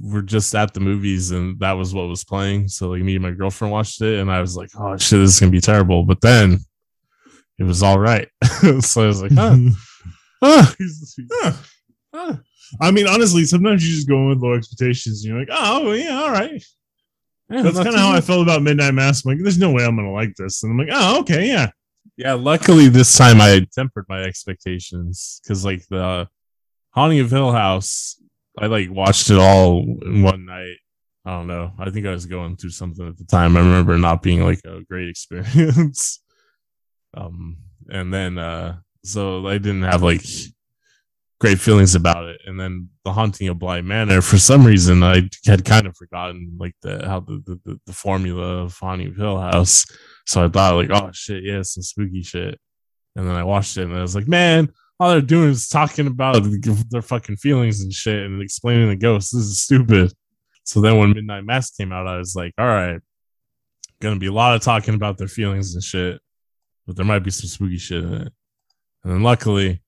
we're 0.00 0.22
just 0.22 0.54
at 0.54 0.74
the 0.74 0.80
movies 0.80 1.30
and 1.30 1.58
that 1.60 1.72
was 1.72 1.94
what 1.94 2.08
was 2.08 2.24
playing. 2.24 2.68
So 2.68 2.90
like 2.90 3.02
me 3.02 3.14
and 3.14 3.22
my 3.22 3.30
girlfriend 3.30 3.70
watched 3.72 4.00
it 4.02 4.18
and 4.18 4.30
I 4.30 4.40
was 4.40 4.56
like, 4.56 4.70
oh 4.78 4.96
shit, 4.96 5.18
this 5.20 5.34
is 5.34 5.40
gonna 5.40 5.52
be 5.52 5.60
terrible. 5.60 6.04
But 6.04 6.20
then 6.20 6.58
it 7.58 7.64
was 7.64 7.82
all 7.82 7.98
right. 7.98 8.28
so 8.80 9.02
I 9.02 9.06
was 9.06 9.22
like, 9.22 9.32
huh, 9.32 9.56
huh, 10.42 10.72
Huh. 11.32 11.52
huh. 12.14 12.36
I 12.80 12.90
mean, 12.90 13.06
honestly, 13.06 13.44
sometimes 13.44 13.86
you 13.86 13.94
just 13.94 14.08
go 14.08 14.16
in 14.16 14.28
with 14.28 14.38
low 14.42 14.54
expectations 14.54 15.24
and 15.24 15.30
you're 15.30 15.40
like, 15.40 15.48
oh, 15.50 15.92
yeah, 15.92 16.20
all 16.20 16.30
right. 16.30 16.62
Yeah, 17.50 17.62
That's 17.62 17.76
kind 17.76 17.88
of 17.88 17.94
how 17.94 18.12
I 18.12 18.20
felt 18.20 18.42
about 18.42 18.62
Midnight 18.62 18.92
Mass. 18.92 19.24
I'm 19.24 19.32
like, 19.32 19.38
there's 19.42 19.56
no 19.58 19.72
way 19.72 19.84
I'm 19.84 19.96
going 19.96 20.06
to 20.06 20.12
like 20.12 20.34
this. 20.36 20.62
And 20.62 20.72
I'm 20.72 20.78
like, 20.78 20.88
oh, 20.92 21.20
okay, 21.20 21.48
yeah. 21.48 21.70
Yeah, 22.18 22.34
luckily 22.34 22.88
this 22.88 23.16
time 23.16 23.40
I 23.40 23.64
tempered 23.72 24.06
my 24.08 24.22
expectations 24.22 25.40
because 25.40 25.64
like 25.64 25.86
the 25.86 26.28
Haunting 26.90 27.20
of 27.20 27.30
Hill 27.30 27.52
House, 27.52 28.20
I 28.58 28.66
like 28.66 28.90
watched 28.90 29.30
it 29.30 29.38
all 29.38 29.84
one 29.84 30.44
night. 30.44 30.78
I 31.24 31.30
don't 31.30 31.46
know. 31.46 31.70
I 31.78 31.90
think 31.90 32.06
I 32.06 32.10
was 32.10 32.26
going 32.26 32.56
through 32.56 32.70
something 32.70 33.06
at 33.06 33.16
the 33.18 33.24
time. 33.24 33.56
I 33.56 33.60
remember 33.60 33.96
not 33.98 34.20
being 34.22 34.42
like 34.42 34.60
a 34.64 34.80
great 34.82 35.08
experience. 35.10 36.20
um, 37.16 37.58
and 37.88 38.12
then 38.12 38.36
uh, 38.36 38.78
so 39.04 39.46
I 39.46 39.58
didn't 39.58 39.84
have 39.84 40.02
like 40.02 40.24
great 41.40 41.60
feelings 41.60 41.94
about 41.94 42.24
it. 42.24 42.40
And 42.46 42.58
then 42.58 42.88
the 43.04 43.12
Haunting 43.12 43.48
of 43.48 43.58
Bly 43.58 43.80
Manor, 43.80 44.20
for 44.20 44.38
some 44.38 44.66
reason, 44.66 45.02
I 45.02 45.28
had 45.46 45.64
kind 45.64 45.86
of 45.86 45.96
forgotten 45.96 46.56
like 46.58 46.74
the 46.82 47.06
how 47.06 47.20
the 47.20 47.60
the, 47.64 47.80
the, 47.86 47.92
formula 47.92 48.62
of 48.62 48.76
Haunting 48.78 49.14
Hill 49.14 49.38
House. 49.38 49.84
So 50.26 50.44
I 50.44 50.48
thought 50.48 50.76
like, 50.76 50.90
oh 50.90 51.10
shit, 51.12 51.44
yeah, 51.44 51.62
some 51.62 51.82
spooky 51.82 52.22
shit. 52.22 52.58
And 53.16 53.28
then 53.28 53.34
I 53.34 53.44
watched 53.44 53.76
it 53.76 53.84
and 53.84 53.96
I 53.96 54.02
was 54.02 54.14
like, 54.14 54.28
man, 54.28 54.70
all 55.00 55.10
they're 55.10 55.20
doing 55.20 55.50
is 55.50 55.68
talking 55.68 56.06
about 56.06 56.44
their 56.90 57.02
fucking 57.02 57.36
feelings 57.36 57.80
and 57.80 57.92
shit 57.92 58.24
and 58.24 58.42
explaining 58.42 58.88
the 58.88 58.96
ghosts. 58.96 59.32
This 59.32 59.44
is 59.44 59.62
stupid. 59.62 60.12
So 60.64 60.80
then 60.80 60.98
when 60.98 61.12
Midnight 61.12 61.44
Mass 61.44 61.70
came 61.70 61.92
out, 61.92 62.06
I 62.06 62.18
was 62.18 62.34
like, 62.36 62.52
all 62.58 62.66
right, 62.66 63.00
gonna 64.00 64.18
be 64.18 64.26
a 64.26 64.32
lot 64.32 64.54
of 64.54 64.62
talking 64.62 64.94
about 64.94 65.18
their 65.18 65.28
feelings 65.28 65.74
and 65.74 65.82
shit, 65.82 66.20
but 66.86 66.96
there 66.96 67.06
might 67.06 67.20
be 67.20 67.30
some 67.30 67.48
spooky 67.48 67.78
shit 67.78 68.04
in 68.04 68.14
it. 68.14 68.32
And 69.04 69.12
then 69.12 69.22
luckily, 69.22 69.80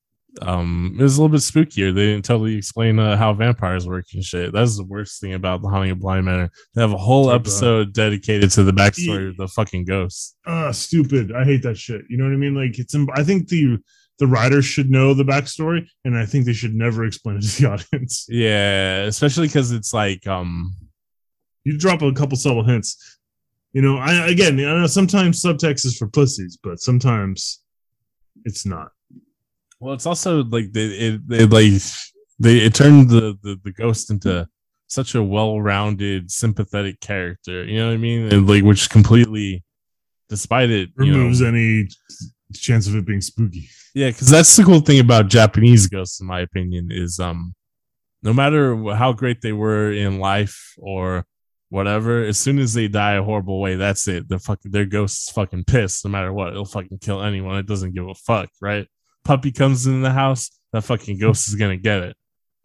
um, 0.43 0.97
it 0.99 1.03
was 1.03 1.18
a 1.18 1.22
little 1.22 1.33
bit 1.33 1.41
spookier. 1.41 1.95
They 1.95 2.07
didn't 2.12 2.24
totally 2.24 2.57
explain 2.57 2.99
uh, 2.99 3.16
how 3.16 3.33
vampires 3.35 3.87
work 3.87 4.07
and 4.14 4.22
shit. 4.24 4.53
That's 4.53 4.76
the 4.76 4.85
worst 4.85 5.20
thing 5.20 5.35
about 5.35 5.61
the 5.61 5.68
Haunting 5.68 5.91
of 5.91 5.99
Bly 6.01 6.20
Manor. 6.20 6.51
They 6.74 6.81
have 6.83 6.93
a 6.93 6.97
whole 6.97 7.31
episode 7.33 7.93
dedicated 7.93 8.51
to 8.53 8.62
the 8.62 8.72
backstory 8.72 9.28
of 9.31 9.37
the 9.37 9.49
fucking 9.49 9.85
ghosts. 9.87 10.37
uh 10.47 10.72
stupid 10.72 11.33
i 11.35 11.45
hate 11.45 11.62
that 11.62 11.76
shit 11.76 12.03
you 12.09 12.16
know 12.16 12.24
what 12.24 12.33
i 12.33 12.37
mean 12.37 12.55
like 12.55 12.78
it's 12.78 12.95
i 13.14 13.22
think 13.24 13.49
the 13.49 13.76
the 14.18 14.26
writers 14.26 14.64
should 14.64 14.91
know 14.91 15.14
the 15.14 15.24
backstory 15.24 15.87
and 16.05 16.16
i 16.16 16.24
think 16.26 16.45
they 16.47 16.53
should 16.53 16.74
never 16.74 17.05
explain 17.05 17.37
it 17.37 17.43
to 17.43 17.62
the 17.62 17.68
audience 17.72 18.26
Yeah, 18.28 19.03
especially 19.03 19.47
because 19.49 19.72
it's 19.72 19.93
like 19.93 20.26
um 20.26 20.74
you 21.64 21.76
drop 21.76 22.03
a 22.03 22.12
couple 22.12 22.37
subtle 22.37 22.64
hints 22.64 23.18
you 23.72 23.83
know 23.83 23.97
i 23.99 24.28
again 24.28 24.55
i 24.61 24.62
know 24.78 24.87
sometimes 24.87 25.43
subtext 25.43 25.85
is 25.87 25.97
for 25.97 26.09
pussies 26.09 26.57
but 26.62 26.81
sometimes 26.81 27.62
it's 28.45 28.64
not 28.64 28.89
well 29.81 29.95
it's 29.95 30.07
also 30.07 30.45
like 30.45 30.72
they 30.72 30.87
it, 30.87 31.28
they 31.28 31.47
like 31.47 31.83
they 32.39 32.59
it 32.59 32.74
turned 32.74 33.11
the, 33.11 33.37
the 33.43 33.59
the 33.64 33.72
ghost 33.72 34.11
into 34.11 34.47
such 34.87 35.14
a 35.14 35.22
well-rounded 35.22 36.31
sympathetic 36.31 37.01
character 37.01 37.64
you 37.64 37.78
know 37.78 37.87
what 37.87 37.95
i 37.95 37.97
mean 37.97 38.33
and 38.33 38.49
like 38.49 38.62
which 38.64 38.91
completely 38.91 39.64
despite 40.28 40.70
it 40.70 40.91
you 40.99 41.12
know, 41.12 41.18
removes 41.18 41.43
any 41.43 41.89
chance 42.55 42.87
of 42.87 42.95
it 42.97 43.07
being 43.07 43.20
spooky 43.20 43.68
Yeah, 43.95 44.09
because 44.09 44.28
that's 44.28 44.57
the 44.57 44.64
cool 44.64 44.81
thing 44.81 45.01
about 45.01 45.28
Japanese 45.28 45.87
ghosts, 45.89 46.20
in 46.20 46.26
my 46.26 46.41
opinion, 46.41 46.91
is 46.93 47.18
um, 47.18 47.55
no 48.22 48.33
matter 48.33 48.76
how 48.95 49.12
great 49.12 49.41
they 49.41 49.53
were 49.53 49.93
in 49.93 50.20
life 50.20 50.74
or 50.78 51.24
whatever, 51.70 52.24
as 52.24 52.39
soon 52.39 52.59
as 52.59 52.72
they 52.72 52.89
die 52.89 53.14
a 53.14 53.22
horrible 53.22 53.61
way, 53.61 53.74
that's 53.74 54.07
it. 54.09 54.28
They're 54.28 54.39
fucking 54.39 54.70
their 54.70 54.85
ghost's 54.85 55.31
fucking 55.31 55.64
pissed, 55.64 56.05
no 56.05 56.11
matter 56.11 56.33
what. 56.33 56.49
It'll 56.49 56.64
fucking 56.64 56.99
kill 56.99 57.22
anyone. 57.22 57.57
It 57.57 57.66
doesn't 57.66 57.95
give 57.95 58.09
a 58.09 58.14
fuck, 58.14 58.51
right? 58.61 58.87
Puppy 59.25 59.53
comes 59.53 59.87
in 59.87 60.03
the 60.03 60.11
house, 60.11 60.51
that 60.73 60.83
fucking 60.83 61.18
ghost 61.18 61.49
is 61.49 61.55
gonna 61.55 61.77
get 61.77 62.03
it. 62.03 62.16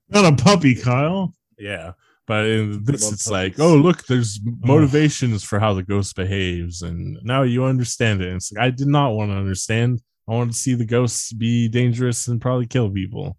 not 0.10 0.26
a 0.26 0.36
puppy 0.36 0.76
kyle 0.76 1.34
Yeah. 1.58 1.93
But 2.28 2.45
in 2.47 2.84
this, 2.84 3.03
love 3.03 3.14
it's 3.14 3.30
like, 3.30 3.60
oh, 3.60 3.76
look, 3.76 4.06
there's 4.08 4.39
motivations 4.43 5.43
for 5.43 5.60
how 5.60 5.74
the 5.74 5.84
ghost 5.84 6.16
behaves. 6.16 6.82
And 6.82 7.20
now 7.22 7.43
you 7.43 7.66
understand 7.66 8.22
it. 8.22 8.30
And 8.30 8.38
it's 8.38 8.51
like, 8.51 8.64
I 8.64 8.72
did 8.72 8.88
not 8.88 9.14
want 9.14 9.30
to 9.30 9.36
understand. 9.36 10.01
I 10.28 10.34
wanted 10.34 10.53
to 10.53 10.58
see 10.58 10.74
the 10.74 10.86
ghosts 10.86 11.32
be 11.32 11.68
dangerous 11.68 12.28
and 12.28 12.41
probably 12.41 12.66
kill 12.66 12.89
people. 12.89 13.38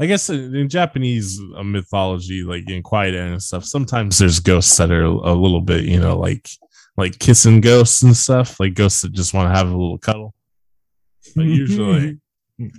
I 0.00 0.06
guess 0.06 0.28
in, 0.28 0.54
in 0.56 0.68
Japanese 0.68 1.40
uh, 1.56 1.62
mythology, 1.62 2.42
like 2.42 2.68
in 2.68 2.82
Kwaidan 2.82 3.32
and 3.32 3.42
stuff, 3.42 3.64
sometimes 3.64 4.18
there's 4.18 4.40
ghosts 4.40 4.76
that 4.76 4.90
are 4.90 5.04
a 5.04 5.32
little 5.32 5.60
bit, 5.60 5.84
you 5.84 6.00
know, 6.00 6.18
like 6.18 6.48
like 6.96 7.18
kissing 7.18 7.60
ghosts 7.60 8.02
and 8.02 8.16
stuff, 8.16 8.58
like 8.58 8.74
ghosts 8.74 9.02
that 9.02 9.12
just 9.12 9.34
want 9.34 9.50
to 9.50 9.56
have 9.56 9.68
a 9.68 9.76
little 9.76 9.98
cuddle. 9.98 10.34
But 11.34 11.44
usually, 11.46 12.18
Hey, 12.58 12.70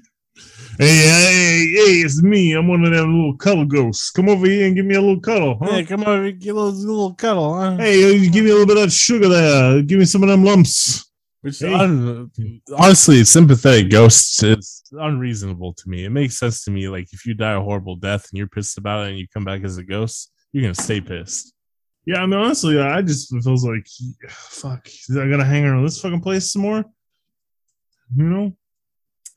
hey, 0.79 1.71
hey, 1.75 1.93
it's 2.01 2.21
me. 2.21 2.53
I'm 2.53 2.67
one 2.67 2.83
of 2.83 2.91
them 2.91 3.15
little 3.15 3.37
cuddle 3.37 3.65
ghosts. 3.65 4.09
Come 4.11 4.29
over 4.29 4.45
here 4.45 4.67
and 4.67 4.75
give 4.75 4.85
me 4.85 4.95
a 4.95 5.01
little 5.01 5.19
cuddle. 5.19 5.57
Huh? 5.59 5.71
hey, 5.71 5.83
come 5.85 6.01
over, 6.03 6.23
here, 6.23 6.31
get 6.31 6.55
a 6.55 6.59
little, 6.59 6.71
little 6.79 7.13
cuddle, 7.15 7.55
huh? 7.59 7.77
Hey, 7.77 8.27
give 8.29 8.43
me 8.43 8.51
a 8.51 8.53
little 8.53 8.67
bit 8.67 8.77
of 8.77 8.83
that 8.83 8.91
sugar 8.91 9.27
there. 9.27 9.81
Give 9.81 9.99
me 9.99 10.05
some 10.05 10.23
of 10.23 10.29
them 10.29 10.43
lumps. 10.43 11.05
Which 11.41 11.59
Hey. 11.59 11.73
un- 11.73 12.31
honestly, 12.77 13.23
sympathetic 13.23 13.89
ghosts 13.91 14.41
is 14.43 14.83
unreasonable 14.91 15.73
to 15.73 15.89
me. 15.89 16.05
It 16.05 16.09
makes 16.09 16.37
sense 16.37 16.63
to 16.65 16.71
me. 16.71 16.89
Like 16.89 17.07
if 17.13 17.25
you 17.25 17.33
die 17.33 17.53
a 17.53 17.61
horrible 17.61 17.95
death 17.95 18.27
and 18.31 18.37
you're 18.37 18.47
pissed 18.47 18.77
about 18.77 19.05
it 19.05 19.09
and 19.11 19.19
you 19.19 19.27
come 19.27 19.45
back 19.45 19.63
as 19.63 19.77
a 19.77 19.83
ghost, 19.83 20.31
you're 20.51 20.63
gonna 20.63 20.75
stay 20.75 21.01
pissed. 21.01 21.53
Yeah, 22.05 22.21
I 22.21 22.25
mean, 22.25 22.39
honestly, 22.39 22.79
I 22.79 23.01
just 23.01 23.33
it 23.33 23.43
feels 23.43 23.63
like, 23.65 23.85
fuck, 24.29 24.87
I 25.11 25.27
gotta 25.29 25.45
hang 25.45 25.65
around 25.65 25.83
this 25.83 26.01
fucking 26.01 26.21
place 26.21 26.51
some 26.51 26.63
more. 26.63 26.85
You 28.15 28.23
know, 28.23 28.57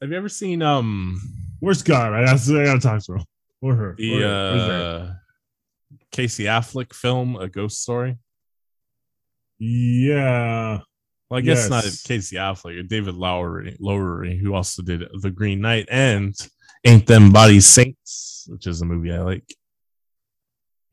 Have 0.00 0.10
you 0.10 0.16
ever 0.16 0.28
seen 0.28 0.62
um 0.62 1.20
where's 1.60 1.82
God? 1.82 2.12
I 2.12 2.24
gotta, 2.24 2.60
I 2.60 2.64
gotta 2.64 2.80
talk 2.80 3.02
to 3.04 3.12
her 3.12 3.18
or 3.60 3.74
her. 3.74 3.94
the 3.98 4.14
or 4.14 4.20
her. 4.22 5.06
Uh 5.08 5.14
Casey 6.12 6.44
Affleck 6.44 6.92
film, 6.92 7.36
A 7.36 7.48
Ghost 7.48 7.82
Story? 7.82 8.16
Yeah, 9.58 10.78
Well, 11.28 11.38
I 11.38 11.40
guess 11.42 11.68
not 11.68 11.84
Casey 11.84 12.36
Affleck, 12.36 12.88
David 12.88 13.14
Lowery, 13.14 13.76
Lowery, 13.78 14.38
who 14.38 14.54
also 14.54 14.82
did 14.82 15.04
The 15.20 15.30
Green 15.30 15.60
Knight 15.60 15.86
and 15.90 16.34
Ain't 16.84 17.06
Them 17.06 17.30
Body 17.30 17.60
Saints, 17.60 18.46
which 18.48 18.66
is 18.66 18.80
a 18.80 18.86
movie 18.86 19.12
I 19.12 19.20
like. 19.20 19.44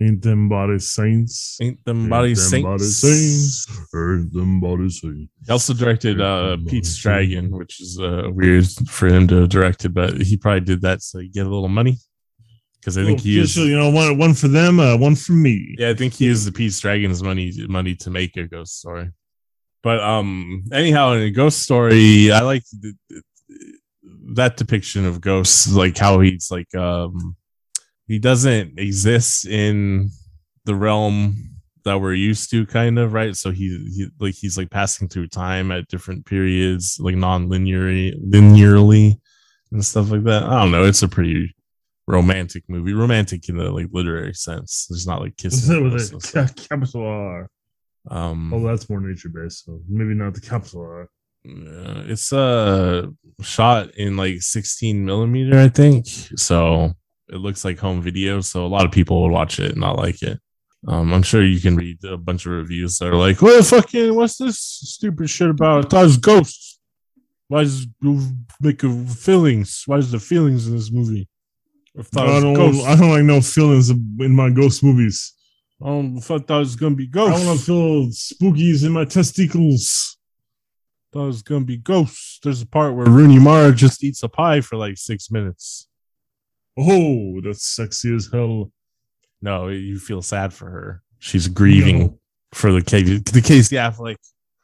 Ain't 0.02 0.22
them 0.22 0.48
body 0.50 0.80
saints? 0.80 1.58
Ain't 1.62 1.84
Them 1.86 2.10
Bodies 2.10 2.50
Saints. 2.50 2.64
body 2.66 2.84
saints. 2.84 3.68
Ain't 3.96 4.34
them 4.34 4.60
body 4.60 4.90
saints? 4.90 5.32
He 5.46 5.52
also 5.52 5.74
directed 5.74 6.22
uh, 6.22 6.58
Pete's 6.68 6.96
Dragon, 6.98 7.50
which 7.52 7.82
is 7.82 8.00
uh, 8.00 8.30
weird 8.32 8.66
for 8.88 9.08
him 9.08 9.28
to 9.30 9.42
have 9.42 9.50
directed, 9.50 9.94
but 9.94 10.22
he 10.22 10.38
probably 10.38 10.62
did 10.62 10.82
that 10.82 11.02
so 11.02 11.20
he 11.20 11.30
get 11.30 11.46
a 11.46 11.50
little 11.50 11.68
money. 11.70 11.98
Because 12.80 12.98
I 12.98 13.04
think 13.04 13.20
he 13.22 13.32
Well, 13.36 13.42
used, 13.42 13.56
so, 13.56 13.64
you 13.64 13.76
know, 13.78 13.90
one 13.90 14.18
one 14.18 14.34
for 14.34 14.48
them, 14.48 14.80
uh, 14.80 14.96
one 14.98 15.16
for 15.16 15.34
me. 15.34 15.76
yeah, 15.80 15.90
I 15.90 15.94
think 15.94 16.14
he 16.14 16.26
used 16.26 16.46
the 16.48 16.52
Pete's 16.54 16.80
Dragon's 16.80 17.22
money 17.24 17.52
money 17.68 17.96
to 17.96 18.10
make 18.10 18.38
a 18.38 18.48
ghost 18.48 18.80
story. 18.80 19.10
But 19.84 20.00
um, 20.00 20.64
anyhow, 20.72 21.14
in 21.14 21.22
a 21.24 21.32
ghost 21.32 21.60
story, 21.64 22.32
I 22.32 22.42
like 22.42 22.64
that 24.36 24.58
depiction 24.58 25.06
of 25.06 25.22
ghosts, 25.22 25.72
like 25.74 25.98
how 25.98 26.20
he's 26.20 26.50
like 26.52 26.74
um, 26.76 27.36
he 28.08 28.20
doesn't 28.20 28.80
exist 28.80 29.46
in 29.46 30.10
the 30.66 30.76
realm 30.76 31.36
that 31.86 32.00
we're 32.02 32.14
used 32.14 32.50
to, 32.52 32.66
kind 32.66 33.00
of 33.00 33.14
right. 33.14 33.36
So 33.36 33.52
he, 33.52 33.68
he 33.96 34.08
like 34.20 34.36
he's 34.36 34.58
like 34.58 34.70
passing 34.70 35.08
through 35.08 35.28
time 35.28 35.72
at 35.72 35.88
different 35.88 36.26
periods, 36.26 36.98
like 37.00 37.16
non-linearly, 37.16 38.14
linearly, 38.30 39.16
and 39.72 39.84
stuff 39.86 40.12
like 40.12 40.24
that. 40.24 40.44
I 40.44 40.62
don't 40.62 40.72
know. 40.72 40.84
It's 40.86 41.04
a 41.04 41.08
pretty 41.08 41.54
romantic 42.08 42.64
movie, 42.68 42.94
romantic 42.94 43.48
in 43.50 43.58
the 43.58 43.70
like 43.72 43.88
literary 43.92 44.34
sense. 44.34 44.88
There's 44.90 45.08
not 45.08 45.22
like 45.22 45.32
With 45.32 45.38
kissing. 45.38 45.86
a, 45.88 45.90
ghosts 45.90 46.14
with 46.14 46.36
a 46.36 46.46
ca- 46.48 46.68
capital 46.70 47.06
R. 47.06 47.50
Um, 48.10 48.54
Oh, 48.54 48.66
that's 48.66 48.90
more 48.90 49.02
nature 49.02 49.30
based, 49.30 49.66
so 49.66 49.82
maybe 49.88 50.14
not 50.14 50.34
the 50.34 50.42
capital 50.42 50.82
R. 50.82 51.10
Yeah, 51.44 52.04
it's 52.08 52.34
uh 52.34 53.08
shot 53.42 53.92
in 53.96 54.18
like 54.18 54.42
16 54.42 55.06
millimeter, 55.06 55.58
I 55.60 55.70
think. 55.70 56.08
So 56.36 56.94
it 57.30 57.38
looks 57.38 57.66
like 57.66 57.80
home 57.80 58.02
video. 58.02 58.42
So 58.42 58.66
a 58.66 58.68
lot 58.68 58.86
of 58.86 58.92
people 58.92 59.22
will 59.22 59.30
watch 59.30 59.60
it 59.60 59.72
and 59.72 59.82
not 59.82 59.98
like 59.98 60.22
it. 60.22 60.40
Um, 60.88 61.12
I'm 61.14 61.24
sure 61.24 61.44
you 61.44 61.60
can 61.60 61.76
read 61.76 62.04
a 62.06 62.18
bunch 62.18 62.46
of 62.46 62.52
reviews 62.54 62.98
that 63.00 63.08
are 63.10 63.16
like, 63.16 63.42
"What 63.42 63.58
the 63.58 63.64
fucking? 63.64 64.14
What's 64.16 64.38
this 64.38 64.60
stupid 64.60 65.30
shit 65.30 65.50
about? 65.50 65.86
I 65.86 65.88
thought 65.90 66.02
it 66.02 66.06
was 66.06 66.18
ghosts. 66.18 66.80
Why 67.50 67.62
is 67.62 67.88
make 68.62 68.84
of 68.84 69.18
feelings? 69.18 69.84
Why 69.86 69.98
is 69.98 70.12
the 70.12 70.20
feelings 70.20 70.68
in 70.68 70.76
this 70.76 70.92
movie? 70.92 71.28
I 71.98 72.22
I 72.22 72.40
don't, 72.40 72.54
ghosts. 72.54 72.86
I 72.86 72.96
don't 72.96 73.10
like 73.10 73.24
no 73.24 73.42
feelings 73.42 73.90
in 73.90 74.36
my 74.36 74.50
ghost 74.52 74.84
movies. 74.84 75.34
I 75.82 75.88
don't- 75.88 76.18
I 76.18 76.22
thought 76.22 76.50
it 76.50 76.50
was 76.50 76.76
gonna 76.76 76.96
be 76.96 77.08
ghosts. 77.08 77.42
I 77.44 77.48
want 77.48 77.60
to 77.60 77.66
feel 77.66 78.06
spookies 78.10 78.86
in 78.86 78.92
my 78.92 79.06
testicles. 79.06 80.18
thought 81.14 81.24
it 81.24 81.28
was 81.28 81.42
gonna 81.42 81.66
be 81.66 81.78
ghosts. 81.78 82.40
There's 82.44 82.62
a 82.62 82.68
part 82.68 82.96
where 82.96 83.10
Rooney 83.10 83.40
Mara 83.40 83.74
just 83.74 84.04
eats 84.04 84.22
a 84.24 84.30
pie 84.30 84.62
for 84.62 84.76
like 84.76 84.98
six 84.98 85.32
minutes. 85.32 85.88
Oh, 86.78 87.42
that's 87.42 87.66
sexy 87.66 88.14
as 88.16 88.30
hell. 88.32 88.72
No, 89.42 89.68
you 89.70 90.00
feel 90.00 90.22
sad 90.22 90.54
for 90.54 90.70
her. 90.70 91.02
She's 91.20 91.48
grieving 91.48 92.00
No. 92.00 92.20
for 92.54 92.72
the 92.72 92.82
Casey, 92.82 93.18
the 93.20 93.42
Casey 93.42 93.76
Affleck. 93.76 94.18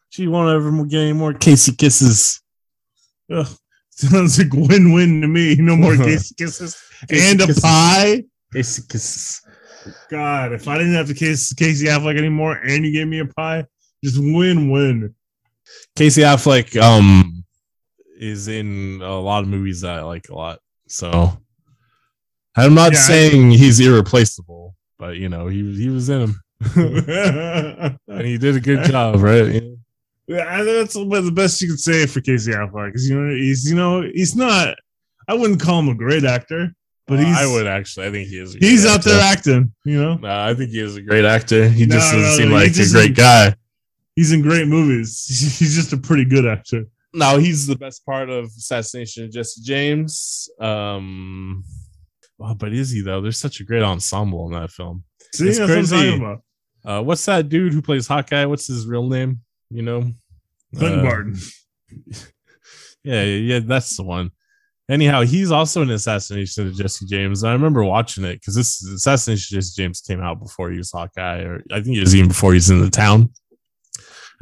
She 0.09 0.28
won't 0.28 0.49
ever 0.53 0.86
get 0.86 0.99
any 1.01 1.14
more 1.14 1.34
Casey 1.34 1.76
kisses. 1.76 2.41
Ugh, 3.32 3.47
sounds 3.89 4.38
like 4.38 4.53
win-win 4.53 5.22
to 5.22 5.28
me. 5.28 5.55
No 5.55 5.76
more 5.78 5.95
Casey 5.95 6.36
kisses 6.36 6.78
Casey 7.09 7.32
and 7.32 7.41
a 7.41 7.47
kisses. 7.47 7.61
pie. 7.64 8.24
Casey 8.53 8.84
kisses. 8.88 9.41
God, 10.09 10.53
if 10.53 10.68
I 10.68 10.78
didn't 10.78 10.93
have 10.93 11.07
to 11.07 11.14
kiss 11.14 11.51
Casey 11.53 11.88
Affleck 11.88 12.18
anymore, 12.18 12.53
and 12.53 12.86
you 12.86 12.91
gave 12.93 13.07
me 13.07 13.20
a 13.20 13.26
pie, 13.26 13.66
just 14.03 14.18
win-win. 14.20 15.14
Casey 15.95 16.22
Affleck 16.22 16.80
um 16.82 17.43
is 18.20 18.47
in 18.47 19.01
a 19.01 19.20
lot 19.20 19.43
of 19.43 19.49
movies 19.49 19.82
that 19.82 19.99
I 19.99 20.01
like 20.03 20.30
a 20.30 20.36
lot. 20.36 20.59
So 20.88 21.38
I'm 22.56 22.74
not 22.74 22.91
Yeah, 22.93 22.99
I- 22.99 23.01
saying 23.01 23.51
he's 23.51 23.80
irreplaceable, 23.80 24.76
but 24.99 25.18
you 25.18 25.30
know 25.30 25.47
he 25.47 25.60
he 25.76 25.89
was 25.89 26.10
in 26.10 26.22
him. 26.22 26.39
and 26.76 28.26
he 28.26 28.38
did 28.38 28.56
a 28.56 28.60
good 28.60 28.84
job, 28.86 29.22
right? 29.22 29.62
Yeah. 30.28 30.45
I 30.47 30.64
think 30.64 30.78
that's 30.78 30.95
about 30.95 31.24
the 31.26 31.32
best 31.32 31.62
you 31.62 31.70
could 31.70 31.80
say 31.80 32.06
for 32.06 32.22
Casey 32.22 32.51
Affleck. 32.51 32.88
Because 32.88 33.10
you 33.10 33.20
know 33.20 33.34
he's 33.34 33.70
you 33.70 33.76
know 33.76 34.01
he's 34.01 34.36
not. 34.36 34.76
I 35.28 35.34
wouldn't 35.34 35.62
call 35.62 35.80
him 35.80 35.89
a 35.89 35.95
great 35.95 36.24
actor, 36.26 36.72
but 37.08 37.20
Uh, 37.20 37.24
he's 37.26 37.38
I 37.38 37.45
would 37.47 37.68
actually. 37.68 38.08
I 38.08 38.12
think 38.12 38.28
he 38.30 38.38
is. 38.39 38.54
he's 38.56 38.86
out 38.86 39.04
there 39.04 39.22
acting. 39.22 39.74
You 39.86 40.01
know, 40.01 40.16
No, 40.16 40.30
I 40.30 40.54
think 40.54 40.70
he 40.72 40.80
is 40.80 40.95
a 40.95 41.01
great 41.01 41.26
actor. 41.26 41.68
He 41.68 41.86
No, 41.86 41.95
just 41.95 42.12
doesn't 42.14 42.22
no, 42.30 42.36
seem 42.38 42.49
no, 42.49 42.56
like 42.56 42.76
a 42.76 42.89
great 42.89 43.16
guy. 43.16 43.56
he's 44.16 44.32
in 44.32 44.41
great 44.41 44.68
movies. 44.68 45.26
He's 45.60 45.76
just 45.76 45.91
a 45.93 45.97
pretty 45.97 46.26
good 46.26 46.45
actor. 46.45 46.86
No, 47.16 47.38
he's 47.38 47.68
the 47.68 47.76
best 47.76 48.06
part 48.06 48.30
of 48.30 48.45
Assassination 48.45 49.26
of 49.26 49.32
Jesse 49.32 49.62
James. 49.62 50.49
Um, 50.60 51.64
but 52.58 52.74
is 52.74 52.89
he 52.91 53.02
though? 53.02 53.22
There's 53.22 53.39
such 53.39 53.60
a 53.60 53.64
great 53.64 53.84
ensemble 53.84 54.46
in 54.48 54.54
that 54.54 54.72
film. 54.72 55.04
See, 55.34 55.48
It's 55.50 55.60
what 55.60 55.68
crazy. 55.70 56.16
about. 56.18 56.41
Uh, 56.86 57.02
what's 57.02 57.26
that 57.26 57.48
dude 57.48 57.74
who 57.74 57.82
plays 57.82 58.08
Hawkeye? 58.08 58.46
What's 58.46 58.68
his 58.68 58.86
real 58.86 59.08
name? 59.08 59.39
You 59.70 59.84
know, 59.84 60.12
Clinton 60.76 61.00
Uh, 61.00 61.04
Barton. 61.04 61.36
Yeah, 63.04 63.24
yeah, 63.24 63.60
that's 63.60 63.98
the 63.98 64.04
one. 64.04 64.32
Anyhow, 64.89 65.24
he's 65.24 65.52
also 65.52 65.82
in 65.82 65.89
Assassination 65.89 66.68
of 66.68 66.76
Jesse 66.76 67.06
James. 67.06 67.44
I 67.44 67.52
remember 67.54 67.84
watching 67.84 68.24
it 68.24 68.36
because 68.39 68.56
this 68.56 68.82
Assassination 68.86 69.58
of 69.58 69.62
Jesse 69.64 69.82
James 69.82 70.02
came 70.02 70.22
out 70.22 70.39
before 70.39 70.72
he 70.72 70.78
was 70.78 70.91
Hawkeye, 70.91 71.41
or 71.41 71.64
I 71.72 71.82
think 71.82 71.98
it 71.98 72.02
was 72.02 72.16
even 72.16 72.30
before 72.30 72.54
he's 72.54 72.70
in 72.70 72.80
the 72.80 72.89
town. 72.89 73.30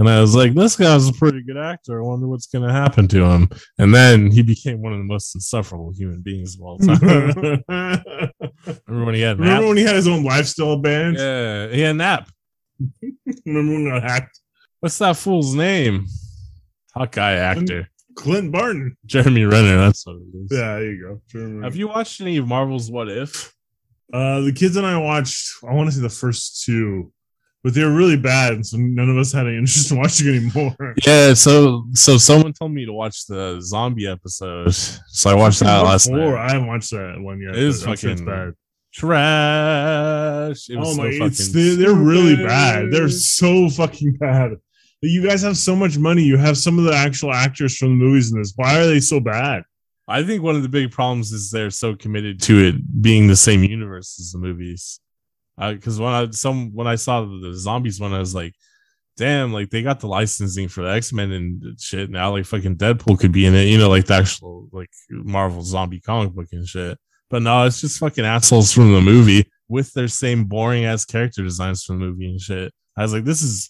And 0.02 0.10
I 0.10 0.20
was 0.20 0.34
like, 0.34 0.56
this 0.56 0.76
guy's 0.76 1.08
a 1.08 1.14
pretty 1.14 1.44
good 1.44 1.58
actor. 1.58 2.02
I 2.02 2.04
wonder 2.04 2.28
what's 2.28 2.48
going 2.48 2.68
to 2.68 2.74
happen 2.74 3.08
to 3.10 3.24
him. 3.24 3.48
And 3.78 3.94
then 3.94 4.32
he 4.32 4.42
became 4.42 4.82
one 4.82 4.94
of 4.94 4.98
the 4.98 5.06
most 5.06 5.36
insufferable 5.36 5.94
human 5.94 6.22
beings 6.22 6.56
of 6.56 6.62
all 6.64 6.78
time. 6.80 6.98
Remember 8.88 9.06
when 9.06 9.14
he 9.14 9.22
had 9.22 9.38
Remember 9.38 9.68
when 9.68 9.78
he 9.78 9.84
had 9.84 9.96
his 9.96 10.08
own 10.08 10.24
lifestyle 10.24 10.78
band? 10.78 11.18
Yeah, 11.18 11.68
he 11.68 11.82
had 11.82 11.92
an 11.92 12.02
app. 12.02 12.32
Remember 13.46 13.74
when 13.74 13.92
I 13.92 14.00
hacked 14.00 14.40
What's 14.80 14.98
that 14.98 15.18
fool's 15.18 15.54
name? 15.54 16.08
Hawkeye 16.96 17.36
actor. 17.36 17.88
Clint 18.16 18.52
Barton? 18.52 18.98
Jeremy 19.06 19.44
Renner. 19.44 19.78
That's 19.78 20.04
what 20.08 20.16
it 20.16 20.36
is. 20.36 20.48
Yeah, 20.50 20.80
there 20.80 20.92
you 20.92 21.02
go. 21.04 21.22
Sure. 21.28 21.62
Have 21.62 21.76
you 21.76 21.90
watched 21.90 22.22
any 22.22 22.38
of 22.38 22.48
Marvel's 22.48 22.90
What 22.90 23.08
If? 23.08 23.54
Uh, 24.12 24.40
the 24.40 24.52
kids 24.52 24.78
and 24.78 24.86
I 24.88 24.98
watched. 24.98 25.64
I 25.64 25.76
want 25.76 25.90
to 25.90 25.96
say 25.96 26.02
the 26.02 26.10
first 26.10 26.64
two, 26.64 27.14
but 27.64 27.74
they 27.74 27.84
were 27.84 27.94
really 27.94 28.18
bad, 28.18 28.66
so 28.66 28.78
none 28.78 29.10
of 29.10 29.18
us 29.18 29.32
had 29.32 29.46
any 29.48 29.58
interest 29.60 29.92
in 29.92 29.98
watching 29.98 30.28
anymore. 30.28 30.96
Yeah, 31.06 31.34
so 31.34 31.86
so 31.94 32.18
someone 32.18 32.54
told 32.54 32.72
me 32.72 32.86
to 32.86 32.94
watch 32.94 33.26
the 33.28 33.60
zombie 33.62 34.08
episode, 34.08 34.74
so 34.74 35.30
I 35.30 35.34
watched 35.36 35.60
that 35.62 35.80
last 35.84 36.10
night. 36.10 36.36
I 36.36 36.52
haven't 36.54 36.68
watched 36.68 36.92
that 36.92 37.16
one 37.20 37.40
yet. 37.42 37.56
It 37.56 37.64
is 37.64 37.86
I'm 37.86 37.96
sure 37.96 38.12
it's 38.12 38.22
fucking 38.22 38.26
bad. 38.26 38.54
Trash. 38.94 40.70
It 40.70 40.78
was 40.78 40.90
Oh 40.90 40.94
so 40.94 41.02
my! 41.04 41.12
fucking 41.12 41.28
It's, 41.28 41.50
they're, 41.52 41.76
they're 41.76 41.94
really 41.94 42.36
bad. 42.36 42.92
They're 42.92 43.10
so 43.10 43.70
fucking 43.70 44.14
bad. 44.18 44.52
You 45.02 45.26
guys 45.28 45.42
have 45.42 45.58
so 45.58 45.76
much 45.76 45.98
money. 45.98 46.24
You 46.24 46.38
have 46.38 46.58
some 46.58 46.78
of 46.78 46.86
the 46.86 46.94
actual 46.94 47.34
actors 47.34 47.78
from 47.78 47.90
the 47.90 47.96
movies 48.06 48.32
in 48.32 48.38
this. 48.40 48.54
Why 48.56 48.80
are 48.80 48.86
they 48.86 49.00
so 49.00 49.20
bad? 49.20 49.64
I 50.08 50.24
think 50.24 50.44
one 50.44 50.56
of 50.56 50.62
the 50.62 50.70
big 50.70 50.92
problems 50.92 51.32
is 51.32 51.50
they're 51.50 51.70
so 51.70 51.96
committed 51.96 52.42
to 52.44 52.60
it 52.60 53.02
being 53.02 53.28
the 53.28 53.36
same 53.36 53.64
universe 53.64 54.20
as 54.20 54.32
the 54.32 54.40
movies. 54.40 55.00
Because 55.70 56.00
when 56.00 56.12
I 56.12 56.30
some 56.32 56.74
when 56.74 56.88
I 56.88 56.96
saw 56.96 57.22
the, 57.22 57.54
zombies 57.56 58.00
one, 58.00 58.14
I 58.14 58.20
was 58.20 58.34
like, 58.34 58.54
damn, 59.18 59.54
like 59.54 59.70
they 59.70 59.84
got 59.84 60.00
the 60.00 60.08
licensing 60.08 60.68
for 60.68 60.84
the 60.84 60.90
X 60.92 61.14
Men 61.14 61.32
and 61.32 61.80
shit. 61.80 62.10
Now, 62.10 62.32
like 62.32 62.46
fucking 62.46 62.78
Deadpool 62.78 63.20
could 63.20 63.32
be 63.32 63.46
in 63.46 63.54
it, 63.56 63.68
you 63.68 63.78
know, 63.78 63.90
like 63.90 64.06
the 64.06 64.16
actual 64.16 64.68
like 64.72 64.90
Marvel 65.10 65.62
zombie 65.62 66.00
comic 66.00 66.34
book 66.34 66.48
and 66.52 66.68
shit. 66.68 66.98
But 67.30 67.42
no, 67.44 67.66
it's 67.66 67.80
just 67.80 68.00
fucking 68.00 68.26
assholes 68.26 68.74
from 68.74 68.92
the 68.94 69.02
movie 69.02 69.48
with 69.70 69.94
their 69.94 70.08
same 70.10 70.46
boring 70.46 70.86
ass 70.86 71.06
character 71.06 71.44
designs 71.44 71.84
from 71.84 72.00
the 72.00 72.06
movie 72.08 72.30
and 72.30 72.42
shit. 72.42 72.74
I 72.98 73.04
was 73.04 73.14
like, 73.14 73.24
this 73.24 73.42
is 73.42 73.70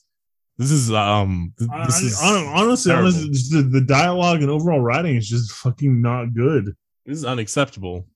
this 0.58 0.72
is 0.72 0.92
um 0.92 1.54
th- 1.60 1.70
this 1.86 2.02
I- 2.02 2.06
is 2.06 2.20
honestly, 2.22 2.92
honestly 2.94 3.62
the, 3.62 3.68
the 3.68 3.82
dialogue 3.82 4.42
and 4.42 4.50
overall 4.50 4.80
writing 4.80 5.16
is 5.16 5.28
just 5.28 5.52
fucking 5.54 6.02
not 6.02 6.34
good. 6.34 6.74
this 7.06 7.18
is 7.18 7.26
unacceptable. 7.26 8.08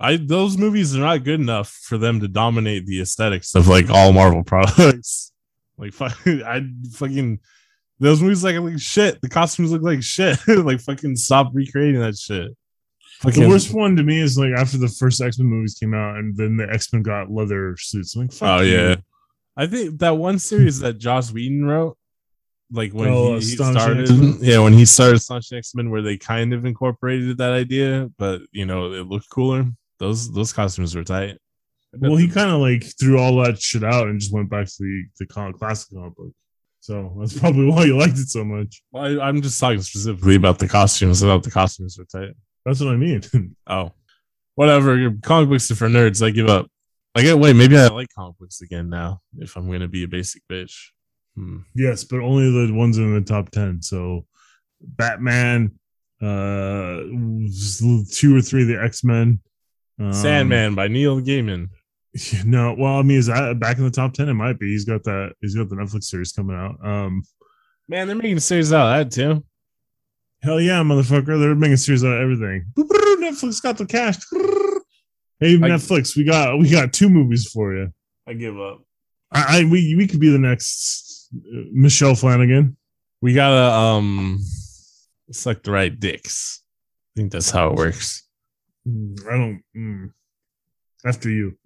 I 0.00 0.16
those 0.16 0.56
movies 0.56 0.94
are 0.96 1.00
not 1.00 1.24
good 1.24 1.40
enough 1.40 1.68
for 1.70 1.98
them 1.98 2.20
to 2.20 2.28
dominate 2.28 2.86
the 2.86 3.00
aesthetics 3.00 3.54
of 3.54 3.66
like 3.66 3.90
all 3.90 4.12
Marvel 4.12 4.44
products. 4.44 5.32
Like 5.76 5.92
fuck, 5.92 6.16
I 6.26 6.66
fucking 6.92 7.40
those 8.00 8.22
movies 8.22 8.44
like 8.44 8.56
like 8.58 8.78
shit. 8.78 9.20
The 9.20 9.28
costumes 9.28 9.72
look 9.72 9.82
like 9.82 10.02
shit. 10.02 10.38
like 10.48 10.80
fucking 10.80 11.16
stop 11.16 11.50
recreating 11.52 12.00
that 12.00 12.16
shit. 12.16 12.56
Fucking, 13.20 13.42
The 13.42 13.48
worst 13.48 13.74
one 13.74 13.96
to 13.96 14.04
me 14.04 14.20
is 14.20 14.38
like 14.38 14.52
after 14.56 14.78
the 14.78 14.86
first 14.88 15.20
X 15.20 15.38
Men 15.40 15.48
movies 15.48 15.74
came 15.74 15.94
out, 15.94 16.16
and 16.18 16.36
then 16.36 16.56
the 16.56 16.70
X 16.72 16.92
Men 16.92 17.02
got 17.02 17.30
leather 17.30 17.76
suits. 17.76 18.14
I'm 18.14 18.22
like, 18.22 18.32
fuck 18.32 18.60
Oh 18.60 18.62
you. 18.62 18.76
yeah, 18.76 18.96
I 19.56 19.66
think 19.66 19.98
that 19.98 20.16
one 20.16 20.38
series 20.38 20.78
that 20.80 20.98
Joss 20.98 21.32
Whedon 21.32 21.64
wrote, 21.64 21.98
like 22.70 22.92
when 22.92 23.08
Oh, 23.08 23.34
he, 23.34 23.40
he 23.40 23.56
started, 23.56 24.02
X-Men? 24.02 24.38
yeah, 24.40 24.60
when 24.60 24.72
he 24.74 24.84
started 24.84 25.16
Astonishing 25.16 25.58
X 25.58 25.74
Men, 25.74 25.90
where 25.90 26.02
they 26.02 26.16
kind 26.16 26.52
of 26.52 26.64
incorporated 26.64 27.38
that 27.38 27.52
idea, 27.52 28.08
but 28.18 28.42
you 28.52 28.64
know 28.66 28.92
it 28.92 29.08
looked 29.08 29.28
cooler. 29.30 29.66
Those 29.98 30.32
those 30.32 30.52
costumes 30.52 30.94
were 30.94 31.04
tight. 31.04 31.38
Well, 31.92 32.16
he 32.16 32.28
kind 32.28 32.50
of 32.50 32.60
like 32.60 32.84
threw 32.98 33.18
all 33.18 33.42
that 33.42 33.60
shit 33.60 33.82
out 33.82 34.08
and 34.08 34.20
just 34.20 34.32
went 34.32 34.50
back 34.50 34.66
to 34.66 34.74
the 34.78 35.04
the 35.18 35.26
con- 35.26 35.54
classic 35.54 35.94
comic 35.94 36.14
book. 36.14 36.32
So 36.80 37.16
that's 37.18 37.38
probably 37.38 37.66
why 37.70 37.84
you 37.84 37.98
liked 37.98 38.18
it 38.18 38.28
so 38.28 38.44
much. 38.44 38.82
Well, 38.92 39.20
I, 39.20 39.28
I'm 39.28 39.42
just 39.42 39.58
talking 39.58 39.80
specifically 39.80 40.36
about 40.36 40.58
the 40.58 40.68
costumes. 40.68 41.22
About 41.22 41.42
the 41.42 41.50
costumes 41.50 41.98
were 41.98 42.04
tight. 42.04 42.34
That's 42.64 42.80
what 42.80 42.90
I 42.90 42.96
mean. 42.96 43.22
Oh, 43.66 43.92
whatever. 44.54 45.12
Comic 45.22 45.50
books 45.50 45.70
are 45.70 45.76
for 45.76 45.88
nerds. 45.88 46.24
I 46.24 46.30
give 46.30 46.48
up. 46.48 46.66
I 47.14 47.22
get. 47.22 47.38
Wait, 47.38 47.56
maybe 47.56 47.76
I 47.76 47.88
like 47.88 48.08
comic 48.14 48.38
books 48.38 48.60
again 48.60 48.88
now. 48.88 49.20
If 49.38 49.56
I'm 49.56 49.70
gonna 49.70 49.88
be 49.88 50.04
a 50.04 50.08
basic 50.08 50.42
bitch. 50.50 50.74
Hmm. 51.36 51.58
yes, 51.74 52.04
but 52.04 52.20
only 52.20 52.50
the 52.50 52.72
ones 52.74 52.98
in 52.98 53.14
the 53.14 53.20
top 53.20 53.50
ten. 53.50 53.80
So 53.82 54.26
Batman, 54.80 55.78
uh, 56.20 57.00
two 58.12 58.36
or 58.36 58.40
three 58.40 58.62
of 58.62 58.68
the 58.68 58.80
X 58.82 59.04
Men. 59.04 59.40
Um, 59.98 60.12
Sandman 60.12 60.74
by 60.74 60.88
Neil 60.88 61.20
Gaiman. 61.20 61.68
You 62.14 62.38
No, 62.44 62.74
well, 62.78 62.94
I 62.98 63.02
mean, 63.02 63.18
is 63.18 63.26
that 63.26 63.58
back 63.60 63.78
in 63.78 63.84
the 63.84 63.90
top 63.90 64.12
ten? 64.14 64.28
It 64.28 64.34
might 64.34 64.58
be. 64.58 64.68
He's 64.72 64.84
got 64.84 65.04
that. 65.04 65.32
He's 65.40 65.54
got 65.54 65.68
the 65.68 65.76
Netflix 65.76 66.04
series 66.04 66.32
coming 66.32 66.56
out. 66.56 66.76
Um, 66.84 67.22
Man, 67.88 68.06
they're 68.06 68.16
making 68.16 68.36
a 68.36 68.40
series 68.40 68.72
out 68.72 69.00
of 69.00 69.08
that 69.08 69.14
too. 69.14 69.44
hell 70.42 70.60
yeah, 70.60 70.82
motherfucker! 70.82 71.38
They're 71.40 71.54
making 71.54 71.74
a 71.74 71.78
series 71.78 72.04
out 72.04 72.12
of 72.12 72.20
everything. 72.20 72.66
Netflix 72.76 73.62
got 73.62 73.76
the 73.78 73.86
cash. 73.86 74.16
Hey, 75.40 75.54
I- 75.54 75.58
Netflix, 75.58 76.16
we 76.16 76.24
got 76.24 76.58
we 76.58 76.70
got 76.70 76.92
two 76.92 77.08
movies 77.08 77.48
for 77.50 77.74
you. 77.74 77.92
I 78.26 78.34
give 78.34 78.58
up. 78.60 78.82
I, 79.30 79.60
I 79.60 79.64
we 79.64 79.94
we 79.96 80.06
could 80.06 80.20
be 80.20 80.30
the 80.30 80.38
next 80.38 81.28
uh, 81.34 81.62
Michelle 81.72 82.14
Flanagan. 82.14 82.76
We 83.20 83.34
gotta 83.34 83.72
um 83.74 84.38
select 85.30 85.64
the 85.64 85.72
right 85.72 85.98
dicks. 85.98 86.62
I 87.16 87.20
think 87.20 87.32
that's 87.32 87.50
how 87.50 87.68
it 87.70 87.74
works. 87.76 88.27
Mm, 88.88 89.26
I 89.26 89.36
don't. 89.36 89.62
Mm. 89.76 90.12
After 91.04 91.28
you, 91.30 91.56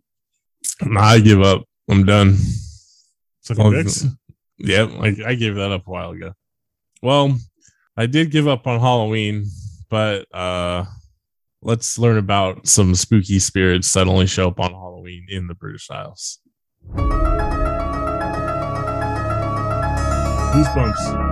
Nah, 0.84 1.00
I 1.02 1.20
give 1.20 1.40
up. 1.42 1.64
I'm 1.88 2.04
done. 2.04 2.36
sucking 3.40 3.72
dicks. 3.72 4.04
Yep, 4.58 4.90
I, 5.00 5.16
I 5.26 5.34
gave 5.34 5.54
that 5.56 5.72
up 5.72 5.86
a 5.86 5.90
while 5.90 6.10
ago. 6.10 6.32
Well, 7.02 7.36
I 7.96 8.06
did 8.06 8.30
give 8.30 8.46
up 8.48 8.66
on 8.66 8.78
Halloween, 8.80 9.46
but 9.90 10.26
uh 10.34 10.84
let's 11.62 11.98
learn 11.98 12.18
about 12.18 12.66
some 12.66 12.94
spooky 12.94 13.38
spirits 13.38 13.92
that 13.92 14.06
only 14.08 14.26
show 14.26 14.48
up 14.48 14.60
on 14.60 14.72
Halloween 14.72 15.26
in 15.28 15.46
the 15.46 15.54
British 15.54 15.90
Isles. 15.90 16.38
Goosebumps. 20.52 21.31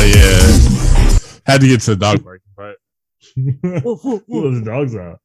Oh 0.00 0.04
yeah. 0.04 1.18
Had 1.44 1.60
to 1.60 1.66
get 1.66 1.80
to 1.80 1.90
the 1.90 1.96
dog 1.96 2.22
park, 2.22 2.40
part. 2.54 2.76
Let 3.36 3.82
the 3.82 4.62
dogs 4.64 4.94
out. 4.94 5.18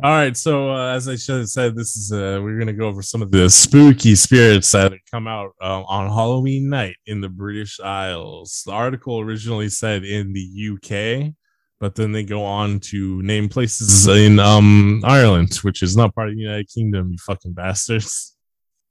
All 0.00 0.10
right, 0.12 0.36
so 0.36 0.70
uh, 0.70 0.94
as 0.94 1.08
I 1.08 1.16
should 1.16 1.38
have 1.38 1.48
said, 1.48 1.74
this 1.74 1.96
is 1.96 2.12
uh, 2.12 2.38
we're 2.40 2.56
gonna 2.56 2.72
go 2.72 2.86
over 2.86 3.02
some 3.02 3.20
of 3.20 3.32
the 3.32 3.50
spooky 3.50 4.14
spirits 4.14 4.70
that 4.70 4.92
come 5.10 5.26
out 5.26 5.56
uh, 5.60 5.82
on 5.82 6.06
Halloween 6.06 6.68
night 6.68 6.94
in 7.06 7.20
the 7.20 7.28
British 7.28 7.80
Isles. 7.80 8.62
The 8.64 8.70
article 8.70 9.18
originally 9.18 9.70
said 9.70 10.04
in 10.04 10.32
the 10.32 10.70
UK, 10.74 11.34
but 11.80 11.96
then 11.96 12.12
they 12.12 12.22
go 12.22 12.44
on 12.44 12.78
to 12.80 13.20
name 13.22 13.48
places 13.48 14.06
in 14.06 14.38
um 14.38 15.02
Ireland, 15.04 15.56
which 15.62 15.82
is 15.82 15.96
not 15.96 16.14
part 16.14 16.28
of 16.28 16.36
the 16.36 16.42
United 16.42 16.68
Kingdom. 16.72 17.10
You 17.10 17.18
fucking 17.26 17.54
bastards! 17.54 18.36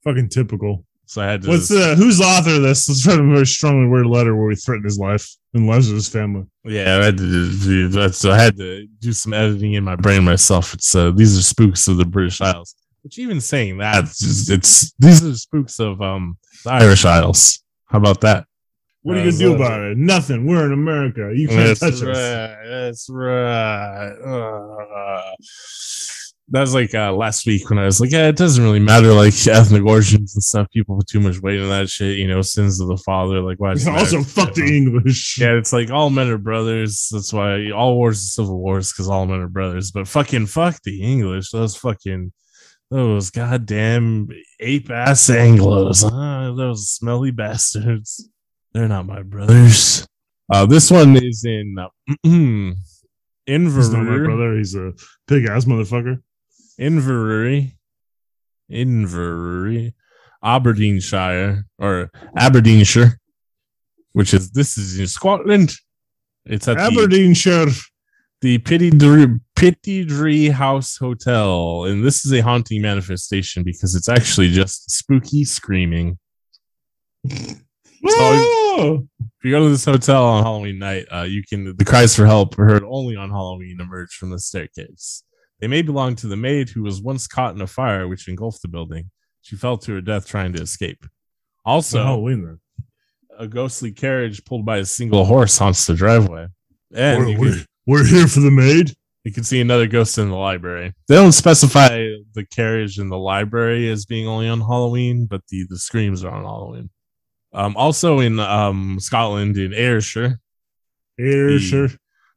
Fucking 0.04 0.28
typical. 0.28 0.86
So 1.08 1.22
I 1.22 1.26
had 1.28 1.42
to. 1.44 1.50
What's 1.50 1.68
the 1.68 1.96
who's 1.96 2.18
the 2.18 2.24
author 2.26 2.56
of 2.56 2.62
this? 2.64 2.90
Let's 2.90 3.06
write 3.06 3.20
a 3.20 3.24
very 3.24 3.46
strongly 3.46 3.88
worded 3.88 4.12
letter 4.12 4.36
where 4.36 4.48
we 4.48 4.56
threaten 4.56 4.84
his 4.84 4.98
life 5.00 5.30
and 5.54 5.68
lives 5.68 5.88
of 5.90 5.96
his 5.96 6.10
family. 6.10 6.46
Yeah, 6.64 6.98
I 7.00 7.06
had 7.06 7.18
to 7.18 7.58
do 7.60 7.88
that. 7.90 8.16
So 8.16 8.32
I 8.32 8.40
had 8.40 8.58
to 8.58 8.88
do 9.00 9.14
some 9.14 9.34
editing 9.34 9.74
in 9.74 9.84
my 9.84 9.96
brain 9.96 10.24
myself. 10.24 10.74
It's 10.74 10.96
uh, 10.96 11.12
these 11.12 11.38
are 11.38 11.44
spooks 11.44 11.88
of 11.88 11.98
the 11.98 12.06
British 12.06 12.42
Isles. 12.42 12.76
Which 13.04 13.20
even 13.20 13.40
saying 13.40 13.78
that, 13.78 14.06
it's, 14.06 14.20
just- 14.20 14.50
it's 14.50 14.94
these 14.98 15.24
are 15.24 15.36
spooks 15.36 15.80
of 15.80 16.02
um 16.02 16.38
the 16.64 16.72
Irish 16.72 17.06
Isles. 17.06 17.64
How 17.86 18.00
about 18.00 18.22
that? 18.22 18.46
What 19.04 19.18
are 19.18 19.22
you 19.22 19.28
Uh, 19.28 19.32
gonna 19.32 19.38
do 19.44 19.54
about 19.56 19.82
it? 19.82 19.98
Nothing. 20.00 20.48
We're 20.48 20.66
in 20.66 20.74
America. 20.74 21.32
You 21.36 21.48
can't 21.48 21.78
That's 21.80 22.00
touch 22.00 22.02
right. 22.02 22.16
us. 22.18 22.58
That's 22.68 23.10
right. 23.12 24.12
Uh, 24.26 25.32
that 26.50 26.62
was 26.62 26.76
like 26.76 26.94
uh, 26.94 27.12
last 27.12 27.48
week 27.48 27.70
when 27.70 27.80
I 27.80 27.86
was 27.86 28.00
like, 28.00 28.12
yeah, 28.12 28.28
it 28.28 28.36
doesn't 28.36 28.64
really 28.64 28.80
matter, 28.80 29.12
like 29.14 29.34
ethnic 29.48 29.84
origins 29.84 30.36
and 30.36 30.44
stuff. 30.44 30.70
People 30.72 30.98
put 30.98 31.08
too 31.08 31.20
much 31.20 31.40
weight 31.42 31.60
in 31.60 31.70
that 31.70 31.90
shit. 31.90 32.18
You 32.18 32.28
know, 32.28 32.42
sins 32.42 32.80
of 32.80 32.88
the 32.88 32.98
father. 32.98 33.42
Like, 33.42 33.60
why? 33.60 33.76
Also, 33.88 34.22
fuck 34.22 34.54
the 34.54 34.66
English. 34.66 35.40
Yeah, 35.40 35.54
it's 35.54 35.74
like 35.74 35.90
all 35.90 36.10
men 36.10 36.28
are 36.28 36.38
brothers. 36.38 37.10
That's 37.12 37.34
why 37.34 37.72
all 37.72 37.96
wars 37.96 38.18
are 38.18 38.44
civil 38.44 38.60
wars 38.60 38.92
because 38.92 39.10
all 39.10 39.26
men 39.26 39.40
are 39.40 39.48
brothers. 39.48 39.92
But 39.92 40.08
fucking 40.08 40.48
fuck 40.48 40.80
the 40.84 41.02
English. 41.02 41.50
Those 41.52 41.76
fucking 41.76 42.32
those 42.92 43.32
goddamn 43.32 44.28
ape 44.60 44.92
ass 44.92 45.28
Anglos. 45.30 46.08
Huh? 46.08 46.54
Those 46.56 46.90
smelly 46.90 47.32
bastards. 47.32 48.30
They're 48.74 48.88
not 48.88 49.08
my 49.08 49.24
brothers. 49.24 50.06
Uh, 50.52 50.68
this 50.68 50.92
one 50.92 51.16
is 51.16 51.44
in 51.44 51.76
uh, 51.80 51.88
He's 53.48 53.90
not 53.90 54.04
my 54.04 54.18
brother. 54.18 54.58
He's 54.58 54.76
a 54.76 54.94
pig 55.28 55.46
ass 55.46 55.66
motherfucker. 55.66 56.22
Inverurie. 56.80 57.74
Inverurie. 58.72 59.94
Aberdeenshire 60.44 61.66
or 61.80 62.12
Aberdeenshire, 62.38 63.20
which 64.14 64.32
is 64.32 64.52
this 64.52 64.78
is 64.78 65.00
in 65.00 65.08
Scotland. 65.08 65.74
It's 66.46 66.68
at 66.68 66.78
the 66.78 66.84
Aberdeenshire. 66.84 67.66
the 68.42 68.60
Pittodrie, 68.60 69.42
Pittodrie 69.56 70.52
House 70.52 70.98
Hotel, 70.98 71.86
and 71.86 72.06
this 72.06 72.26
is 72.26 72.32
a 72.32 72.42
haunting 72.42 72.84
manifestation 72.84 73.64
because 73.64 73.96
it's 73.96 74.08
actually 74.08 74.52
just 74.52 74.92
spooky 74.92 75.44
screaming. 75.46 76.20
Oh! 78.08 79.08
If 79.20 79.46
you 79.46 79.50
go 79.50 79.64
to 79.64 79.70
this 79.70 79.86
hotel 79.86 80.26
on 80.26 80.44
Halloween 80.44 80.78
night, 80.78 81.08
uh, 81.12 81.24
you 81.24 81.42
can 81.42 81.76
the 81.76 81.86
cries 81.86 82.16
for 82.16 82.28
help 82.28 82.60
are 82.60 82.66
heard 82.66 82.84
only 82.84 83.16
on 83.16 83.32
Halloween 83.32 83.82
emerge 83.82 84.14
from 84.14 84.30
the 84.30 84.40
staircase. 84.40 85.24
They 85.60 85.68
may 85.68 85.82
belong 85.82 86.16
to 86.18 86.28
the 86.28 86.36
maid 86.36 86.70
who 86.70 86.84
was 86.84 87.02
once 87.02 87.28
caught 87.28 87.56
in 87.56 87.62
a 87.62 87.68
fire 87.68 88.08
which 88.08 88.28
engulfed 88.28 88.62
the 88.62 88.68
building. 88.68 89.10
She 89.42 89.56
fell 89.56 89.78
to 89.78 89.94
her 89.94 90.02
death 90.02 90.28
trying 90.28 90.54
to 90.54 90.62
escape. 90.62 91.06
Also, 91.66 91.98
So 91.98 92.04
Halloween 92.04 92.60
a 93.38 93.48
ghostly 93.48 93.92
carriage 93.92 94.44
pulled 94.46 94.66
by 94.66 94.78
a 94.78 94.86
single 94.86 95.26
horse 95.26 95.58
haunts 95.58 95.86
the 95.86 95.94
driveway. 95.94 96.48
And 96.94 97.20
We're, 97.20 97.26
can- 97.26 97.40
we're, 97.40 97.66
we're 97.86 98.06
here 98.06 98.28
for 98.28 98.40
the 98.40 98.52
maid. 98.52 98.94
You 99.24 99.34
can 99.34 99.44
see 99.44 99.60
another 99.60 99.88
ghost 99.88 100.20
in 100.20 100.30
the 100.30 100.36
library. 100.36 100.94
They 101.08 101.16
don't 101.16 101.32
specify 101.32 101.90
the 102.34 102.46
carriage 102.46 103.00
in 103.00 103.10
the 103.10 103.18
library 103.18 103.90
as 103.90 104.06
being 104.06 104.28
only 104.28 104.48
on 104.48 104.62
Halloween, 104.62 105.26
but 105.26 105.42
the, 105.50 105.66
the 105.68 105.80
screams 105.80 106.24
are 106.24 106.30
on 106.32 106.44
Halloween. 106.44 106.92
Um, 107.52 107.76
also 107.76 108.20
in 108.20 108.40
um, 108.40 109.00
Scotland, 109.00 109.58
in 109.58 109.74
Ayrshire, 109.74 110.40
Ayrshire. 111.20 111.90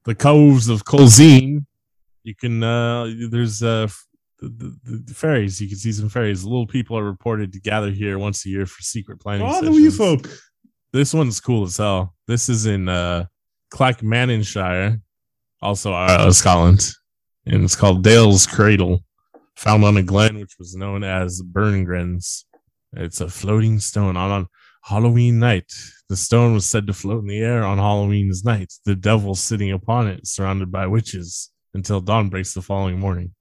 the 0.06 0.14
coves 0.14 0.68
of 0.68 0.84
Culzean, 0.84 1.66
you 2.28 2.34
can 2.34 2.62
uh, 2.62 3.10
there's 3.30 3.62
uh, 3.62 3.88
the, 4.40 4.76
the, 4.84 5.02
the 5.06 5.14
fairies. 5.14 5.60
You 5.60 5.68
can 5.68 5.78
see 5.78 5.92
some 5.92 6.10
fairies. 6.10 6.44
Little 6.44 6.66
people 6.66 6.98
are 6.98 7.04
reported 7.04 7.52
to 7.54 7.60
gather 7.60 7.90
here 7.90 8.18
once 8.18 8.44
a 8.44 8.50
year 8.50 8.66
for 8.66 8.82
secret 8.82 9.18
planning. 9.18 9.46
Oh, 9.48 9.62
the 9.62 9.70
wee 9.70 9.90
folk. 9.90 10.28
This 10.92 11.12
one's 11.14 11.40
cool 11.40 11.64
as 11.64 11.78
hell. 11.78 12.14
This 12.26 12.48
is 12.48 12.66
in 12.66 12.88
uh, 12.88 13.26
Clackmannanshire, 13.72 15.00
also 15.60 15.92
uh, 15.92 16.30
Scotland, 16.32 16.86
and 17.46 17.64
it's 17.64 17.76
called 17.76 18.04
Deil's 18.04 18.46
Cradle, 18.46 19.04
found 19.56 19.84
on 19.84 19.96
a 19.96 20.02
glen 20.02 20.38
which 20.38 20.56
was 20.58 20.74
known 20.76 21.04
as 21.04 21.42
Burngrens. 21.42 22.44
It's 22.92 23.20
a 23.20 23.28
floating 23.28 23.80
stone 23.80 24.16
on, 24.16 24.30
on 24.30 24.46
Halloween 24.82 25.38
night. 25.38 25.72
The 26.08 26.16
stone 26.16 26.54
was 26.54 26.64
said 26.64 26.86
to 26.86 26.94
float 26.94 27.22
in 27.22 27.28
the 27.28 27.40
air 27.40 27.64
on 27.64 27.78
Halloween's 27.78 28.44
night, 28.44 28.72
the 28.86 28.94
devil 28.94 29.34
sitting 29.34 29.70
upon 29.70 30.08
it, 30.08 30.26
surrounded 30.26 30.72
by 30.72 30.86
witches, 30.86 31.50
until 31.74 32.00
dawn 32.00 32.28
breaks 32.28 32.54
the 32.54 32.62
following 32.62 32.98
morning. 32.98 33.34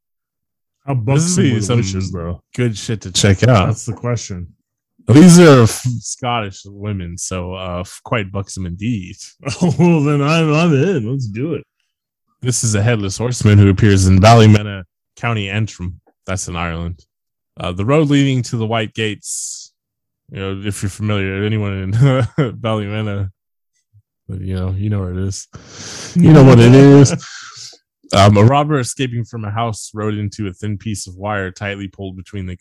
How 0.86 0.94
This 0.94 1.04
buxom 1.36 1.46
is 1.46 1.68
some 1.68 1.78
witches, 1.78 2.12
though? 2.12 2.42
Good 2.56 2.78
shit 2.78 3.02
to 3.02 3.12
check 3.12 3.44
out. 3.44 3.68
That's 3.68 3.86
the 3.86 3.94
question. 3.94 4.54
These 5.08 5.40
are 5.40 5.64
f- 5.64 5.82
Scottish 6.00 6.64
women, 6.66 7.18
so 7.18 7.54
uh, 7.54 7.80
f- 7.82 8.02
quite 8.04 8.32
buxom 8.32 8.66
indeed. 8.66 9.16
Oh, 9.62 9.76
well, 9.80 10.02
then 10.04 10.22
I'm, 10.22 10.54
I'm 10.54 10.74
in. 10.74 11.10
Let's 11.10 11.28
do 11.28 11.54
it. 11.54 11.64
This 12.42 12.64
is 12.64 12.76
a 12.76 12.82
headless 12.82 13.18
horseman 13.18 13.58
who 13.58 13.70
appears 13.70 14.08
in 14.08 14.20
Ballymena, 14.20 14.84
County 15.16 15.50
Antrim. 15.50 16.02
That's 16.26 16.48
in 16.48 16.56
Ireland. 16.56 17.06
Uh, 17.60 17.72
the 17.72 17.86
road 17.86 18.10
leading 18.10 18.44
to 18.44 18.58
the 18.58 18.68
White 18.68 18.94
Gates. 18.94 19.74
You 20.30 20.40
know, 20.40 20.62
if 20.66 20.84
you're 20.84 20.90
familiar, 20.90 21.44
anyone 21.44 21.74
in 21.74 21.92
Ballymena, 22.56 23.32
you 24.28 24.56
know, 24.56 24.72
you 24.72 24.90
know 24.90 25.00
where 25.00 25.12
it 25.12 25.18
is. 25.18 25.48
You 26.16 26.34
know 26.34 26.44
what 26.44 26.60
it 26.60 26.74
is. 26.74 27.14
Um, 28.14 28.38
a 28.38 28.44
robber 28.44 28.80
escaping 28.80 29.26
from 29.26 29.44
a 29.44 29.52
house 29.52 29.92
rode 29.94 30.16
into 30.16 30.48
a 30.48 30.54
thin 30.54 30.78
piece 30.78 31.08
of 31.08 31.16
wire 31.16 31.52
tightly 31.52 31.88
pulled 31.88 32.16
between 32.16 32.46
the 32.46 32.56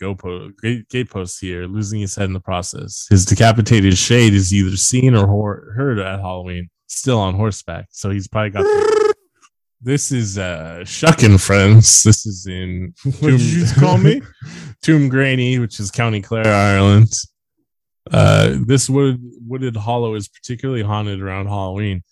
gate, 0.60 0.88
gateposts 0.88 1.38
here, 1.38 1.66
losing 1.66 2.00
his 2.00 2.16
head 2.16 2.24
in 2.24 2.32
the 2.32 2.40
process. 2.40 3.06
His 3.10 3.24
decapitated 3.24 3.96
shade 3.96 4.34
is 4.34 4.52
either 4.52 4.76
seen 4.76 5.14
or 5.14 5.26
hor- 5.26 5.72
heard 5.76 5.98
at 5.98 6.20
Halloween, 6.20 6.68
still 6.88 7.18
on 7.20 7.34
horseback. 7.34 7.86
So 7.90 8.10
he's 8.10 8.26
probably 8.28 8.50
got. 8.50 8.62
The- 8.62 9.14
this 9.80 10.10
is 10.10 10.36
uh, 10.36 10.84
Shuckin' 10.84 11.38
Friends. 11.38 12.02
This 12.02 12.26
is 12.26 12.46
in 12.46 12.92
What 13.20 13.30
did 13.30 13.40
you 13.40 13.66
call 13.78 13.98
me? 13.98 14.22
Tuamgraney, 14.84 15.60
which 15.60 15.78
is 15.78 15.90
County 15.90 16.22
Clare, 16.22 16.46
Ireland. 16.46 17.12
Uh, 18.10 18.56
this 18.66 18.88
wood, 18.88 19.18
wooded 19.46 19.76
hollow 19.76 20.14
is 20.14 20.28
particularly 20.28 20.82
haunted 20.82 21.20
around 21.20 21.46
Halloween 21.46 22.02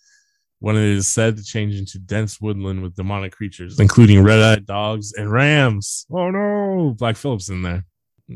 when 0.65 0.75
it 0.75 0.83
is 0.97 1.07
said 1.07 1.37
to 1.37 1.43
change 1.43 1.75
into 1.75 1.99
dense 1.99 2.41
woodland 2.41 2.81
with 2.81 2.95
demonic 2.95 3.31
creatures, 3.31 3.79
including 3.79 4.23
red-eyed 4.23 4.65
dogs 4.65 5.13
and 5.13 5.31
rams. 5.31 6.07
Oh 6.11 6.31
no, 6.31 6.95
Black 6.97 7.17
Phillip's 7.17 7.49
in 7.49 7.61
there. 7.61 7.85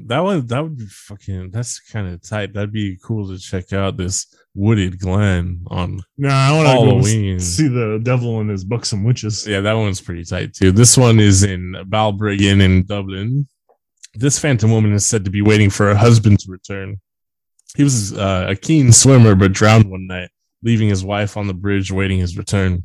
That 0.06 0.20
would 0.20 0.48
that 0.50 0.62
would 0.62 0.78
be 0.78 0.86
fucking. 0.86 1.50
That's 1.50 1.80
kind 1.80 2.08
of 2.08 2.22
tight. 2.22 2.54
That'd 2.54 2.72
be 2.72 3.00
cool 3.04 3.28
to 3.30 3.40
check 3.40 3.74
out 3.74 3.98
this 3.98 4.28
wooded 4.54 5.00
glen 5.00 5.64
on 5.72 6.02
no, 6.20 6.30
I 6.30 6.52
want 6.52 6.68
to 6.68 6.74
go 6.76 6.86
Halloween. 6.86 7.38
s- 7.38 7.46
see 7.46 7.68
the 7.68 8.00
devil 8.04 8.40
and 8.42 8.50
his 8.52 8.64
buxom 8.64 9.04
witches. 9.04 9.48
Yeah, 9.48 9.62
that 9.62 9.74
one's 9.74 10.00
pretty 10.00 10.24
tight 10.24 10.54
too. 10.54 10.72
This 10.72 10.96
one 10.96 11.20
is 11.20 11.42
in 11.42 11.74
Balbriggan 11.90 12.62
in 12.62 12.86
Dublin. 12.86 13.48
This 14.14 14.38
phantom 14.38 14.70
woman 14.70 14.94
is 14.94 15.04
said 15.04 15.26
to 15.26 15.32
be 15.32 15.42
waiting 15.42 15.72
for 15.72 15.88
her 15.88 15.96
husband 15.96 16.38
to 16.42 16.52
return. 16.52 16.98
He 17.76 17.84
was 17.84 18.14
uh, 18.14 18.46
a 18.50 18.56
keen 18.56 18.92
swimmer 18.92 19.34
but 19.34 19.52
drowned 19.54 19.90
one 19.90 20.06
night, 20.06 20.30
leaving 20.64 20.90
his 20.90 21.04
wife 21.04 21.38
on 21.38 21.48
the 21.48 21.54
bridge 21.54 21.92
waiting 21.92 22.20
his 22.20 22.38
return. 22.38 22.84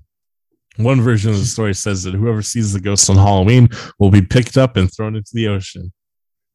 One 0.77 1.01
version 1.01 1.31
of 1.31 1.39
the 1.39 1.45
story 1.45 1.75
says 1.75 2.03
that 2.03 2.15
whoever 2.15 2.43
sees 2.43 2.73
the 2.73 2.81
ghost 2.81 3.09
on 3.09 3.17
Halloween 3.17 3.69
will 3.99 4.11
be 4.11 4.23
picked 4.23 4.57
up 4.57 4.77
and 4.77 4.93
thrown 4.93 5.15
into 5.17 5.31
the 5.33 5.49
ocean. 5.49 5.93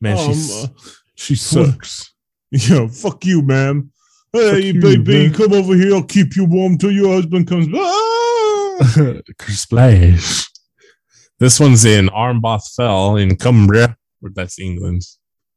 Man, 0.02 0.18
Um, 0.18 0.28
she's, 0.34 0.52
uh, 0.64 0.68
she 1.16 1.36
sucks. 1.36 2.14
Yo, 2.52 2.88
fuck 2.88 3.26
you, 3.26 3.42
ma'am. 3.42 3.92
Hey, 4.34 4.72
you, 4.74 4.82
baby, 4.82 5.28
man. 5.30 5.34
come 5.34 5.54
over 5.54 5.74
here. 5.76 5.96
I'll 5.96 6.04
keep 6.04 6.36
you 6.36 6.46
warm 6.46 6.78
till 6.78 6.92
your 6.92 7.14
husband 7.16 7.48
comes. 7.48 7.68
Ah! 7.74 9.22
Splash. 9.48 10.46
This 11.40 11.58
one's 11.58 11.86
in 11.86 12.10
Armboth 12.10 12.68
Fell 12.76 13.16
in 13.16 13.38
Cumbria, 13.38 13.96
that's 14.22 14.60
England. 14.60 15.04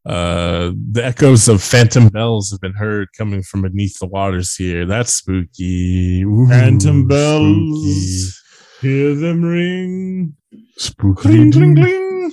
Uh, 0.05 0.73
the 0.91 1.05
echoes 1.05 1.49
of 1.49 1.63
phantom 1.63 2.09
bells 2.09 2.51
have 2.51 2.61
been 2.61 2.73
heard 2.75 3.09
coming 3.17 3.43
from 3.43 3.63
beneath 3.63 3.99
the 4.01 4.07
waters 4.07 4.55
here. 4.57 4.85
That's 4.85 5.13
spooky. 5.15 6.25
Ooh, 6.25 6.49
Phantom 6.49 7.07
bells. 7.07 8.41
Hear 8.81 9.15
them 9.15 9.43
ring. 9.43 10.35
Spooky. 10.77 11.23
Cling, 11.23 11.53
cling, 11.53 11.77
spooky. 11.77 11.91
cling. 11.93 12.33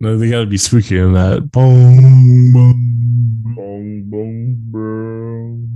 No, 0.00 0.18
they 0.18 0.30
gotta 0.30 0.46
be 0.46 0.58
spooky 0.58 0.98
in 0.98 1.14
that. 1.14 1.50
Boom, 1.50 2.52
boom. 2.52 2.84
Bong, 3.56 4.04
bong, 4.10 4.56
bong. 4.70 5.68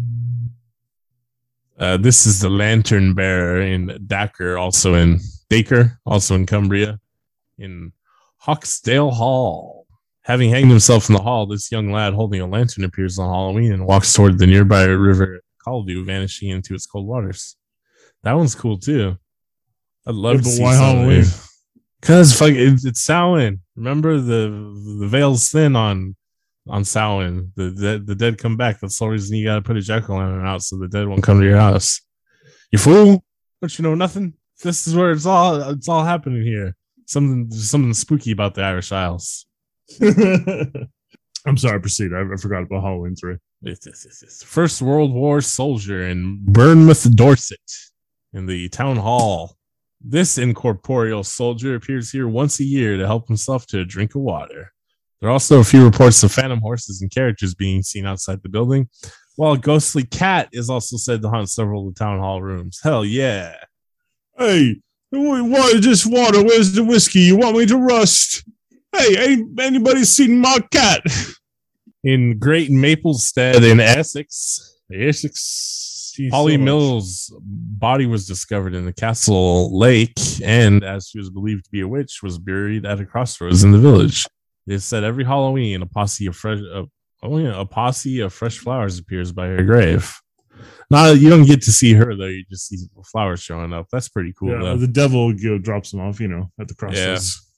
Uh, 1.79 1.97
this 1.97 2.27
is 2.27 2.41
the 2.41 2.51
lantern 2.51 3.15
bearer 3.15 3.61
in 3.61 3.99
Dacre, 4.07 4.57
also 4.57 4.95
in 4.95 5.19
Dacre, 5.49 5.99
also 6.07 6.35
in 6.37 6.47
Cumbria, 6.47 7.01
in 7.59 7.93
Hawksdale 8.47 9.13
Hall. 9.13 9.82
Having 10.25 10.51
hanged 10.51 10.71
himself 10.71 11.09
in 11.09 11.15
the 11.17 11.23
hall, 11.23 11.47
this 11.47 11.73
young 11.73 11.91
lad 11.91 12.15
holding 12.15 12.41
a 12.41 12.47
lantern 12.47 12.85
appears 12.85 13.19
on 13.19 13.29
Halloween 13.29 13.73
and 13.73 13.87
walks 13.87 14.13
toward 14.13 14.39
the 14.39 14.47
nearby 14.47 14.85
river 14.85 15.41
Caldew, 15.67 16.05
vanishing 16.05 16.51
into 16.51 16.75
its 16.75 16.87
cold 16.87 17.07
waters. 17.07 17.57
That 18.23 18.35
one's 18.35 18.55
cool 18.55 18.79
too. 18.79 19.17
I'd 20.07 20.15
love 20.15 20.37
Yeah, 20.37 20.43
to 20.43 20.49
see 20.49 20.63
why. 20.63 20.75
Halloween? 20.77 21.25
Cause 22.03 22.37
fuck, 22.37 22.51
it, 22.51 22.81
it's 22.85 23.03
Samhain. 23.03 23.61
Remember 23.77 24.21
the 24.21 24.97
the 25.01 25.07
veil's 25.09 25.49
thin 25.51 25.77
on 25.77 26.17
on 26.69 26.85
Samhain. 26.85 27.53
The, 27.57 27.71
the 27.71 28.03
the 28.05 28.15
dead 28.15 28.39
come 28.39 28.57
back. 28.57 28.81
That's 28.81 28.99
the 28.99 29.07
reason 29.07 29.37
you 29.37 29.45
gotta 29.45 29.63
put 29.63 29.77
a 29.77 29.81
jack 29.81 30.09
o' 30.11 30.17
lantern 30.17 30.47
out 30.47 30.63
so 30.63 30.79
the 30.79 30.89
dead 30.89 31.07
won't 31.09 31.23
come 31.23 31.41
to 31.41 31.47
your 31.47 31.59
house. 31.59 32.01
You 32.73 32.79
fool! 32.79 33.25
Don't 33.61 33.79
you 33.79 33.83
know 33.83 33.95
nothing? 33.95 34.35
This 34.63 34.87
is 34.87 34.95
where 34.95 35.11
it's 35.13 35.27
all 35.27 35.71
it's 35.71 35.89
all 35.89 36.05
happening 36.05 36.43
here. 36.45 36.75
Something 37.07 37.51
something 37.53 37.95
spooky 37.95 38.33
about 38.33 38.55
the 38.55 38.63
Irish 38.63 38.91
Isles. 38.93 39.47
I'm 41.47 41.57
sorry, 41.57 41.81
proceed. 41.81 42.13
I, 42.15 42.21
I 42.33 42.37
forgot 42.37 42.63
about 42.63 42.83
Halloween 42.83 43.17
3. 43.17 43.37
It's, 43.63 43.87
it's- 43.87 44.05
it's- 44.05 44.23
it's 44.23 44.43
First 44.43 44.81
World 44.83 45.13
War 45.13 45.41
soldier 45.41 46.07
in 46.09 46.39
Bournemouth, 46.45 47.15
Dorset, 47.17 47.59
in 48.33 48.47
the 48.47 48.69
town 48.69 48.97
hall. 48.97 49.57
This 50.01 50.39
incorporeal 50.39 51.23
soldier 51.25 51.75
appears 51.77 52.11
here 52.11 52.27
once 52.29 52.59
a 52.61 52.65
year 52.65 52.97
to 52.97 53.07
help 53.07 53.29
himself 53.29 53.67
to 53.69 53.81
a 53.81 53.85
drink 53.85 54.15
of 54.15 54.23
water. 54.23 54.73
There 55.21 55.29
are 55.29 55.33
also 55.33 55.61
a 55.61 55.65
few 55.65 55.85
reports 55.85 56.23
of 56.25 56.33
phantom 56.33 56.61
horses 56.61 57.01
and 57.03 57.11
carriages 57.11 57.55
being 57.55 57.83
seen 57.83 58.07
outside 58.07 58.43
the 58.43 58.49
building, 58.49 58.89
while 59.37 59.53
a 59.53 59.59
ghostly 59.59 60.03
cat 60.05 60.49
is 60.53 60.69
also 60.69 60.97
said 60.97 61.23
to 61.23 61.29
haunt 61.29 61.51
several 61.51 61.87
of 61.89 61.95
the 61.95 61.99
town 61.99 62.19
hall 62.19 62.43
rooms. 62.43 62.81
Hell 62.83 63.05
yeah. 63.05 63.55
Hey, 64.37 64.81
wh- 65.11 65.15
what 65.49 65.75
is 65.77 65.85
this 65.85 66.05
water? 66.07 66.43
Where's 66.43 66.73
the 66.73 66.83
whiskey? 66.83 67.21
You 67.21 67.37
want 67.37 67.57
me 67.57 67.67
to 67.67 67.77
rust? 67.77 68.45
Hey, 68.95 69.39
anybody 69.59 70.05
seen 70.05 70.41
my 70.41 70.59
cat? 70.71 71.03
In 72.05 72.39
Great 72.39 72.69
Maplestead 72.71 73.63
in 73.71 73.79
Essex, 73.79 74.77
Essex, 74.93 76.13
Polly 76.31 76.57
Mills' 76.57 77.33
body 77.41 78.07
was 78.07 78.27
discovered 78.27 78.75
in 78.75 78.85
the 78.85 78.93
castle 78.93 79.79
lake, 79.79 80.19
and 80.43 80.83
as 80.83 81.07
she 81.07 81.19
was 81.19 81.31
believed 81.31 81.65
to 81.67 81.71
be 81.71 81.81
a 81.81 81.87
witch, 81.87 82.21
was 82.21 82.41
buried 82.41 82.85
at 82.85 82.99
a 82.99 83.07
crossroads 83.07 83.63
in 83.63 83.71
the 83.71 83.79
village. 83.79 84.27
It 84.67 84.81
said 84.81 85.05
every 85.05 85.25
Halloween, 85.25 85.81
a 85.81 85.87
posse 85.87 86.27
of 86.27 86.35
fresh, 86.35 86.59
uh, 86.75 86.87
oh 87.23 87.39
yeah, 87.39 87.61
a 87.61 87.65
posse 87.65 88.19
of 88.19 88.33
fresh 88.33 88.59
flowers 88.59 88.99
appears 88.99 89.31
by 89.31 89.47
her 89.47 89.63
grave. 89.63 90.13
Now 90.91 91.13
you 91.13 91.31
don't 91.31 91.47
get 91.47 91.63
to 91.63 91.73
see 91.73 91.95
her 91.95 92.17
though; 92.17 92.27
you 92.27 92.45
just 92.51 92.69
see 92.69 92.79
flowers 93.13 93.41
showing 93.41 93.73
up. 93.73 93.87
That's 93.93 94.09
pretty 94.09 94.35
cool. 94.37 94.51
Yeah, 94.51 94.59
though. 94.59 94.77
the 94.77 94.89
devil 94.89 95.33
you 95.33 95.51
know, 95.51 95.59
drops 95.59 95.93
them 95.93 96.01
off, 96.01 96.21
you 96.21 96.27
know, 96.27 96.51
at 96.61 96.67
the 96.67 96.75
crossroads. 96.75 97.49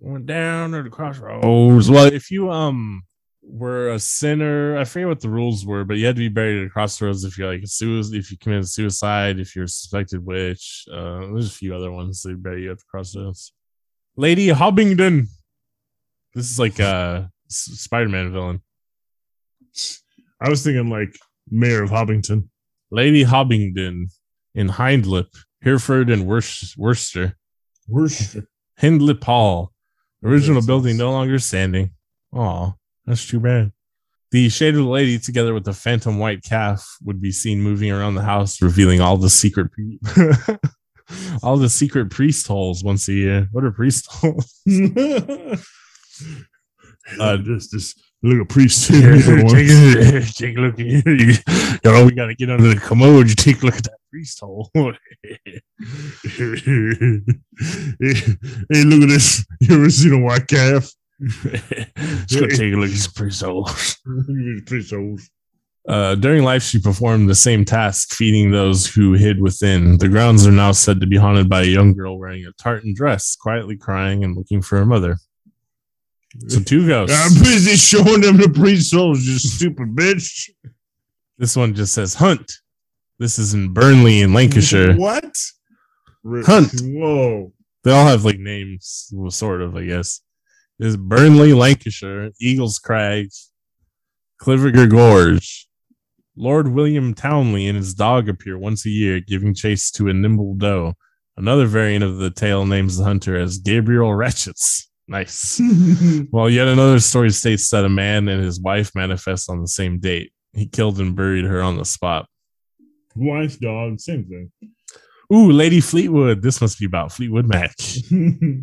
Went 0.00 0.26
down 0.26 0.74
at 0.74 0.84
the 0.84 0.90
crossroads. 0.90 1.90
Well, 1.90 2.06
if 2.06 2.30
you 2.30 2.50
um 2.50 3.02
were 3.42 3.90
a 3.90 3.98
sinner, 3.98 4.78
I 4.78 4.84
forget 4.84 5.08
what 5.08 5.20
the 5.20 5.28
rules 5.28 5.66
were, 5.66 5.84
but 5.84 5.98
you 5.98 6.06
had 6.06 6.16
to 6.16 6.20
be 6.20 6.28
buried 6.28 6.60
at 6.60 6.66
a 6.66 6.70
crossroads 6.70 7.24
if 7.24 7.36
you're 7.36 7.52
like 7.52 7.62
a 7.62 7.66
suicide, 7.66 8.16
if 8.16 8.30
you 8.30 8.38
committed 8.38 8.68
suicide, 8.68 9.38
if 9.38 9.54
you're 9.54 9.64
a 9.64 9.68
suspected 9.68 10.24
witch. 10.24 10.86
Uh, 10.90 11.20
there's 11.32 11.48
a 11.48 11.52
few 11.52 11.74
other 11.74 11.92
ones 11.92 12.22
they 12.22 12.34
bury 12.34 12.62
you 12.64 12.70
at 12.72 12.78
the 12.78 12.84
crossroads. 12.90 13.52
Lady 14.16 14.48
Hobbington. 14.48 15.26
This 16.34 16.50
is 16.50 16.58
like 16.58 16.78
a 16.78 17.30
Spider-Man 17.48 18.32
villain. 18.32 18.62
I 20.40 20.48
was 20.48 20.62
thinking 20.62 20.88
like 20.88 21.14
Mayor 21.50 21.82
of 21.82 21.90
Hobbington. 21.90 22.48
Lady 22.90 23.24
Hobbington 23.24 24.06
in 24.54 24.68
Hindlip, 24.68 25.28
Hereford, 25.62 26.08
and 26.08 26.26
Worc- 26.26 26.76
Worcester. 26.76 27.36
Worcester. 27.88 28.48
Hindlip 28.80 29.24
Hall. 29.24 29.72
Original 30.22 30.62
building 30.64 30.96
no 30.96 31.10
longer 31.10 31.38
standing. 31.38 31.90
Oh, 32.32 32.74
that's 33.06 33.26
too 33.26 33.40
bad. 33.40 33.72
The 34.30 34.48
shaded 34.48 34.82
lady, 34.82 35.18
together 35.18 35.52
with 35.54 35.64
the 35.64 35.72
phantom 35.72 36.18
white 36.18 36.44
calf, 36.44 36.86
would 37.02 37.20
be 37.20 37.32
seen 37.32 37.60
moving 37.60 37.90
around 37.90 38.14
the 38.14 38.22
house, 38.22 38.62
revealing 38.62 39.00
all 39.00 39.16
the 39.16 39.30
secret, 39.30 39.70
all 41.42 41.56
the 41.56 41.68
secret 41.68 42.10
priest 42.10 42.46
holes 42.46 42.84
once 42.84 43.08
a 43.08 43.12
year. 43.12 43.48
What 43.50 43.64
are 43.64 43.72
priest 43.72 44.06
holes? 44.08 44.60
Uh, 47.18 47.38
just, 47.38 47.72
just 47.72 48.00
look 48.22 48.42
a 48.42 48.44
priest. 48.44 48.88
take, 48.90 49.04
a, 49.04 50.22
take 50.34 50.56
a 50.56 50.60
look 50.60 50.78
here. 50.78 51.02
You, 51.06 51.34
know, 51.84 52.04
we 52.06 52.12
got 52.12 52.26
to 52.26 52.34
get 52.34 52.50
under 52.50 52.68
the 52.68 52.80
commode. 52.80 53.28
You 53.28 53.34
take 53.34 53.62
a 53.62 53.66
look 53.66 53.76
at 53.76 53.84
that 53.84 53.98
priest 54.10 54.40
hole. 54.40 54.70
hey, 54.74 54.90
look 58.84 59.02
at 59.02 59.08
this. 59.08 59.44
You 59.60 59.74
ever 59.76 59.90
seen 59.90 60.12
a 60.12 60.18
white 60.18 60.48
calf? 60.48 60.90
Let's 61.44 62.34
go 62.34 62.46
take 62.46 62.72
a 62.72 62.76
look 62.76 62.86
at 62.86 62.90
these 62.90 63.08
priest 63.08 63.42
holes. 63.42 63.98
priest 64.66 64.92
holes. 64.92 65.30
Uh, 65.88 66.14
during 66.14 66.44
life, 66.44 66.62
she 66.62 66.78
performed 66.78 67.28
the 67.28 67.34
same 67.34 67.64
task, 67.64 68.12
feeding 68.12 68.50
those 68.50 68.86
who 68.86 69.14
hid 69.14 69.40
within. 69.40 69.96
The 69.96 70.08
grounds 70.08 70.46
are 70.46 70.52
now 70.52 70.72
said 70.72 71.00
to 71.00 71.06
be 71.06 71.16
haunted 71.16 71.48
by 71.48 71.62
a 71.62 71.66
young 71.66 71.94
girl 71.94 72.18
wearing 72.18 72.44
a 72.44 72.52
tartan 72.62 72.94
dress, 72.94 73.34
quietly 73.34 73.76
crying 73.76 74.22
and 74.22 74.36
looking 74.36 74.60
for 74.60 74.76
her 74.76 74.84
mother. 74.84 75.16
So 76.48 76.60
two 76.60 76.86
ghosts. 76.86 77.16
I'm 77.16 77.42
busy 77.42 77.76
showing 77.76 78.20
them 78.20 78.36
the 78.36 78.48
priest 78.48 78.90
souls, 78.90 79.24
you 79.24 79.38
stupid 79.38 79.96
bitch. 79.96 80.50
This 81.38 81.56
one 81.56 81.74
just 81.74 81.92
says 81.94 82.14
hunt. 82.14 82.52
This 83.18 83.38
is 83.38 83.54
in 83.54 83.72
Burnley 83.72 84.20
in 84.20 84.32
Lancashire. 84.32 84.96
What? 84.96 85.36
Hunt. 86.24 86.72
Whoa. 86.82 87.52
They 87.82 87.92
all 87.92 88.06
have 88.06 88.24
like 88.24 88.38
names, 88.38 89.12
sort 89.28 89.62
of, 89.62 89.76
I 89.76 89.84
guess. 89.84 90.20
This 90.78 90.90
is 90.90 90.96
Burnley, 90.96 91.52
Lancashire, 91.52 92.30
Eagles 92.40 92.78
Crag, 92.78 93.30
Cliviger 94.40 94.88
Gorge. 94.88 95.66
Lord 96.36 96.68
William 96.68 97.14
Towneley 97.14 97.68
and 97.68 97.76
his 97.76 97.92
dog 97.92 98.28
appear 98.28 98.56
once 98.56 98.86
a 98.86 98.90
year, 98.90 99.20
giving 99.20 99.54
chase 99.54 99.90
to 99.92 100.08
a 100.08 100.14
nimble 100.14 100.54
doe. 100.54 100.94
Another 101.36 101.66
variant 101.66 102.04
of 102.04 102.18
the 102.18 102.30
tale 102.30 102.64
names 102.64 102.96
the 102.96 103.04
hunter 103.04 103.36
as 103.36 103.58
Gabriel 103.58 104.14
Ratchets. 104.14 104.89
Nice. 105.10 105.60
well, 106.30 106.48
yet 106.48 106.68
another 106.68 107.00
story 107.00 107.30
states 107.30 107.68
that 107.70 107.84
a 107.84 107.88
man 107.88 108.28
and 108.28 108.44
his 108.44 108.60
wife 108.60 108.92
manifest 108.94 109.50
on 109.50 109.60
the 109.60 109.66
same 109.66 109.98
date. 109.98 110.32
He 110.52 110.66
killed 110.66 111.00
and 111.00 111.16
buried 111.16 111.46
her 111.46 111.60
on 111.60 111.76
the 111.76 111.84
spot. 111.84 112.28
Wife, 113.16 113.58
dog, 113.58 113.98
same 113.98 114.24
thing. 114.24 114.52
Ooh, 115.34 115.50
Lady 115.50 115.80
Fleetwood. 115.80 116.42
This 116.42 116.60
must 116.60 116.78
be 116.78 116.86
about 116.86 117.10
Fleetwood 117.10 117.48
Mac. 117.48 117.76
this 117.76 118.62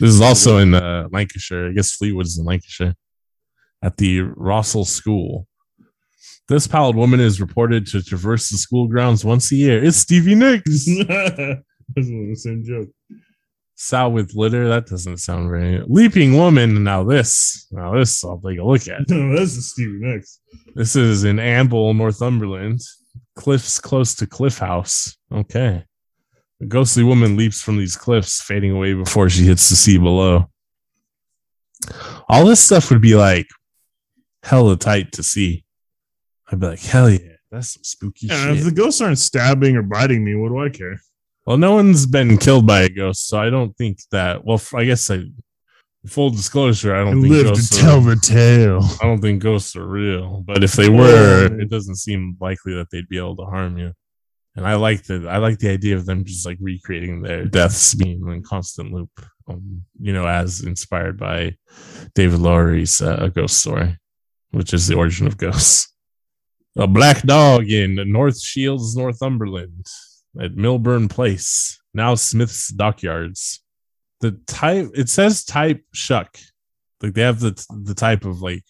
is 0.00 0.20
also 0.20 0.58
in 0.58 0.74
uh, 0.74 1.06
Lancashire. 1.12 1.68
I 1.68 1.72
guess 1.72 1.92
Fleetwood's 1.92 2.36
in 2.36 2.44
Lancashire 2.44 2.96
at 3.80 3.98
the 3.98 4.22
Rossall 4.22 4.84
School. 4.84 5.46
This 6.48 6.66
pallid 6.66 6.96
woman 6.96 7.20
is 7.20 7.40
reported 7.40 7.86
to 7.88 8.02
traverse 8.02 8.50
the 8.50 8.56
school 8.56 8.88
grounds 8.88 9.24
once 9.24 9.52
a 9.52 9.54
year. 9.54 9.84
It's 9.84 9.98
Stevie 9.98 10.34
Nicks. 10.34 10.86
That's 11.08 12.08
the 12.08 12.34
same 12.34 12.64
joke. 12.64 12.88
Sow 13.80 14.08
with 14.08 14.34
litter. 14.34 14.66
That 14.68 14.86
doesn't 14.86 15.18
sound 15.18 15.50
very. 15.50 15.80
Leaping 15.86 16.36
woman. 16.36 16.82
Now 16.82 17.04
this. 17.04 17.68
Now 17.70 17.94
this. 17.94 18.24
I'll 18.24 18.40
take 18.40 18.58
a 18.58 18.64
look 18.64 18.88
at. 18.88 19.08
No, 19.08 19.36
this 19.36 19.56
is 19.56 19.70
Stevie 19.70 20.00
Nicks. 20.00 20.40
This 20.74 20.96
is 20.96 21.22
in 21.22 21.38
Amble, 21.38 21.94
Northumberland. 21.94 22.80
Cliffs 23.36 23.78
close 23.78 24.16
to 24.16 24.26
Cliff 24.26 24.58
House. 24.58 25.16
Okay. 25.32 25.84
A 26.60 26.66
ghostly 26.66 27.04
woman 27.04 27.36
leaps 27.36 27.62
from 27.62 27.78
these 27.78 27.94
cliffs, 27.94 28.42
fading 28.42 28.72
away 28.72 28.94
before 28.94 29.30
she 29.30 29.44
hits 29.44 29.68
the 29.68 29.76
sea 29.76 29.96
below. 29.96 30.50
All 32.28 32.44
this 32.44 32.58
stuff 32.58 32.90
would 32.90 33.00
be 33.00 33.14
like 33.14 33.46
hella 34.42 34.76
tight 34.76 35.12
to 35.12 35.22
see. 35.22 35.64
I'd 36.50 36.58
be 36.58 36.66
like, 36.66 36.80
hell 36.80 37.08
yeah, 37.08 37.36
that's 37.48 37.74
some 37.74 37.84
spooky 37.84 38.26
Yeah, 38.26 38.54
if 38.54 38.64
the 38.64 38.72
ghosts 38.72 39.00
aren't 39.00 39.20
stabbing 39.20 39.76
or 39.76 39.82
biting 39.82 40.24
me, 40.24 40.34
what 40.34 40.48
do 40.48 40.58
I 40.58 40.68
care? 40.68 41.00
Well, 41.48 41.56
no 41.56 41.72
one's 41.72 42.04
been 42.04 42.36
killed 42.36 42.66
by 42.66 42.82
a 42.82 42.90
ghost, 42.90 43.26
so 43.26 43.38
I 43.38 43.48
don't 43.48 43.74
think 43.78 44.00
that. 44.10 44.44
Well, 44.44 44.60
I 44.74 44.84
guess 44.84 45.10
I. 45.10 45.22
Full 46.06 46.28
disclosure, 46.28 46.94
I 46.94 47.04
don't 47.04 47.22
think 47.22 47.32
live 47.32 47.54
to 47.54 47.70
tell 47.70 48.00
are, 48.00 48.14
the 48.14 48.20
tale. 48.20 48.82
I 49.00 49.06
don't 49.06 49.20
think 49.20 49.42
ghosts 49.42 49.74
are 49.74 49.86
real, 49.86 50.42
but 50.46 50.62
if 50.62 50.74
they 50.74 50.90
were, 50.90 51.46
it 51.58 51.70
doesn't 51.70 51.96
seem 51.96 52.36
likely 52.38 52.74
that 52.74 52.90
they'd 52.90 53.08
be 53.08 53.16
able 53.16 53.36
to 53.36 53.46
harm 53.46 53.78
you. 53.78 53.92
And 54.56 54.66
I 54.66 54.74
like 54.74 55.04
the 55.04 55.26
I 55.26 55.38
like 55.38 55.58
the 55.58 55.70
idea 55.70 55.96
of 55.96 56.04
them 56.04 56.24
just 56.26 56.44
like 56.44 56.58
recreating 56.60 57.22
their 57.22 57.46
deaths 57.46 57.94
being 57.94 58.28
in 58.28 58.42
constant 58.42 58.92
loop. 58.92 59.10
Um, 59.48 59.84
you 59.98 60.12
know, 60.12 60.26
as 60.26 60.60
inspired 60.60 61.18
by 61.18 61.56
David 62.14 62.40
Lowery's 62.40 63.00
uh, 63.00 63.28
Ghost 63.34 63.58
Story, 63.58 63.96
which 64.50 64.74
is 64.74 64.86
the 64.86 64.96
origin 64.96 65.26
of 65.26 65.38
ghosts. 65.38 65.94
A 66.76 66.86
black 66.86 67.22
dog 67.22 67.70
in 67.70 67.98
North 68.12 68.38
Shields, 68.38 68.94
Northumberland, 68.96 69.86
at 70.40 70.54
Milburn 70.56 71.08
Place, 71.08 71.80
now 71.94 72.14
Smith's 72.14 72.68
Dockyards. 72.68 73.62
The 74.20 74.32
type 74.46 74.88
it 74.94 75.08
says 75.08 75.44
type 75.44 75.84
shuck, 75.92 76.38
like 77.02 77.14
they 77.14 77.22
have 77.22 77.40
the 77.40 77.64
the 77.84 77.94
type 77.94 78.24
of 78.24 78.42
like 78.42 78.64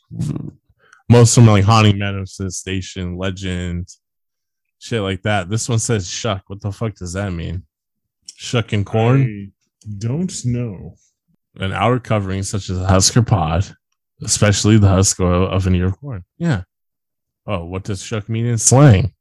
most 1.09 1.37
of 1.37 1.45
them 1.45 1.53
like 1.53 1.65
haunting 1.65 1.99
manifestation, 1.99 3.17
legend, 3.17 3.89
shit 4.79 5.03
like 5.03 5.23
that. 5.23 5.49
This 5.49 5.69
one 5.69 5.79
says 5.79 6.09
shuck. 6.09 6.43
What 6.49 6.61
the 6.61 6.71
fuck 6.73 6.95
does 6.97 7.15
that 7.15 7.33
mean? 7.33 7.65
Shuck 8.37 8.73
and 8.73 8.85
corn, 8.85 9.53
I 9.87 9.95
don't 9.99 10.45
know. 10.45 10.97
an 11.57 11.73
outer 11.73 11.99
covering 11.99 12.43
such 12.43 12.71
as 12.71 12.79
a 12.79 12.87
husk 12.87 13.17
or 13.17 13.23
pod, 13.23 13.67
especially 14.23 14.79
the 14.79 14.89
husk 14.89 15.19
of 15.21 15.27
of 15.27 15.67
an 15.67 15.75
ear 15.75 15.87
of 15.87 15.99
corn. 15.99 16.25
Yeah. 16.37 16.63
Oh, 17.47 17.65
what 17.65 17.85
does 17.85 18.03
shuck 18.03 18.29
mean 18.29 18.45
in 18.45 18.59
slang? 18.59 19.15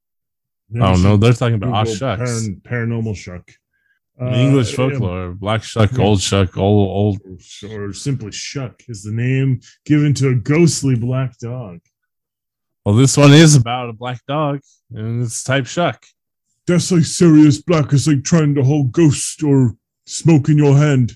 Oh 0.76 0.96
no, 0.96 1.16
they're 1.18 1.34
talking 1.34 1.56
about 1.56 1.74
ah 1.74 1.84
Google 1.84 1.96
shucks. 1.96 2.20
paran- 2.48 2.62
paranormal 2.64 3.16
shuck. 3.16 3.50
In 4.20 4.34
English 4.34 4.74
Uh, 4.74 4.78
folklore, 4.78 5.34
black 5.34 5.64
shuck, 5.64 5.92
yeah. 5.94 6.04
old 6.04 6.20
shuck, 6.22 6.58
old 6.58 6.90
old. 6.90 7.72
Or 7.72 7.94
simply 7.94 8.32
Shuck 8.32 8.82
is 8.88 9.04
the 9.04 9.12
name 9.12 9.60
given 9.86 10.14
to 10.16 10.30
a 10.30 10.36
ghostly 10.36 10.96
black 10.96 11.38
dog. 11.38 11.80
Well, 12.84 12.96
this 12.96 13.16
one 13.16 13.32
is 13.34 13.56
about 13.56 13.90
a 13.90 13.94
black 13.94 14.22
dog, 14.28 14.62
and 14.92 15.22
it's 15.24 15.44
type 15.44 15.68
shuck. 15.68 16.04
That's 16.66 16.92
like 16.92 17.06
serious 17.06 17.62
black. 17.62 17.94
It's 17.94 18.08
like 18.08 18.24
trying 18.24 18.56
to 18.56 18.64
hold 18.64 18.92
ghost 18.92 19.44
or 19.44 19.76
smoke 20.06 20.50
in 20.50 20.58
your 20.58 20.76
hand. 20.76 21.14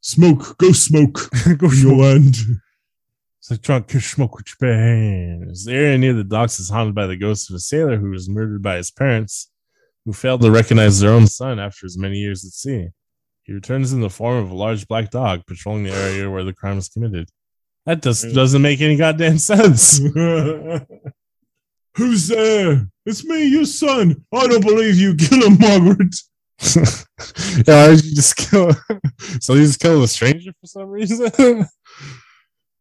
Smoke, 0.00 0.56
ghost 0.58 0.84
smoke 0.84 1.28
Go 1.58 1.70
in 1.70 1.78
your 1.78 2.04
hand. 2.04 2.36
It's 3.44 3.50
like 3.50 3.60
trying 3.60 3.84
to 3.84 4.00
smoke 4.00 4.36
with 4.36 4.46
your 4.48 4.56
bare. 4.58 5.46
The 5.52 5.70
area 5.70 5.98
near 5.98 6.14
the 6.14 6.24
docks 6.24 6.58
is 6.58 6.70
haunted 6.70 6.94
by 6.94 7.06
the 7.06 7.14
ghost 7.18 7.50
of 7.50 7.56
a 7.56 7.58
sailor 7.58 7.98
who 7.98 8.08
was 8.08 8.26
murdered 8.26 8.62
by 8.62 8.76
his 8.76 8.90
parents, 8.90 9.50
who 10.06 10.14
failed 10.14 10.40
to 10.40 10.50
recognize 10.50 10.98
their 10.98 11.10
own 11.10 11.26
son 11.26 11.58
after 11.60 11.84
his 11.84 11.98
many 11.98 12.16
years 12.16 12.42
at 12.46 12.52
sea. 12.52 12.88
He 13.42 13.52
returns 13.52 13.92
in 13.92 14.00
the 14.00 14.08
form 14.08 14.42
of 14.42 14.50
a 14.50 14.54
large 14.54 14.88
black 14.88 15.10
dog 15.10 15.42
patrolling 15.46 15.82
the 15.82 15.92
area 15.92 16.30
where 16.30 16.42
the 16.42 16.54
crime 16.54 16.76
was 16.76 16.88
committed. 16.88 17.28
That 17.84 18.02
just 18.02 18.34
doesn't 18.34 18.62
make 18.62 18.80
any 18.80 18.96
goddamn 18.96 19.36
sense. 19.36 19.98
Who's 21.96 22.28
there? 22.28 22.88
It's 23.04 23.26
me, 23.26 23.44
your 23.44 23.66
son. 23.66 24.24
I 24.32 24.46
don't 24.46 24.64
believe 24.64 24.96
you. 24.96 25.14
Kill 25.18 25.50
him, 25.50 25.58
Margaret. 25.58 26.16
yeah, 27.68 27.90
you 27.90 28.14
just 28.14 28.36
kill. 28.36 28.72
so 29.40 29.52
he 29.52 29.60
just 29.60 29.80
killed 29.80 30.04
a 30.04 30.08
stranger 30.08 30.52
for 30.58 30.66
some 30.66 30.88
reason. 30.88 31.66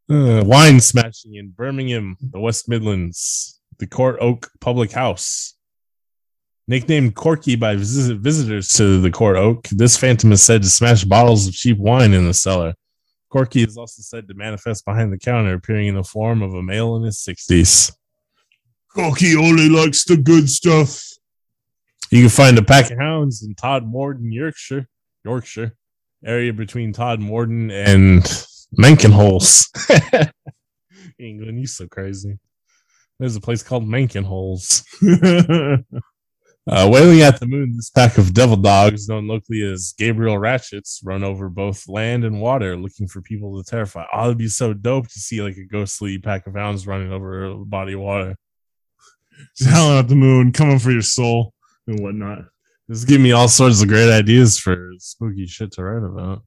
Uh, 0.10 0.44
wine 0.46 0.82
smashing 0.82 1.36
in 1.36 1.50
Birmingham, 1.50 2.18
the 2.20 2.40
West 2.40 2.68
Midlands, 2.68 3.62
the 3.80 3.88
Court 3.88 4.18
Oak 4.20 4.52
Public 4.60 4.92
House. 4.92 5.56
Nicknamed 6.68 7.16
Corky 7.16 7.56
by 7.56 7.76
visit- 7.76 8.20
visitors 8.20 8.68
to 8.70 9.00
the 9.00 9.12
Court 9.12 9.38
Oak, 9.38 9.68
this 9.70 9.96
phantom 9.96 10.34
is 10.34 10.44
said 10.44 10.62
to 10.64 10.70
smash 10.70 11.06
bottles 11.06 11.48
of 11.48 11.54
cheap 11.54 11.78
wine 11.78 12.14
in 12.14 12.26
the 12.26 12.34
cellar. 12.34 12.74
Corky 13.30 13.64
is 13.64 13.78
also 13.78 14.02
said 14.02 14.28
to 14.28 14.34
manifest 14.34 14.86
behind 14.86 15.12
the 15.12 15.18
counter, 15.18 15.54
appearing 15.54 15.88
in 15.88 15.96
the 15.96 16.04
form 16.04 16.42
of 16.42 16.54
a 16.54 16.62
male 16.62 16.98
in 16.98 17.04
his 17.04 17.18
60s. 17.18 17.94
Corky 18.94 19.36
only 19.36 19.70
likes 19.70 20.04
the 20.04 20.18
good 20.18 20.50
stuff. 20.50 21.02
You 22.12 22.22
can 22.24 22.30
find 22.30 22.58
a 22.58 22.64
pack 22.64 22.92
of 22.92 23.00
hounds 23.00 23.42
in 23.42 23.56
Todmorden, 23.56 24.32
Yorkshire, 24.32 24.88
Yorkshire, 25.24 25.76
area 26.24 26.54
between 26.54 26.94
Todmorden 26.94 27.72
and 27.72 28.24
Mankinholes. 28.78 29.68
England, 31.20 31.60
you 31.60 31.68
so 31.68 31.88
crazy. 31.88 32.40
There's 33.20 33.36
a 33.36 33.42
place 33.42 33.64
called 33.64 33.88
Mankinholes. 33.88 34.84
Uh, 36.66 36.88
wailing 36.90 37.22
at 37.22 37.42
the 37.42 37.46
moon, 37.46 37.76
this 37.76 37.90
pack 37.90 38.18
of 38.18 38.34
devil 38.34 38.56
dogs, 38.56 39.10
known 39.10 39.28
locally 39.28 39.62
as 39.62 39.94
Gabriel 39.98 40.38
Ratchets, 40.38 41.02
run 41.04 41.22
over 41.22 41.50
both 41.50 41.90
land 41.90 42.24
and 42.24 42.40
water 42.40 42.78
looking 42.78 43.06
for 43.06 43.22
people 43.22 43.62
to 43.62 43.70
terrify. 43.70 44.06
Oh, 44.14 44.28
it'd 44.28 44.38
be 44.38 44.48
so 44.48 44.74
dope 44.74 45.10
to 45.10 45.20
see 45.20 45.42
like 45.42 45.58
a 45.58 45.66
ghostly 45.66 46.20
pack 46.20 46.48
of 46.48 46.56
hounds 46.56 46.88
running 46.88 47.12
over 47.12 47.44
a 47.44 47.56
body 47.58 47.94
of 47.94 48.00
water. 48.00 48.38
Just 49.58 49.70
howling 49.74 50.00
at 50.00 50.08
the 50.08 50.16
moon, 50.16 50.54
coming 50.54 50.80
for 50.80 50.92
your 50.92 51.02
soul 51.02 51.54
and 51.86 52.00
whatnot. 52.00 52.46
This 52.88 53.00
is 53.00 53.06
giving 53.06 53.24
me 53.24 53.34
all 53.34 53.50
sorts 53.50 53.82
of 53.82 53.90
great 53.90 54.10
ideas 54.10 54.58
for 54.58 54.92
spooky 55.00 55.48
shit 55.48 55.74
to 55.74 55.84
write 55.84 56.10
about. 56.10 56.44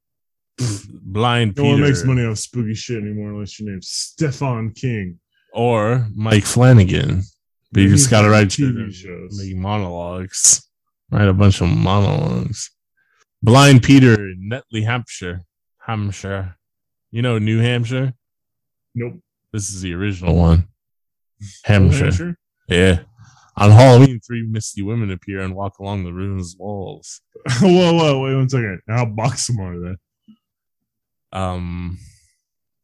Blind 0.59 1.55
No 1.55 1.63
Peter 1.63 1.73
one 1.73 1.81
makes 1.81 2.03
money 2.03 2.25
off 2.25 2.37
spooky 2.39 2.73
shit 2.73 3.01
anymore 3.03 3.29
unless 3.31 3.59
your 3.59 3.69
name's 3.69 3.89
Stephen 3.89 4.71
King. 4.71 5.19
or 5.53 6.07
Mike 6.15 6.45
Flanagan. 6.45 7.23
But 7.71 7.83
you 7.83 7.89
just 7.89 8.09
got 8.09 8.21
to 8.21 8.29
write 8.29 8.47
TV 8.47 8.91
shows. 8.93 9.39
make 9.43 9.55
monologues. 9.55 10.67
Write 11.11 11.27
a 11.27 11.33
bunch 11.33 11.61
of 11.61 11.67
monologues. 11.69 12.71
Blind 13.43 13.83
Peter 13.83 14.13
in 14.13 14.49
Netley, 14.51 14.83
Hampshire. 14.83 15.41
Hampshire. 15.85 16.55
You 17.11 17.21
know 17.21 17.37
New 17.37 17.59
Hampshire? 17.59 18.13
Nope. 18.95 19.15
This 19.53 19.69
is 19.69 19.81
the 19.81 19.93
original 19.93 20.35
one. 20.35 20.67
Hampshire. 21.65 22.05
Hampshire? 22.05 22.35
Yeah. 22.67 22.99
On 23.57 23.71
Halloween, 23.71 24.19
three 24.25 24.45
misty 24.47 24.81
women 24.81 25.11
appear 25.11 25.41
and 25.41 25.55
walk 25.55 25.79
along 25.79 26.03
the 26.03 26.13
ruins' 26.13 26.55
walls. 26.57 27.21
whoa, 27.61 27.93
whoa, 27.93 28.19
wait 28.21 28.35
one 28.35 28.49
second. 28.49 28.81
How 28.87 29.05
buxom 29.05 29.59
are 29.59 29.79
they? 29.79 29.95
Um, 31.37 31.99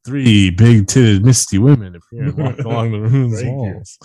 three 0.05 0.49
big-titted 0.49 1.23
misty 1.23 1.57
women 1.57 1.95
appear 1.95 2.23
and 2.23 2.37
walk 2.37 2.59
along 2.59 2.91
the 2.91 3.43
you. 3.43 3.51
walls. 3.51 3.97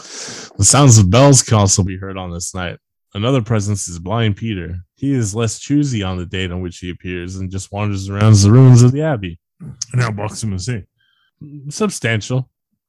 The 0.57 0.65
sounds 0.65 0.99
of 0.99 1.11
bells 1.11 1.43
can 1.43 1.59
also 1.59 1.83
be 1.83 1.99
heard 1.99 2.17
on 2.17 2.33
this 2.33 2.55
night. 2.55 2.79
Another 3.15 3.43
presence 3.43 3.89
is 3.89 3.99
Blind 3.99 4.37
Peter. 4.37 4.77
He 4.95 5.13
is 5.13 5.35
less 5.35 5.59
choosy 5.59 6.03
on 6.03 6.19
the 6.19 6.27
date 6.27 6.53
on 6.53 6.61
which 6.61 6.79
he 6.79 6.91
appears 6.91 7.37
and 7.37 7.51
just 7.51 7.73
wanders 7.73 8.09
around 8.09 8.35
the 8.37 8.51
ruins 8.51 8.83
of 8.83 8.93
the 8.93 9.03
abbey. 9.03 9.39
And 9.61 10.01
how 10.01 10.13
buxom 10.13 10.53
is 10.53 10.67
he? 10.67 10.83
Substantial. 11.71 12.49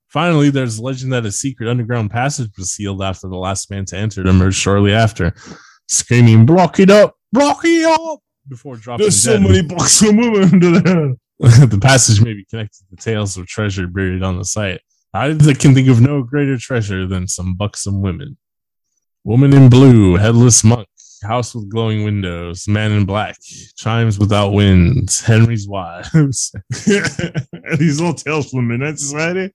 Finally, 0.10 0.50
there's 0.50 0.80
a 0.80 0.84
legend 0.84 1.14
that 1.14 1.26
a 1.26 1.32
secret 1.32 1.70
underground 1.70 2.12
passage 2.12 2.50
was 2.58 2.72
sealed 2.72 3.02
after 3.02 3.28
the 3.28 3.38
last 3.38 3.70
man 3.70 3.86
to 3.86 3.98
enter 3.98 4.24
to 4.24 4.30
emerge 4.30 4.56
shortly 4.56 4.92
after, 4.92 5.34
screaming, 5.88 6.46
Block 6.46 6.80
it 6.80 6.90
up! 6.90 7.16
Block 7.32 7.62
it 7.64 7.86
up! 7.86 8.20
Before 8.48 8.76
dropping 8.76 9.04
There's 9.04 9.22
so 9.22 9.34
dead. 9.34 9.44
many 9.44 9.62
buxom 9.62 10.18
women 10.18 10.44
under 10.52 10.80
there. 10.80 11.16
the 11.70 11.80
passage 11.82 12.22
may 12.22 12.34
be 12.34 12.44
connected 12.44 12.84
to 12.90 12.96
tales 12.98 13.38
of 13.38 13.48
treasure 13.48 13.88
buried 13.88 14.24
on 14.24 14.38
the 14.38 14.44
site. 14.44 14.82
I 15.14 15.30
can 15.30 15.74
think 15.74 15.88
of 15.88 16.02
no 16.02 16.22
greater 16.22 16.58
treasure 16.58 17.08
than 17.08 17.30
some 17.30 17.56
buxom 17.56 18.02
women. 18.02 18.38
Woman 19.24 19.54
in 19.54 19.70
blue, 19.70 20.18
headless 20.18 20.66
monk, 20.66 20.90
house 21.24 21.56
with 21.56 21.70
glowing 21.70 22.04
windows, 22.04 22.68
man 22.68 22.92
in 22.92 23.06
black, 23.06 23.38
chimes 23.78 24.20
without 24.20 24.50
winds, 24.50 25.22
Henry's 25.22 25.66
wives. 25.68 26.54
These 26.70 28.00
little 28.02 28.14
tales 28.14 28.50
from 28.50 28.68
the 28.68 28.78
Midnight 28.78 29.00
Society. 29.00 29.54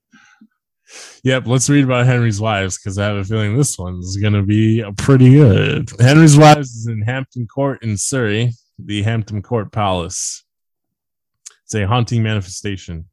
Yep, 1.23 1.47
let's 1.47 1.69
read 1.69 1.83
about 1.83 2.05
Henry's 2.05 2.39
wives 2.41 2.79
because 2.79 2.97
I 2.97 3.05
have 3.05 3.17
a 3.17 3.23
feeling 3.23 3.57
this 3.57 3.77
one's 3.77 4.17
gonna 4.17 4.43
be 4.43 4.81
uh, 4.81 4.91
pretty 4.97 5.33
good. 5.33 5.89
Henry's 5.99 6.37
wives 6.37 6.75
is 6.75 6.87
in 6.87 7.01
Hampton 7.03 7.47
Court 7.47 7.83
in 7.83 7.97
Surrey, 7.97 8.53
the 8.79 9.03
Hampton 9.03 9.41
Court 9.41 9.71
Palace. 9.71 10.44
It's 11.65 11.73
a 11.73 11.87
haunting 11.87 12.21
manifestation. 12.21 13.05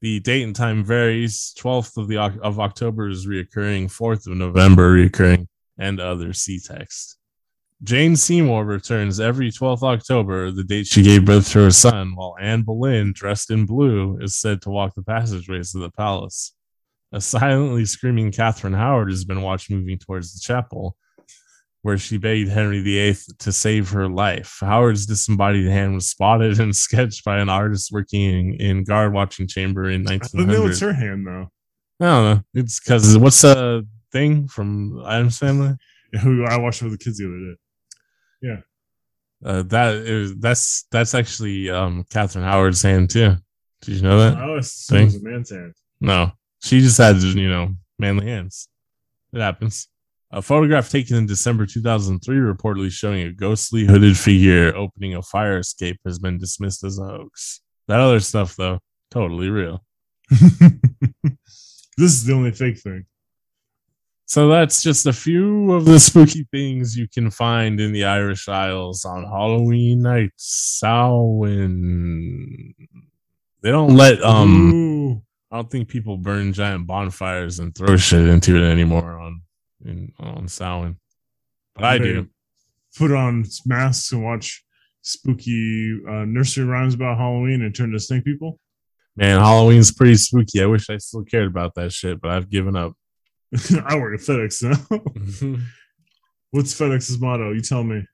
The 0.00 0.18
date 0.20 0.42
and 0.42 0.56
time 0.56 0.82
varies. 0.82 1.54
12th 1.58 1.98
of 1.98 2.08
the 2.08 2.16
of 2.16 2.58
October 2.58 3.10
is 3.10 3.26
reoccurring, 3.26 3.92
4th 3.92 4.26
of 4.26 4.38
November 4.38 4.94
reoccurring, 4.94 5.48
and 5.76 6.00
other 6.00 6.32
see 6.32 6.58
text. 6.58 7.18
Jane 7.82 8.16
Seymour 8.16 8.64
returns 8.64 9.20
every 9.20 9.50
12th 9.50 9.82
October, 9.82 10.50
the 10.50 10.64
date 10.64 10.86
she 10.86 11.02
gave 11.02 11.26
birth 11.26 11.50
to 11.50 11.64
her 11.64 11.70
son, 11.70 12.16
while 12.16 12.36
Anne 12.40 12.62
Boleyn, 12.62 13.12
dressed 13.12 13.50
in 13.50 13.66
blue, 13.66 14.16
is 14.18 14.34
said 14.34 14.62
to 14.62 14.70
walk 14.70 14.94
the 14.94 15.02
passageways 15.02 15.74
of 15.74 15.82
the 15.82 15.90
palace. 15.90 16.54
A 17.12 17.20
silently 17.20 17.84
screaming 17.84 18.32
Catherine 18.32 18.72
Howard 18.72 19.10
has 19.10 19.26
been 19.26 19.42
watched 19.42 19.70
moving 19.70 19.98
towards 19.98 20.32
the 20.32 20.40
chapel, 20.40 20.96
where 21.84 21.98
she 21.98 22.16
begged 22.16 22.48
Henry 22.48 22.80
VIII 22.80 23.14
to 23.40 23.52
save 23.52 23.90
her 23.90 24.08
life. 24.08 24.56
Howard's 24.62 25.04
disembodied 25.04 25.66
hand 25.66 25.92
was 25.92 26.08
spotted 26.08 26.58
and 26.58 26.74
sketched 26.86 27.22
by 27.26 27.38
an 27.38 27.50
artist 27.50 27.92
working 27.92 28.58
in, 28.58 28.84
guard 28.84 29.12
watching 29.12 29.46
chamber 29.46 29.90
in 29.90 30.08
I 30.08 30.16
don't 30.16 30.46
know 30.46 30.66
it's 30.66 30.80
her 30.80 30.94
hand 30.94 31.26
though. 31.26 31.50
I 32.00 32.04
don't 32.06 32.24
know. 32.24 32.42
It's 32.54 32.80
because 32.80 33.18
what's 33.18 33.42
the 33.42 33.86
thing 34.12 34.48
from 34.48 35.04
Addams 35.06 35.36
Family? 35.36 35.76
Who 36.22 36.46
I 36.46 36.58
watched 36.58 36.82
with 36.82 36.92
the 36.92 36.98
kids 36.98 37.18
the 37.18 37.26
other 37.26 37.38
day. 37.38 37.56
Yeah. 38.40 38.60
Uh, 39.44 39.62
that 39.64 39.94
is 39.96 40.36
that's 40.38 40.86
that's 40.90 41.14
actually 41.14 41.68
um 41.68 42.06
Catherine 42.08 42.46
Howard's 42.46 42.80
hand 42.80 43.10
too. 43.10 43.36
Did 43.82 43.96
you 43.96 44.02
know 44.02 44.18
that? 44.20 44.38
I 44.38 44.44
always 44.44 44.68
assumed 44.68 45.00
it 45.00 45.04
was 45.04 45.16
a 45.16 45.20
man's 45.20 45.50
hand. 45.50 45.74
No, 46.00 46.32
she 46.62 46.80
just 46.80 46.96
had 46.96 47.16
you 47.16 47.50
know 47.50 47.74
manly 47.98 48.28
hands. 48.28 48.68
It 49.34 49.40
happens. 49.40 49.86
A 50.34 50.42
photograph 50.42 50.90
taken 50.90 51.16
in 51.16 51.26
December 51.26 51.64
2003, 51.64 52.36
reportedly 52.38 52.90
showing 52.90 53.22
a 53.22 53.30
ghostly 53.32 53.84
hooded 53.84 54.18
figure 54.18 54.74
opening 54.76 55.14
a 55.14 55.22
fire 55.22 55.58
escape, 55.58 56.00
has 56.04 56.18
been 56.18 56.38
dismissed 56.38 56.82
as 56.82 56.98
a 56.98 57.04
hoax. 57.04 57.60
That 57.86 58.00
other 58.00 58.18
stuff, 58.18 58.56
though, 58.56 58.80
totally 59.12 59.48
real. 59.48 59.84
this 60.28 61.38
is 61.98 62.24
the 62.24 62.34
only 62.34 62.50
fake 62.50 62.80
thing. 62.80 63.06
So 64.26 64.48
that's 64.48 64.82
just 64.82 65.06
a 65.06 65.12
few 65.12 65.72
of 65.72 65.84
the 65.84 66.00
spooky 66.00 66.48
things 66.50 66.96
you 66.96 67.06
can 67.06 67.30
find 67.30 67.78
in 67.78 67.92
the 67.92 68.04
Irish 68.04 68.48
Isles 68.48 69.04
on 69.04 69.22
Halloween 69.22 70.02
night. 70.02 70.32
Samhain. 70.34 71.44
They 73.60 73.70
don't 73.70 73.96
let 73.96 74.20
um 74.24 74.72
Ooh. 74.72 75.22
I 75.52 75.56
don't 75.58 75.70
think 75.70 75.86
people 75.88 76.16
burn 76.16 76.52
giant 76.52 76.88
bonfires 76.88 77.60
and 77.60 77.72
throw 77.72 77.96
shit 77.96 78.26
into 78.26 78.56
it 78.56 78.68
anymore 78.68 79.20
on 79.20 79.42
in 79.84 80.12
on 80.18 80.48
Samhain. 80.48 80.98
But 81.74 81.84
I 81.84 81.98
do. 81.98 82.28
Put 82.96 83.10
on 83.10 83.44
masks 83.66 84.12
and 84.12 84.22
watch 84.22 84.64
spooky 85.02 86.00
uh, 86.08 86.24
nursery 86.24 86.64
rhymes 86.64 86.94
about 86.94 87.18
Halloween 87.18 87.62
and 87.62 87.74
turn 87.74 87.92
to 87.92 88.00
snake 88.00 88.24
people. 88.24 88.58
Man, 89.16 89.38
Halloween's 89.38 89.92
pretty 89.92 90.16
spooky. 90.16 90.62
I 90.62 90.66
wish 90.66 90.90
I 90.90 90.96
still 90.96 91.24
cared 91.24 91.46
about 91.46 91.74
that 91.74 91.92
shit, 91.92 92.20
but 92.20 92.30
I've 92.30 92.50
given 92.50 92.74
up. 92.74 92.94
I 93.86 93.96
work 93.96 94.14
at 94.14 94.26
FedEx 94.26 94.62
now. 94.62 95.58
What's 96.50 96.78
FedEx's 96.78 97.20
motto? 97.20 97.52
You 97.52 97.60
tell 97.60 97.84
me. 97.84 98.04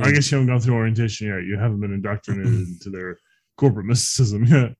I 0.00 0.10
guess 0.10 0.30
you 0.30 0.38
haven't 0.38 0.52
gone 0.52 0.60
through 0.60 0.74
orientation 0.74 1.26
yet. 1.26 1.44
You 1.44 1.58
haven't 1.58 1.80
been 1.80 1.92
indoctrinated 1.92 2.46
into 2.68 2.90
their 2.90 3.18
corporate 3.56 3.86
mysticism 3.86 4.44
yet. 4.44 4.74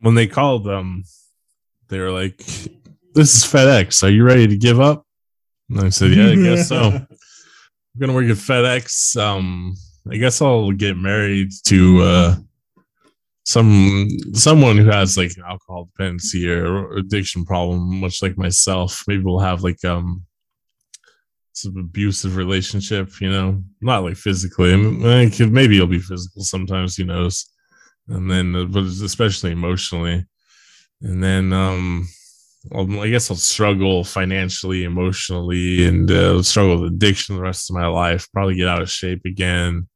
when 0.00 0.14
they 0.14 0.26
called 0.26 0.64
them, 0.64 1.04
they 1.88 1.98
were 1.98 2.12
like, 2.12 2.38
"This 3.14 3.36
is 3.36 3.44
FedEx. 3.44 4.02
Are 4.02 4.10
you 4.10 4.24
ready 4.24 4.46
to 4.46 4.56
give 4.56 4.80
up?" 4.80 5.05
And 5.70 5.80
I 5.80 5.88
said, 5.90 6.12
"Yeah, 6.12 6.28
I 6.30 6.34
guess 6.36 6.68
so." 6.68 6.78
I'm 6.90 8.00
gonna 8.00 8.12
work 8.14 8.26
at 8.26 8.36
FedEx. 8.36 9.16
Um, 9.20 9.74
I 10.10 10.16
guess 10.16 10.40
I'll 10.42 10.70
get 10.72 10.96
married 10.96 11.50
to 11.66 12.02
uh, 12.02 12.36
some 13.44 14.08
someone 14.34 14.76
who 14.76 14.90
has 14.90 15.16
like 15.16 15.32
an 15.36 15.44
alcohol 15.48 15.86
dependency 15.86 16.48
or 16.48 16.92
addiction 16.96 17.44
problem, 17.44 18.00
much 18.00 18.22
like 18.22 18.36
myself. 18.36 19.02
Maybe 19.08 19.22
we'll 19.24 19.38
have 19.40 19.62
like 19.62 19.84
um 19.84 20.24
some 21.52 21.76
abusive 21.78 22.36
relationship. 22.36 23.20
You 23.20 23.30
know, 23.30 23.62
not 23.80 24.04
like 24.04 24.16
physically. 24.16 24.72
I 24.72 24.76
mean, 24.76 25.30
could- 25.30 25.52
maybe 25.52 25.76
it'll 25.76 25.86
be 25.86 25.98
physical 25.98 26.42
sometimes. 26.44 26.96
Who 26.96 27.04
knows? 27.04 27.46
And 28.08 28.30
then, 28.30 28.54
uh, 28.54 28.64
but 28.66 28.84
especially 28.84 29.50
emotionally. 29.52 30.24
And 31.02 31.22
then, 31.22 31.52
um, 31.52 32.08
I 32.74 33.08
guess 33.08 33.30
I'll 33.30 33.36
struggle 33.36 34.04
financially, 34.04 34.84
emotionally, 34.84 35.86
and 35.86 36.10
uh, 36.10 36.42
struggle 36.42 36.80
with 36.80 36.92
addiction 36.92 37.36
the 37.36 37.42
rest 37.42 37.70
of 37.70 37.76
my 37.76 37.86
life. 37.86 38.28
Probably 38.32 38.56
get 38.56 38.68
out 38.68 38.82
of 38.82 38.90
shape 38.90 39.22
again. 39.24 39.88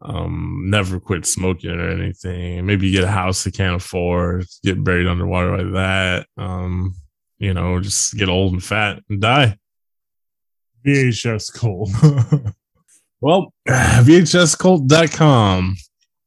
Um, 0.00 0.64
never 0.66 1.00
quit 1.00 1.26
smoking 1.26 1.70
or 1.70 1.90
anything. 1.90 2.66
Maybe 2.66 2.90
get 2.90 3.04
a 3.04 3.08
house 3.08 3.46
I 3.46 3.50
can't 3.50 3.76
afford. 3.76 4.46
Get 4.62 4.82
buried 4.82 5.06
underwater 5.06 5.56
like 5.56 5.72
that. 5.74 6.26
Um, 6.36 6.94
you 7.38 7.54
know, 7.54 7.80
just 7.80 8.16
get 8.16 8.28
old 8.28 8.52
and 8.52 8.62
fat 8.62 9.02
and 9.08 9.20
die. 9.20 9.56
VHS 10.86 11.52
cold. 11.54 11.90
Well, 13.20 13.52
VHScult.com, 13.68 15.76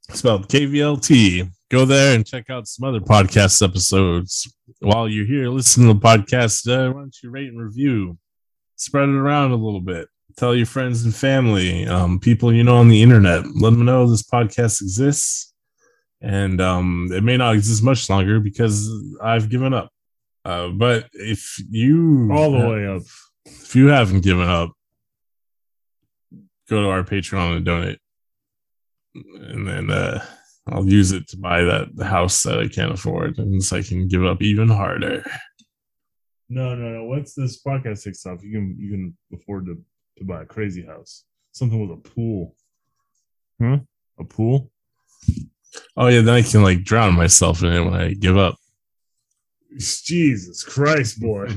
spelled 0.09 0.49
KVLT. 0.49 1.49
Go 1.71 1.85
there 1.85 2.13
and 2.13 2.27
check 2.27 2.49
out 2.49 2.67
some 2.67 2.85
other 2.85 2.99
podcast 2.99 3.65
episodes. 3.65 4.53
While 4.79 5.07
you're 5.07 5.25
here 5.25 5.47
listening 5.47 5.87
to 5.87 5.93
the 5.93 5.99
podcast, 6.01 6.67
uh, 6.67 6.91
why 6.91 6.99
don't 6.99 7.15
you 7.23 7.29
rate 7.29 7.47
and 7.47 7.61
review? 7.61 8.17
Spread 8.75 9.07
it 9.07 9.15
around 9.15 9.51
a 9.51 9.55
little 9.55 9.79
bit. 9.79 10.09
Tell 10.35 10.53
your 10.53 10.65
friends 10.65 11.05
and 11.05 11.15
family, 11.15 11.87
um, 11.87 12.19
people 12.19 12.51
you 12.51 12.65
know 12.65 12.75
on 12.75 12.89
the 12.89 13.01
internet. 13.01 13.45
Let 13.55 13.69
them 13.69 13.85
know 13.85 14.05
this 14.05 14.23
podcast 14.23 14.81
exists. 14.81 15.53
And 16.19 16.59
um, 16.59 17.07
it 17.13 17.23
may 17.23 17.37
not 17.37 17.55
exist 17.55 17.81
much 17.83 18.09
longer 18.09 18.41
because 18.41 18.91
I've 19.23 19.49
given 19.49 19.73
up. 19.73 19.93
Uh, 20.43 20.71
but 20.71 21.07
if 21.13 21.55
you 21.69 22.33
All 22.33 22.51
the 22.51 22.67
way 22.67 22.85
up. 22.85 23.03
if 23.45 23.77
you 23.77 23.87
haven't 23.87 24.25
given 24.25 24.49
up, 24.49 24.73
go 26.69 26.81
to 26.81 26.89
our 26.89 27.03
Patreon 27.03 27.55
and 27.55 27.65
donate. 27.65 27.99
And 29.15 29.65
then 29.65 29.89
uh, 29.89 30.25
I'll 30.67 30.87
use 30.87 31.11
it 31.11 31.27
to 31.29 31.37
buy 31.37 31.63
that 31.63 31.87
house 32.03 32.43
that 32.43 32.59
I 32.59 32.67
can't 32.67 32.91
afford, 32.91 33.37
and 33.39 33.63
so 33.63 33.77
I 33.77 33.81
can 33.81 34.07
give 34.07 34.23
up 34.25 34.41
even 34.41 34.67
harder. 34.69 35.23
No, 36.49 36.75
no, 36.75 36.89
no. 36.89 37.03
Once 37.05 37.33
this 37.33 37.61
podcast 37.63 38.03
takes 38.03 38.25
off, 38.25 38.43
you 38.43 38.51
can 38.51 38.75
you 38.77 38.91
can 38.91 39.17
afford 39.33 39.65
to, 39.67 39.81
to 40.17 40.23
buy 40.25 40.41
a 40.43 40.45
crazy 40.45 40.85
house. 40.85 41.23
Something 41.51 41.81
with 41.81 41.97
a 41.97 42.01
pool. 42.09 42.55
Huh? 43.61 43.79
A 44.19 44.23
pool? 44.23 44.71
Oh 45.97 46.07
yeah, 46.07 46.21
then 46.21 46.33
I 46.35 46.41
can 46.41 46.61
like 46.63 46.83
drown 46.83 47.13
myself 47.15 47.63
in 47.63 47.71
it 47.73 47.83
when 47.83 47.93
I 47.93 48.13
give 48.13 48.37
up. 48.37 48.57
Jesus 49.77 50.63
Christ, 50.63 51.19
boy. 51.21 51.47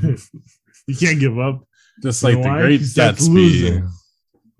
you 0.86 0.96
can't 0.96 1.18
give 1.20 1.38
up. 1.38 1.66
Just 2.02 2.22
You 2.22 2.28
like 2.28 2.36
know 2.38 2.42
the 2.44 2.48
why? 2.48 2.60
great 2.62 2.80
'Cause 2.80 2.94
that's 2.94 3.28
Gatsby. 3.28 3.88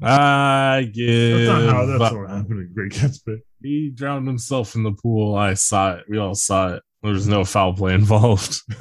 I 0.02 0.90
give. 0.92 1.46
That's 1.46 1.66
not 1.66 1.74
how 1.74 1.86
that's 1.86 2.14
what 2.14 2.30
happened 2.30 2.60
in 2.60 2.72
Great 2.74 2.92
Gatsby. 2.92 3.40
He 3.62 3.90
drowned 3.90 4.26
himself 4.26 4.74
in 4.74 4.82
the 4.82 4.92
pool. 4.92 5.34
I 5.36 5.54
saw 5.54 5.94
it. 5.94 6.04
We 6.08 6.18
all 6.18 6.34
saw 6.34 6.74
it. 6.74 6.82
There 7.02 7.12
was 7.12 7.28
no 7.28 7.44
foul 7.44 7.74
play 7.74 7.94
involved. 7.94 8.60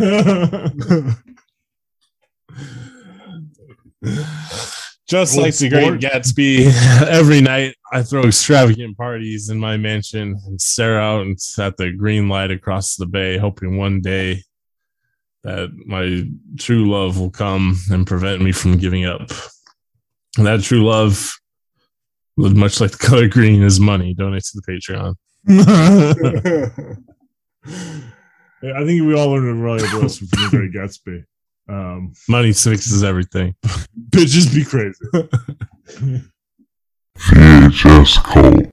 Just 5.08 5.38
like 5.38 5.56
the 5.56 5.70
Great. 5.70 6.00
Gatsby, 6.00 6.72
every 7.08 7.42
night 7.42 7.76
I 7.92 8.02
throw 8.04 8.24
extravagant 8.24 8.98
parties 8.98 9.50
in 9.50 9.60
my 9.60 9.78
mansion 9.78 10.38
and 10.46 10.60
stare 10.60 11.00
out 11.00 11.28
at 11.60 11.78
the 11.78 11.92
green 11.92 12.30
light 12.30 12.52
across 12.52 12.96
the 12.96 13.06
bay, 13.06 13.38
hoping 13.38 13.78
one 13.78 14.02
day 14.02 14.44
that 15.44 15.72
my 15.86 16.26
true 16.58 16.90
love 16.90 17.20
will 17.20 17.30
come 17.30 17.78
and 17.92 18.08
prevent 18.08 18.42
me 18.42 18.52
from 18.52 18.78
giving 18.78 19.06
up. 19.06 19.30
And 20.38 20.48
that 20.48 20.64
true 20.64 20.86
love, 20.86 21.32
much 22.38 22.82
like 22.82 22.92
the 22.92 22.98
color 22.98 23.28
green, 23.28 23.62
is 23.62 23.80
money. 23.80 24.14
Donate 24.14 24.44
to 24.44 24.62
the 24.62 24.72
Patreon. 24.72 25.16
Yeah, 28.64 28.80
I 28.80 28.86
think 28.86 29.06
we 29.06 29.14
all 29.14 29.30
learned 29.30 29.50
a 29.50 29.56
valuable 29.62 30.00
lesson 30.04 30.26
from 30.28 30.44
the 30.44 30.50
Great 30.50 30.72
Gatsby. 30.72 31.26
Um, 31.68 32.14
Money 32.30 32.54
fixes 32.54 33.04
everything. 33.04 33.54
bitches 34.10 34.54
be 34.56 34.64
crazy. 34.64 34.98
VHS 37.18 38.24
cult. 38.24 38.56